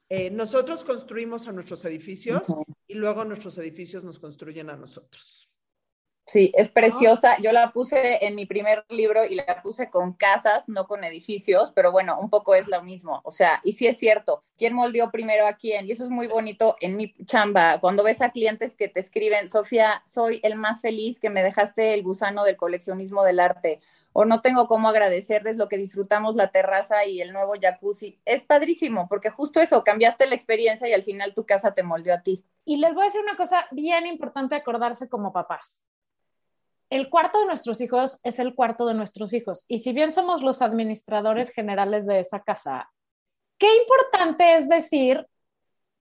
Eh, 0.09 0.29
nosotros 0.29 0.83
construimos 0.83 1.47
a 1.47 1.51
nuestros 1.51 1.83
edificios 1.85 2.43
y 2.87 2.93
luego 2.93 3.25
nuestros 3.25 3.57
edificios 3.57 4.03
nos 4.03 4.19
construyen 4.19 4.69
a 4.69 4.75
nosotros. 4.75 5.49
Sí, 6.25 6.53
es 6.55 6.69
preciosa. 6.69 7.37
Yo 7.41 7.51
la 7.51 7.71
puse 7.73 8.25
en 8.25 8.35
mi 8.35 8.45
primer 8.45 8.85
libro 8.89 9.25
y 9.25 9.35
la 9.35 9.61
puse 9.61 9.89
con 9.89 10.13
casas, 10.13 10.69
no 10.69 10.87
con 10.87 11.03
edificios, 11.03 11.71
pero 11.71 11.91
bueno, 11.91 12.17
un 12.17 12.29
poco 12.29 12.55
es 12.55 12.67
lo 12.69 12.81
mismo. 12.81 13.21
O 13.25 13.31
sea, 13.31 13.59
y 13.63 13.73
sí 13.73 13.87
es 13.87 13.97
cierto, 13.97 14.43
¿quién 14.57 14.73
moldeó 14.73 15.11
primero 15.11 15.45
a 15.45 15.53
quién? 15.53 15.85
Y 15.85 15.91
eso 15.91 16.03
es 16.03 16.09
muy 16.09 16.27
bonito 16.27 16.77
en 16.79 16.95
mi 16.95 17.13
chamba. 17.25 17.79
Cuando 17.81 18.03
ves 18.03 18.21
a 18.21 18.31
clientes 18.31 18.73
que 18.73 18.87
te 18.87 19.01
escriben, 19.01 19.49
Sofía, 19.49 20.01
soy 20.05 20.39
el 20.43 20.55
más 20.55 20.81
feliz 20.81 21.19
que 21.19 21.29
me 21.29 21.43
dejaste 21.43 21.93
el 21.93 22.03
gusano 22.03 22.45
del 22.45 22.55
coleccionismo 22.55 23.23
del 23.23 23.41
arte. 23.41 23.81
O 24.13 24.25
no 24.25 24.41
tengo 24.41 24.67
cómo 24.67 24.87
agradecerles 24.87 25.57
lo 25.57 25.67
que 25.67 25.77
disfrutamos 25.77 26.35
la 26.35 26.51
terraza 26.51 27.05
y 27.05 27.19
el 27.19 27.33
nuevo 27.33 27.53
jacuzzi. 27.59 28.19
Es 28.25 28.43
padrísimo, 28.43 29.07
porque 29.09 29.29
justo 29.29 29.59
eso, 29.59 29.83
cambiaste 29.83 30.27
la 30.27 30.35
experiencia 30.35 30.87
y 30.87 30.93
al 30.93 31.03
final 31.03 31.33
tu 31.33 31.45
casa 31.45 31.73
te 31.73 31.83
moldeó 31.83 32.13
a 32.13 32.21
ti. 32.21 32.45
Y 32.63 32.77
les 32.77 32.93
voy 32.93 33.03
a 33.03 33.05
decir 33.05 33.21
una 33.21 33.35
cosa 33.35 33.65
bien 33.71 34.05
importante 34.07 34.55
acordarse 34.55 35.09
como 35.09 35.33
papás 35.33 35.83
el 36.93 37.09
cuarto 37.09 37.39
de 37.39 37.47
nuestros 37.47 37.81
hijos 37.81 38.19
es 38.23 38.37
el 38.37 38.53
cuarto 38.53 38.85
de 38.85 38.93
nuestros 38.93 39.33
hijos. 39.33 39.65
Y 39.67 39.79
si 39.79 39.93
bien 39.93 40.11
somos 40.11 40.43
los 40.43 40.61
administradores 40.61 41.51
generales 41.51 42.05
de 42.05 42.19
esa 42.19 42.41
casa, 42.41 42.91
qué 43.57 43.67
importante 43.77 44.57
es 44.57 44.69
decir 44.69 45.25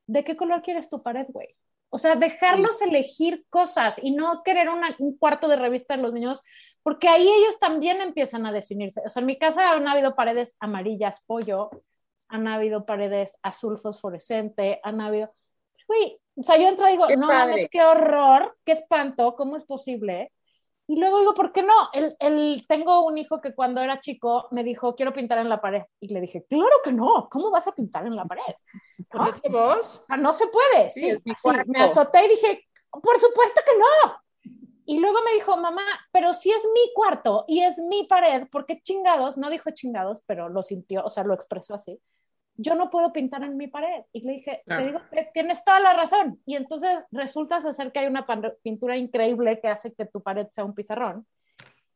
de 0.06 0.22
qué 0.22 0.36
color 0.36 0.60
quieres 0.60 0.90
tu 0.90 1.02
pared, 1.02 1.26
güey. 1.28 1.48
O 1.88 1.98
sea, 1.98 2.14
dejarlos 2.14 2.82
elegir 2.82 3.44
cosas 3.48 3.98
y 4.02 4.10
no 4.10 4.42
querer 4.42 4.68
un 4.98 5.16
cuarto 5.16 5.48
de 5.48 5.56
revista 5.56 5.96
de 5.96 6.02
los 6.02 6.12
niños, 6.12 6.42
porque 6.82 7.08
ahí 7.08 7.26
ellos 7.26 7.58
también 7.58 8.00
empiezan 8.02 8.44
a 8.44 8.52
definirse. 8.52 9.00
O 9.06 9.10
sea, 9.10 9.20
en 9.20 9.26
mi 9.26 9.38
casa 9.38 9.72
han 9.72 9.88
habido 9.88 10.14
paredes 10.14 10.56
amarillas 10.60 11.24
pollo, 11.26 11.70
han 12.28 12.48
habido 12.48 12.84
paredes 12.84 13.38
azul 13.42 13.78
fosforescente, 13.78 14.80
han 14.82 15.00
habido... 15.00 15.32
Güey, 15.88 16.18
o 16.36 16.42
sea, 16.42 16.56
yo 16.58 16.68
entro 16.68 16.86
y 16.88 16.92
digo, 16.92 17.08
no 17.16 17.26
mames, 17.28 17.68
qué 17.70 17.82
horror, 17.82 18.56
qué 18.64 18.72
espanto, 18.72 19.36
¿cómo 19.36 19.56
es 19.56 19.64
posible? 19.64 20.32
Y 20.86 20.98
luego 20.98 21.20
digo, 21.20 21.34
¿por 21.34 21.52
qué 21.52 21.62
no? 21.62 21.74
El, 21.92 22.16
el, 22.18 22.66
tengo 22.66 23.04
un 23.06 23.16
hijo 23.16 23.40
que 23.40 23.54
cuando 23.54 23.80
era 23.80 24.00
chico 24.00 24.48
me 24.50 24.64
dijo, 24.64 24.94
quiero 24.94 25.12
pintar 25.12 25.38
en 25.38 25.48
la 25.48 25.60
pared. 25.60 25.82
Y 26.00 26.08
le 26.08 26.20
dije, 26.20 26.44
claro 26.48 26.80
que 26.82 26.92
no, 26.92 27.28
¿cómo 27.30 27.50
vas 27.50 27.68
a 27.68 27.72
pintar 27.72 28.06
en 28.06 28.16
la 28.16 28.24
pared? 28.24 28.54
¿No? 29.12 29.26
¿Es 29.26 29.40
vos? 29.50 30.04
no 30.18 30.32
se 30.32 30.46
puede. 30.48 30.90
Sí, 30.90 31.12
me 31.66 31.82
azoté 31.82 32.24
y 32.24 32.28
dije, 32.30 32.68
por 32.90 33.18
supuesto 33.18 33.60
que 33.64 33.78
no. 33.78 34.52
Y 34.84 34.98
luego 34.98 35.22
me 35.24 35.32
dijo, 35.34 35.56
mamá, 35.56 35.84
pero 36.10 36.34
si 36.34 36.50
es 36.50 36.62
mi 36.74 36.92
cuarto 36.92 37.44
y 37.46 37.62
es 37.62 37.78
mi 37.78 38.04
pared, 38.04 38.48
¿por 38.50 38.66
qué 38.66 38.80
chingados? 38.82 39.38
No 39.38 39.48
dijo 39.48 39.70
chingados, 39.70 40.20
pero 40.26 40.48
lo 40.48 40.62
sintió, 40.62 41.04
o 41.04 41.10
sea, 41.10 41.22
lo 41.22 41.34
expresó 41.34 41.74
así 41.74 42.00
yo 42.56 42.74
no 42.74 42.90
puedo 42.90 43.12
pintar 43.12 43.42
en 43.42 43.56
mi 43.56 43.66
pared. 43.66 44.04
Y 44.12 44.20
le 44.20 44.32
dije, 44.34 44.62
te 44.66 44.86
digo, 44.86 45.00
tienes 45.32 45.64
toda 45.64 45.80
la 45.80 45.94
razón. 45.94 46.40
Y 46.46 46.56
entonces 46.56 47.04
resulta 47.10 47.60
ser 47.60 47.92
que 47.92 48.00
hay 48.00 48.06
una 48.06 48.26
pintura 48.62 48.96
increíble 48.96 49.60
que 49.60 49.68
hace 49.68 49.92
que 49.92 50.06
tu 50.06 50.22
pared 50.22 50.46
sea 50.50 50.64
un 50.64 50.74
pizarrón. 50.74 51.26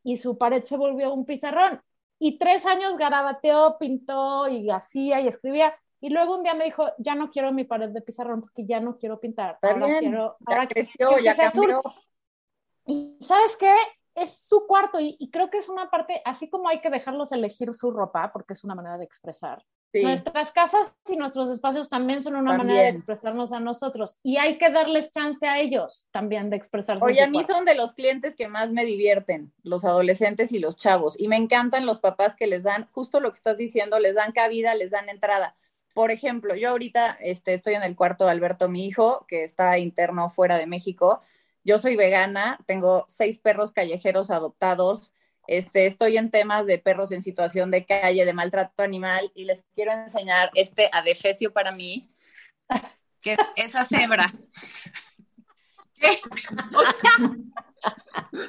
Y 0.02 0.16
su 0.16 0.38
pared 0.38 0.62
se 0.64 0.76
volvió 0.76 1.12
un 1.12 1.24
pizarrón. 1.24 1.80
Y 2.18 2.38
tres 2.38 2.64
años 2.64 2.96
garabateó, 2.96 3.76
pintó 3.78 4.48
y 4.48 4.70
hacía 4.70 5.20
y 5.20 5.28
escribía. 5.28 5.74
Y 6.00 6.10
luego 6.10 6.36
un 6.36 6.42
día 6.42 6.54
me 6.54 6.64
dijo, 6.64 6.86
ya 6.98 7.14
no 7.14 7.30
quiero 7.30 7.52
mi 7.52 7.64
pared 7.64 7.90
de 7.90 8.02
pizarrón 8.02 8.40
porque 8.40 8.66
ya 8.66 8.80
no 8.80 8.96
quiero 8.98 9.18
pintar. 9.18 9.58
ahora 9.62 9.98
quiero, 9.98 10.36
ahora 10.46 10.68
creció, 10.68 11.18
ya 11.18 11.34
cambió. 11.34 11.82
Y 12.86 13.16
¿sabes 13.20 13.56
qué? 13.56 13.72
Es 14.14 14.46
su 14.46 14.66
cuarto 14.66 15.00
y, 15.00 15.16
y 15.18 15.30
creo 15.30 15.50
que 15.50 15.58
es 15.58 15.68
una 15.68 15.90
parte, 15.90 16.22
así 16.24 16.48
como 16.48 16.68
hay 16.68 16.80
que 16.80 16.88
dejarlos 16.88 17.32
elegir 17.32 17.74
su 17.74 17.90
ropa, 17.90 18.32
porque 18.32 18.54
es 18.54 18.64
una 18.64 18.74
manera 18.74 18.96
de 18.96 19.04
expresar, 19.04 19.62
Nuestras 20.02 20.52
casas 20.52 20.96
y 21.08 21.16
nuestros 21.16 21.48
espacios 21.48 21.88
también 21.88 22.22
son 22.22 22.36
una 22.36 22.56
manera 22.56 22.82
de 22.82 22.88
expresarnos 22.88 23.52
a 23.52 23.60
nosotros 23.60 24.18
y 24.22 24.36
hay 24.36 24.58
que 24.58 24.70
darles 24.70 25.10
chance 25.10 25.46
a 25.46 25.60
ellos 25.60 26.08
también 26.10 26.50
de 26.50 26.56
expresarse. 26.56 27.04
Oye, 27.04 27.22
a 27.22 27.28
mí 27.28 27.42
son 27.44 27.64
de 27.64 27.74
los 27.74 27.94
clientes 27.94 28.36
que 28.36 28.48
más 28.48 28.70
me 28.70 28.84
divierten, 28.84 29.52
los 29.62 29.84
adolescentes 29.84 30.52
y 30.52 30.58
los 30.58 30.76
chavos, 30.76 31.16
y 31.18 31.28
me 31.28 31.36
encantan 31.36 31.86
los 31.86 32.00
papás 32.00 32.34
que 32.34 32.46
les 32.46 32.64
dan, 32.64 32.88
justo 32.90 33.20
lo 33.20 33.30
que 33.30 33.36
estás 33.36 33.58
diciendo, 33.58 33.98
les 33.98 34.14
dan 34.14 34.32
cabida, 34.32 34.74
les 34.74 34.90
dan 34.90 35.08
entrada. 35.08 35.56
Por 35.94 36.10
ejemplo, 36.10 36.54
yo 36.54 36.70
ahorita 36.70 37.16
este, 37.20 37.54
estoy 37.54 37.74
en 37.74 37.82
el 37.82 37.96
cuarto 37.96 38.26
de 38.26 38.30
Alberto, 38.30 38.68
mi 38.68 38.86
hijo, 38.86 39.24
que 39.28 39.44
está 39.44 39.78
interno 39.78 40.28
fuera 40.28 40.58
de 40.58 40.66
México. 40.66 41.22
Yo 41.64 41.78
soy 41.78 41.96
vegana, 41.96 42.58
tengo 42.66 43.06
seis 43.08 43.38
perros 43.38 43.72
callejeros 43.72 44.30
adoptados, 44.30 45.12
este, 45.46 45.86
estoy 45.86 46.16
en 46.16 46.30
temas 46.30 46.66
de 46.66 46.78
perros 46.78 47.12
en 47.12 47.22
situación 47.22 47.70
de 47.70 47.84
calle, 47.84 48.24
de 48.24 48.32
maltrato 48.32 48.82
animal, 48.82 49.30
y 49.34 49.44
les 49.44 49.64
quiero 49.74 49.92
enseñar 49.92 50.50
este 50.54 50.88
adefesio 50.92 51.52
para 51.52 51.72
mí, 51.72 52.10
que 53.20 53.32
es 53.32 53.38
esa 53.56 53.84
cebra. 53.84 54.32
O 56.74 56.80
sea, 56.80 58.46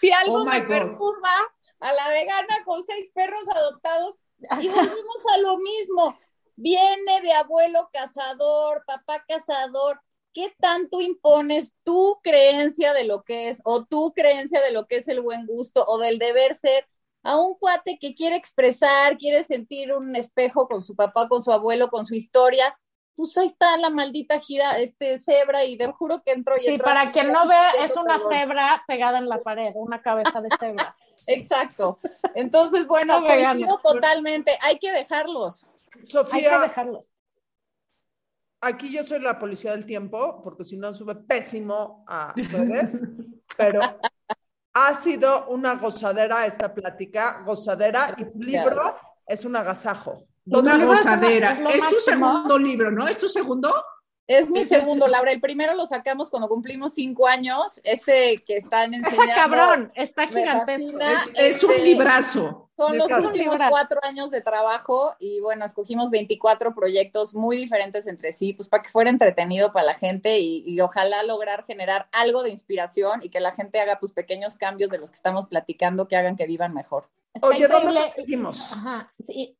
si 0.00 0.10
algo 0.10 0.42
oh 0.42 0.44
me 0.44 0.60
perturba 0.62 1.32
a 1.78 1.92
la 1.92 2.08
vegana 2.10 2.64
con 2.64 2.82
seis 2.84 3.10
perros 3.14 3.48
adoptados, 3.48 4.18
y 4.60 4.68
volvemos 4.68 5.24
a 5.34 5.38
lo 5.38 5.58
mismo. 5.58 6.18
Viene 6.56 7.20
de 7.22 7.32
abuelo 7.32 7.88
cazador, 7.92 8.84
papá 8.86 9.24
cazador, 9.26 10.00
¿qué 10.32 10.54
tanto 10.60 11.00
impones 11.00 11.74
tu 11.84 12.18
creencia 12.22 12.92
de 12.92 13.04
lo 13.04 13.22
que 13.22 13.48
es 13.48 13.60
o 13.64 13.84
tu 13.84 14.12
creencia 14.12 14.60
de 14.62 14.72
lo 14.72 14.86
que 14.86 14.96
es 14.96 15.08
el 15.08 15.20
buen 15.20 15.46
gusto 15.46 15.84
o 15.86 15.98
del 15.98 16.18
deber 16.18 16.54
ser 16.54 16.86
a 17.22 17.38
un 17.38 17.54
cuate 17.54 17.98
que 17.98 18.14
quiere 18.14 18.36
expresar, 18.36 19.18
quiere 19.18 19.44
sentir 19.44 19.92
un 19.92 20.16
espejo 20.16 20.68
con 20.68 20.82
su 20.82 20.96
papá, 20.96 21.28
con 21.28 21.42
su 21.42 21.52
abuelo, 21.52 21.90
con 21.90 22.06
su 22.06 22.14
historia? 22.14 22.78
Pues 23.14 23.36
ahí 23.36 23.46
está 23.46 23.76
la 23.76 23.90
maldita 23.90 24.40
gira, 24.40 24.78
este 24.78 25.18
cebra, 25.18 25.64
y 25.64 25.76
te 25.76 25.84
juro 25.92 26.22
que 26.22 26.32
entro 26.32 26.56
y 26.56 26.60
Sí, 26.60 26.78
para 26.78 27.10
quien 27.10 27.26
no 27.26 27.46
vea, 27.46 27.72
es 27.84 27.94
una 27.96 28.18
cebra 28.18 28.82
pegada 28.86 29.18
en 29.18 29.28
la 29.28 29.42
pared, 29.42 29.72
una 29.74 30.00
cabeza 30.00 30.40
de 30.40 30.48
cebra. 30.58 30.96
Exacto. 31.26 31.98
Entonces, 32.34 32.86
bueno, 32.86 33.22
coincido 33.22 33.78
totalmente. 33.82 34.56
Hay 34.62 34.78
que 34.78 34.90
dejarlos. 34.92 35.66
Sofía, 36.06 36.54
hay 36.54 36.60
que 36.60 36.68
dejarlos 36.68 37.09
aquí 38.60 38.92
yo 38.92 39.04
soy 39.04 39.20
la 39.20 39.38
policía 39.38 39.72
del 39.72 39.86
tiempo, 39.86 40.40
porque 40.42 40.64
si 40.64 40.76
no 40.76 40.94
sube 40.94 41.14
pésimo 41.14 42.04
a 42.06 42.32
ustedes, 42.36 43.00
pero 43.56 43.80
ha 44.74 44.94
sido 44.94 45.48
una 45.48 45.74
gozadera 45.76 46.46
esta 46.46 46.72
plática, 46.72 47.42
gozadera, 47.44 48.14
y 48.16 48.24
tu 48.24 48.38
libro 48.38 48.96
es 49.26 49.44
un 49.44 49.56
agasajo. 49.56 50.24
Una 50.46 50.84
gozadera. 50.84 51.52
Es, 51.52 51.88
tu 51.88 51.96
segundo 51.98 52.58
libro, 52.58 52.90
¿no? 52.90 53.06
¿Es 53.06 53.18
tu 53.18 53.28
segundo? 53.28 53.72
Es 54.30 54.48
mi 54.48 54.62
segundo, 54.62 55.08
Laura. 55.08 55.32
El 55.32 55.40
primero 55.40 55.74
lo 55.74 55.86
sacamos 55.86 56.30
cuando 56.30 56.48
cumplimos 56.48 56.94
cinco 56.94 57.26
años. 57.26 57.80
Este 57.82 58.44
que 58.46 58.58
están 58.58 58.94
enseñando. 58.94 59.22
Está 59.22 59.34
cabrón, 59.34 59.92
está 59.96 60.28
gigantesco. 60.28 60.98
Es, 61.34 61.64
un 61.64 61.72
este, 61.72 61.84
librazo. 61.84 62.70
Son 62.76 62.96
los 62.96 63.10
últimos 63.10 63.58
cuatro 63.68 63.98
años 64.04 64.30
de 64.30 64.40
trabajo 64.40 65.16
y 65.18 65.40
bueno, 65.40 65.64
escogimos 65.64 66.10
24 66.10 66.76
proyectos 66.76 67.34
muy 67.34 67.56
diferentes 67.56 68.06
entre 68.06 68.30
sí, 68.30 68.52
pues 68.52 68.68
para 68.68 68.84
que 68.84 68.90
fuera 68.90 69.10
entretenido 69.10 69.72
para 69.72 69.86
la 69.86 69.94
gente 69.94 70.38
y, 70.38 70.80
ojalá 70.80 71.24
lograr 71.24 71.64
generar 71.66 72.08
algo 72.12 72.44
de 72.44 72.50
inspiración 72.50 73.24
y 73.24 73.30
que 73.30 73.40
la 73.40 73.50
gente 73.50 73.80
haga 73.80 73.98
pues 73.98 74.12
pequeños 74.12 74.54
cambios 74.54 74.90
de 74.90 74.98
los 74.98 75.10
que 75.10 75.16
estamos 75.16 75.46
platicando 75.46 76.06
que 76.06 76.16
hagan 76.16 76.36
que 76.36 76.46
vivan 76.46 76.72
mejor. 76.72 77.08
Oye, 77.42 77.66
¿dónde 77.66 78.08
seguimos? 78.10 78.72
Ajá, 78.72 79.12
sí. 79.18 79.56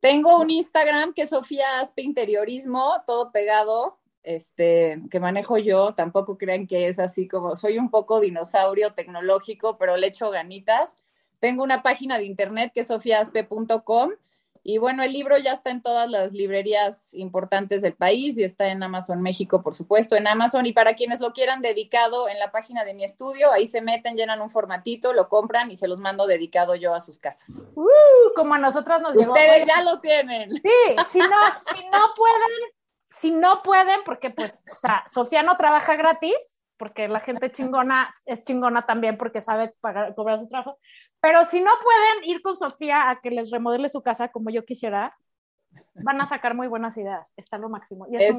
Tengo 0.00 0.38
un 0.38 0.50
Instagram 0.50 1.14
que 1.14 1.22
es 1.22 1.30
Sofía 1.30 1.80
Aspe 1.80 2.02
Interiorismo, 2.02 3.02
todo 3.06 3.32
pegado, 3.32 3.98
este, 4.22 5.02
que 5.10 5.20
manejo 5.20 5.58
yo. 5.58 5.94
Tampoco 5.94 6.36
crean 6.36 6.66
que 6.66 6.88
es 6.88 6.98
así 6.98 7.28
como 7.28 7.56
soy 7.56 7.78
un 7.78 7.90
poco 7.90 8.20
dinosaurio 8.20 8.92
tecnológico, 8.94 9.78
pero 9.78 9.96
le 9.96 10.08
echo 10.08 10.30
ganitas. 10.30 10.96
Tengo 11.40 11.62
una 11.62 11.82
página 11.82 12.18
de 12.18 12.24
internet 12.24 12.72
que 12.74 12.80
es 12.80 12.88
sofiaspe.com 12.88 14.10
y 14.68 14.78
bueno, 14.78 15.04
el 15.04 15.12
libro 15.12 15.38
ya 15.38 15.52
está 15.52 15.70
en 15.70 15.80
todas 15.80 16.10
las 16.10 16.32
librerías 16.32 17.14
importantes 17.14 17.82
del 17.82 17.94
país 17.94 18.36
y 18.36 18.42
está 18.42 18.66
en 18.72 18.82
Amazon 18.82 19.22
México, 19.22 19.62
por 19.62 19.76
supuesto, 19.76 20.16
en 20.16 20.26
Amazon. 20.26 20.66
Y 20.66 20.72
para 20.72 20.94
quienes 20.94 21.20
lo 21.20 21.32
quieran 21.32 21.62
dedicado 21.62 22.28
en 22.28 22.40
la 22.40 22.50
página 22.50 22.84
de 22.84 22.92
mi 22.92 23.04
estudio, 23.04 23.52
ahí 23.52 23.68
se 23.68 23.80
meten, 23.80 24.16
llenan 24.16 24.40
un 24.40 24.50
formatito, 24.50 25.12
lo 25.12 25.28
compran 25.28 25.70
y 25.70 25.76
se 25.76 25.86
los 25.86 26.00
mando 26.00 26.26
dedicado 26.26 26.74
yo 26.74 26.94
a 26.94 27.00
sus 27.00 27.20
casas. 27.20 27.62
Uh, 27.76 28.34
como 28.34 28.54
a 28.54 28.58
nosotras 28.58 29.00
nos 29.02 29.16
Ustedes 29.16 29.68
ya 29.68 29.82
lo 29.84 30.00
tienen. 30.00 30.50
Sí, 30.50 30.96
si 31.12 31.20
no, 31.20 31.28
si 31.58 31.88
no 31.88 32.00
pueden, 32.16 32.72
si 33.10 33.30
no 33.30 33.62
pueden, 33.62 34.00
porque 34.04 34.30
pues, 34.30 34.64
o 34.72 34.74
sea, 34.74 35.04
Sofía 35.08 35.44
no 35.44 35.56
trabaja 35.56 35.94
gratis, 35.94 36.58
porque 36.76 37.06
la 37.06 37.20
gente 37.20 37.52
chingona 37.52 38.12
es 38.24 38.44
chingona 38.44 38.84
también 38.84 39.16
porque 39.16 39.40
sabe 39.40 39.74
pagar, 39.80 40.12
cobrar 40.16 40.40
su 40.40 40.48
trabajo. 40.48 40.76
Pero 41.26 41.44
si 41.44 41.60
no 41.60 41.72
pueden 41.82 42.30
ir 42.30 42.40
con 42.40 42.54
Sofía 42.54 43.10
a 43.10 43.16
que 43.16 43.32
les 43.32 43.50
remodele 43.50 43.88
su 43.88 44.00
casa 44.00 44.28
como 44.28 44.48
yo 44.48 44.64
quisiera, 44.64 45.12
van 45.94 46.20
a 46.20 46.26
sacar 46.26 46.54
muy 46.54 46.68
buenas 46.68 46.96
ideas. 46.96 47.32
Está 47.36 47.58
lo 47.58 47.68
máximo. 47.68 48.06
ese 48.12 48.30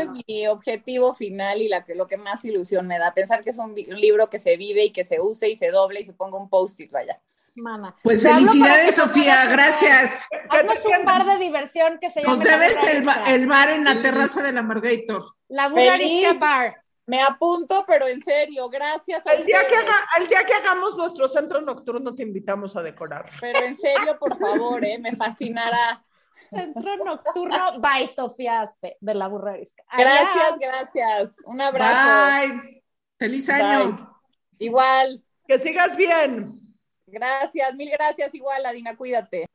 es 0.00 0.08
mi 0.26 0.48
objetivo 0.48 1.14
final 1.14 1.62
y 1.62 1.68
la 1.68 1.84
que, 1.84 1.94
lo 1.94 2.08
que 2.08 2.16
más 2.16 2.44
ilusión 2.44 2.88
me 2.88 2.98
da. 2.98 3.14
Pensar 3.14 3.44
que 3.44 3.50
es 3.50 3.58
un, 3.58 3.76
libro 3.76 4.28
que 4.30 4.40
se 4.40 4.56
vive 4.56 4.82
y 4.82 4.92
que 4.92 5.04
se 5.04 5.20
use 5.20 5.48
y 5.48 5.54
se 5.54 5.70
doble 5.70 6.00
y 6.00 6.04
se 6.04 6.12
ponga 6.12 6.36
un 6.36 6.48
post-it, 6.48 6.90
vaya. 6.90 7.20
Mana. 7.54 7.94
Pues 8.02 8.24
felicidades, 8.24 8.96
Sofía, 8.96 9.46
gracias. 9.46 10.26
Haznos 10.50 10.84
un 10.86 11.04
bar 11.04 11.24
de 11.24 11.38
diversión 11.38 11.98
que 12.00 12.10
se 12.10 12.20
llama. 12.20 12.34
Nos 12.34 12.44
debes 12.44 12.82
el, 12.82 13.08
el, 13.28 13.46
bar 13.46 13.70
en 13.70 13.84
la 13.84 14.02
terraza 14.02 14.42
de 14.42 14.50
la 14.50 14.62
Margator. 14.62 15.22
La 15.46 15.68
Bulgarisca 15.68 16.32
Bar. 16.32 16.83
Me 17.06 17.22
apunto, 17.22 17.84
pero 17.86 18.06
en 18.06 18.22
serio, 18.22 18.68
gracias. 18.68 19.22
el, 19.26 19.44
día 19.44 19.66
que 19.68 19.74
el 20.20 20.28
día 20.28 20.44
que 20.44 20.54
hagamos 20.54 20.96
nuestro 20.96 21.28
centro 21.28 21.60
nocturno 21.60 22.14
te 22.14 22.22
invitamos 22.22 22.76
a 22.76 22.82
decorar. 22.82 23.26
Pero 23.40 23.58
en 23.60 23.76
serio, 23.76 24.18
por 24.18 24.38
favor, 24.38 24.84
¿eh? 24.84 24.98
me 24.98 25.14
fascinará. 25.14 26.02
Centro 26.50 26.96
nocturno 26.96 27.78
by 27.78 28.08
Sofía 28.08 28.62
Aspe 28.62 28.96
de 29.00 29.14
la 29.14 29.28
Burrerisca. 29.28 29.84
Gracias, 29.96 30.58
gracias. 30.58 31.36
Un 31.44 31.60
abrazo. 31.60 32.56
Bye. 32.58 32.82
Feliz 33.18 33.48
año. 33.50 34.20
Igual. 34.58 35.22
Que 35.46 35.58
sigas 35.58 35.96
bien. 35.96 36.58
Gracias, 37.06 37.74
mil 37.74 37.90
gracias. 37.90 38.34
Igual, 38.34 38.64
Adina, 38.66 38.96
cuídate. 38.96 39.46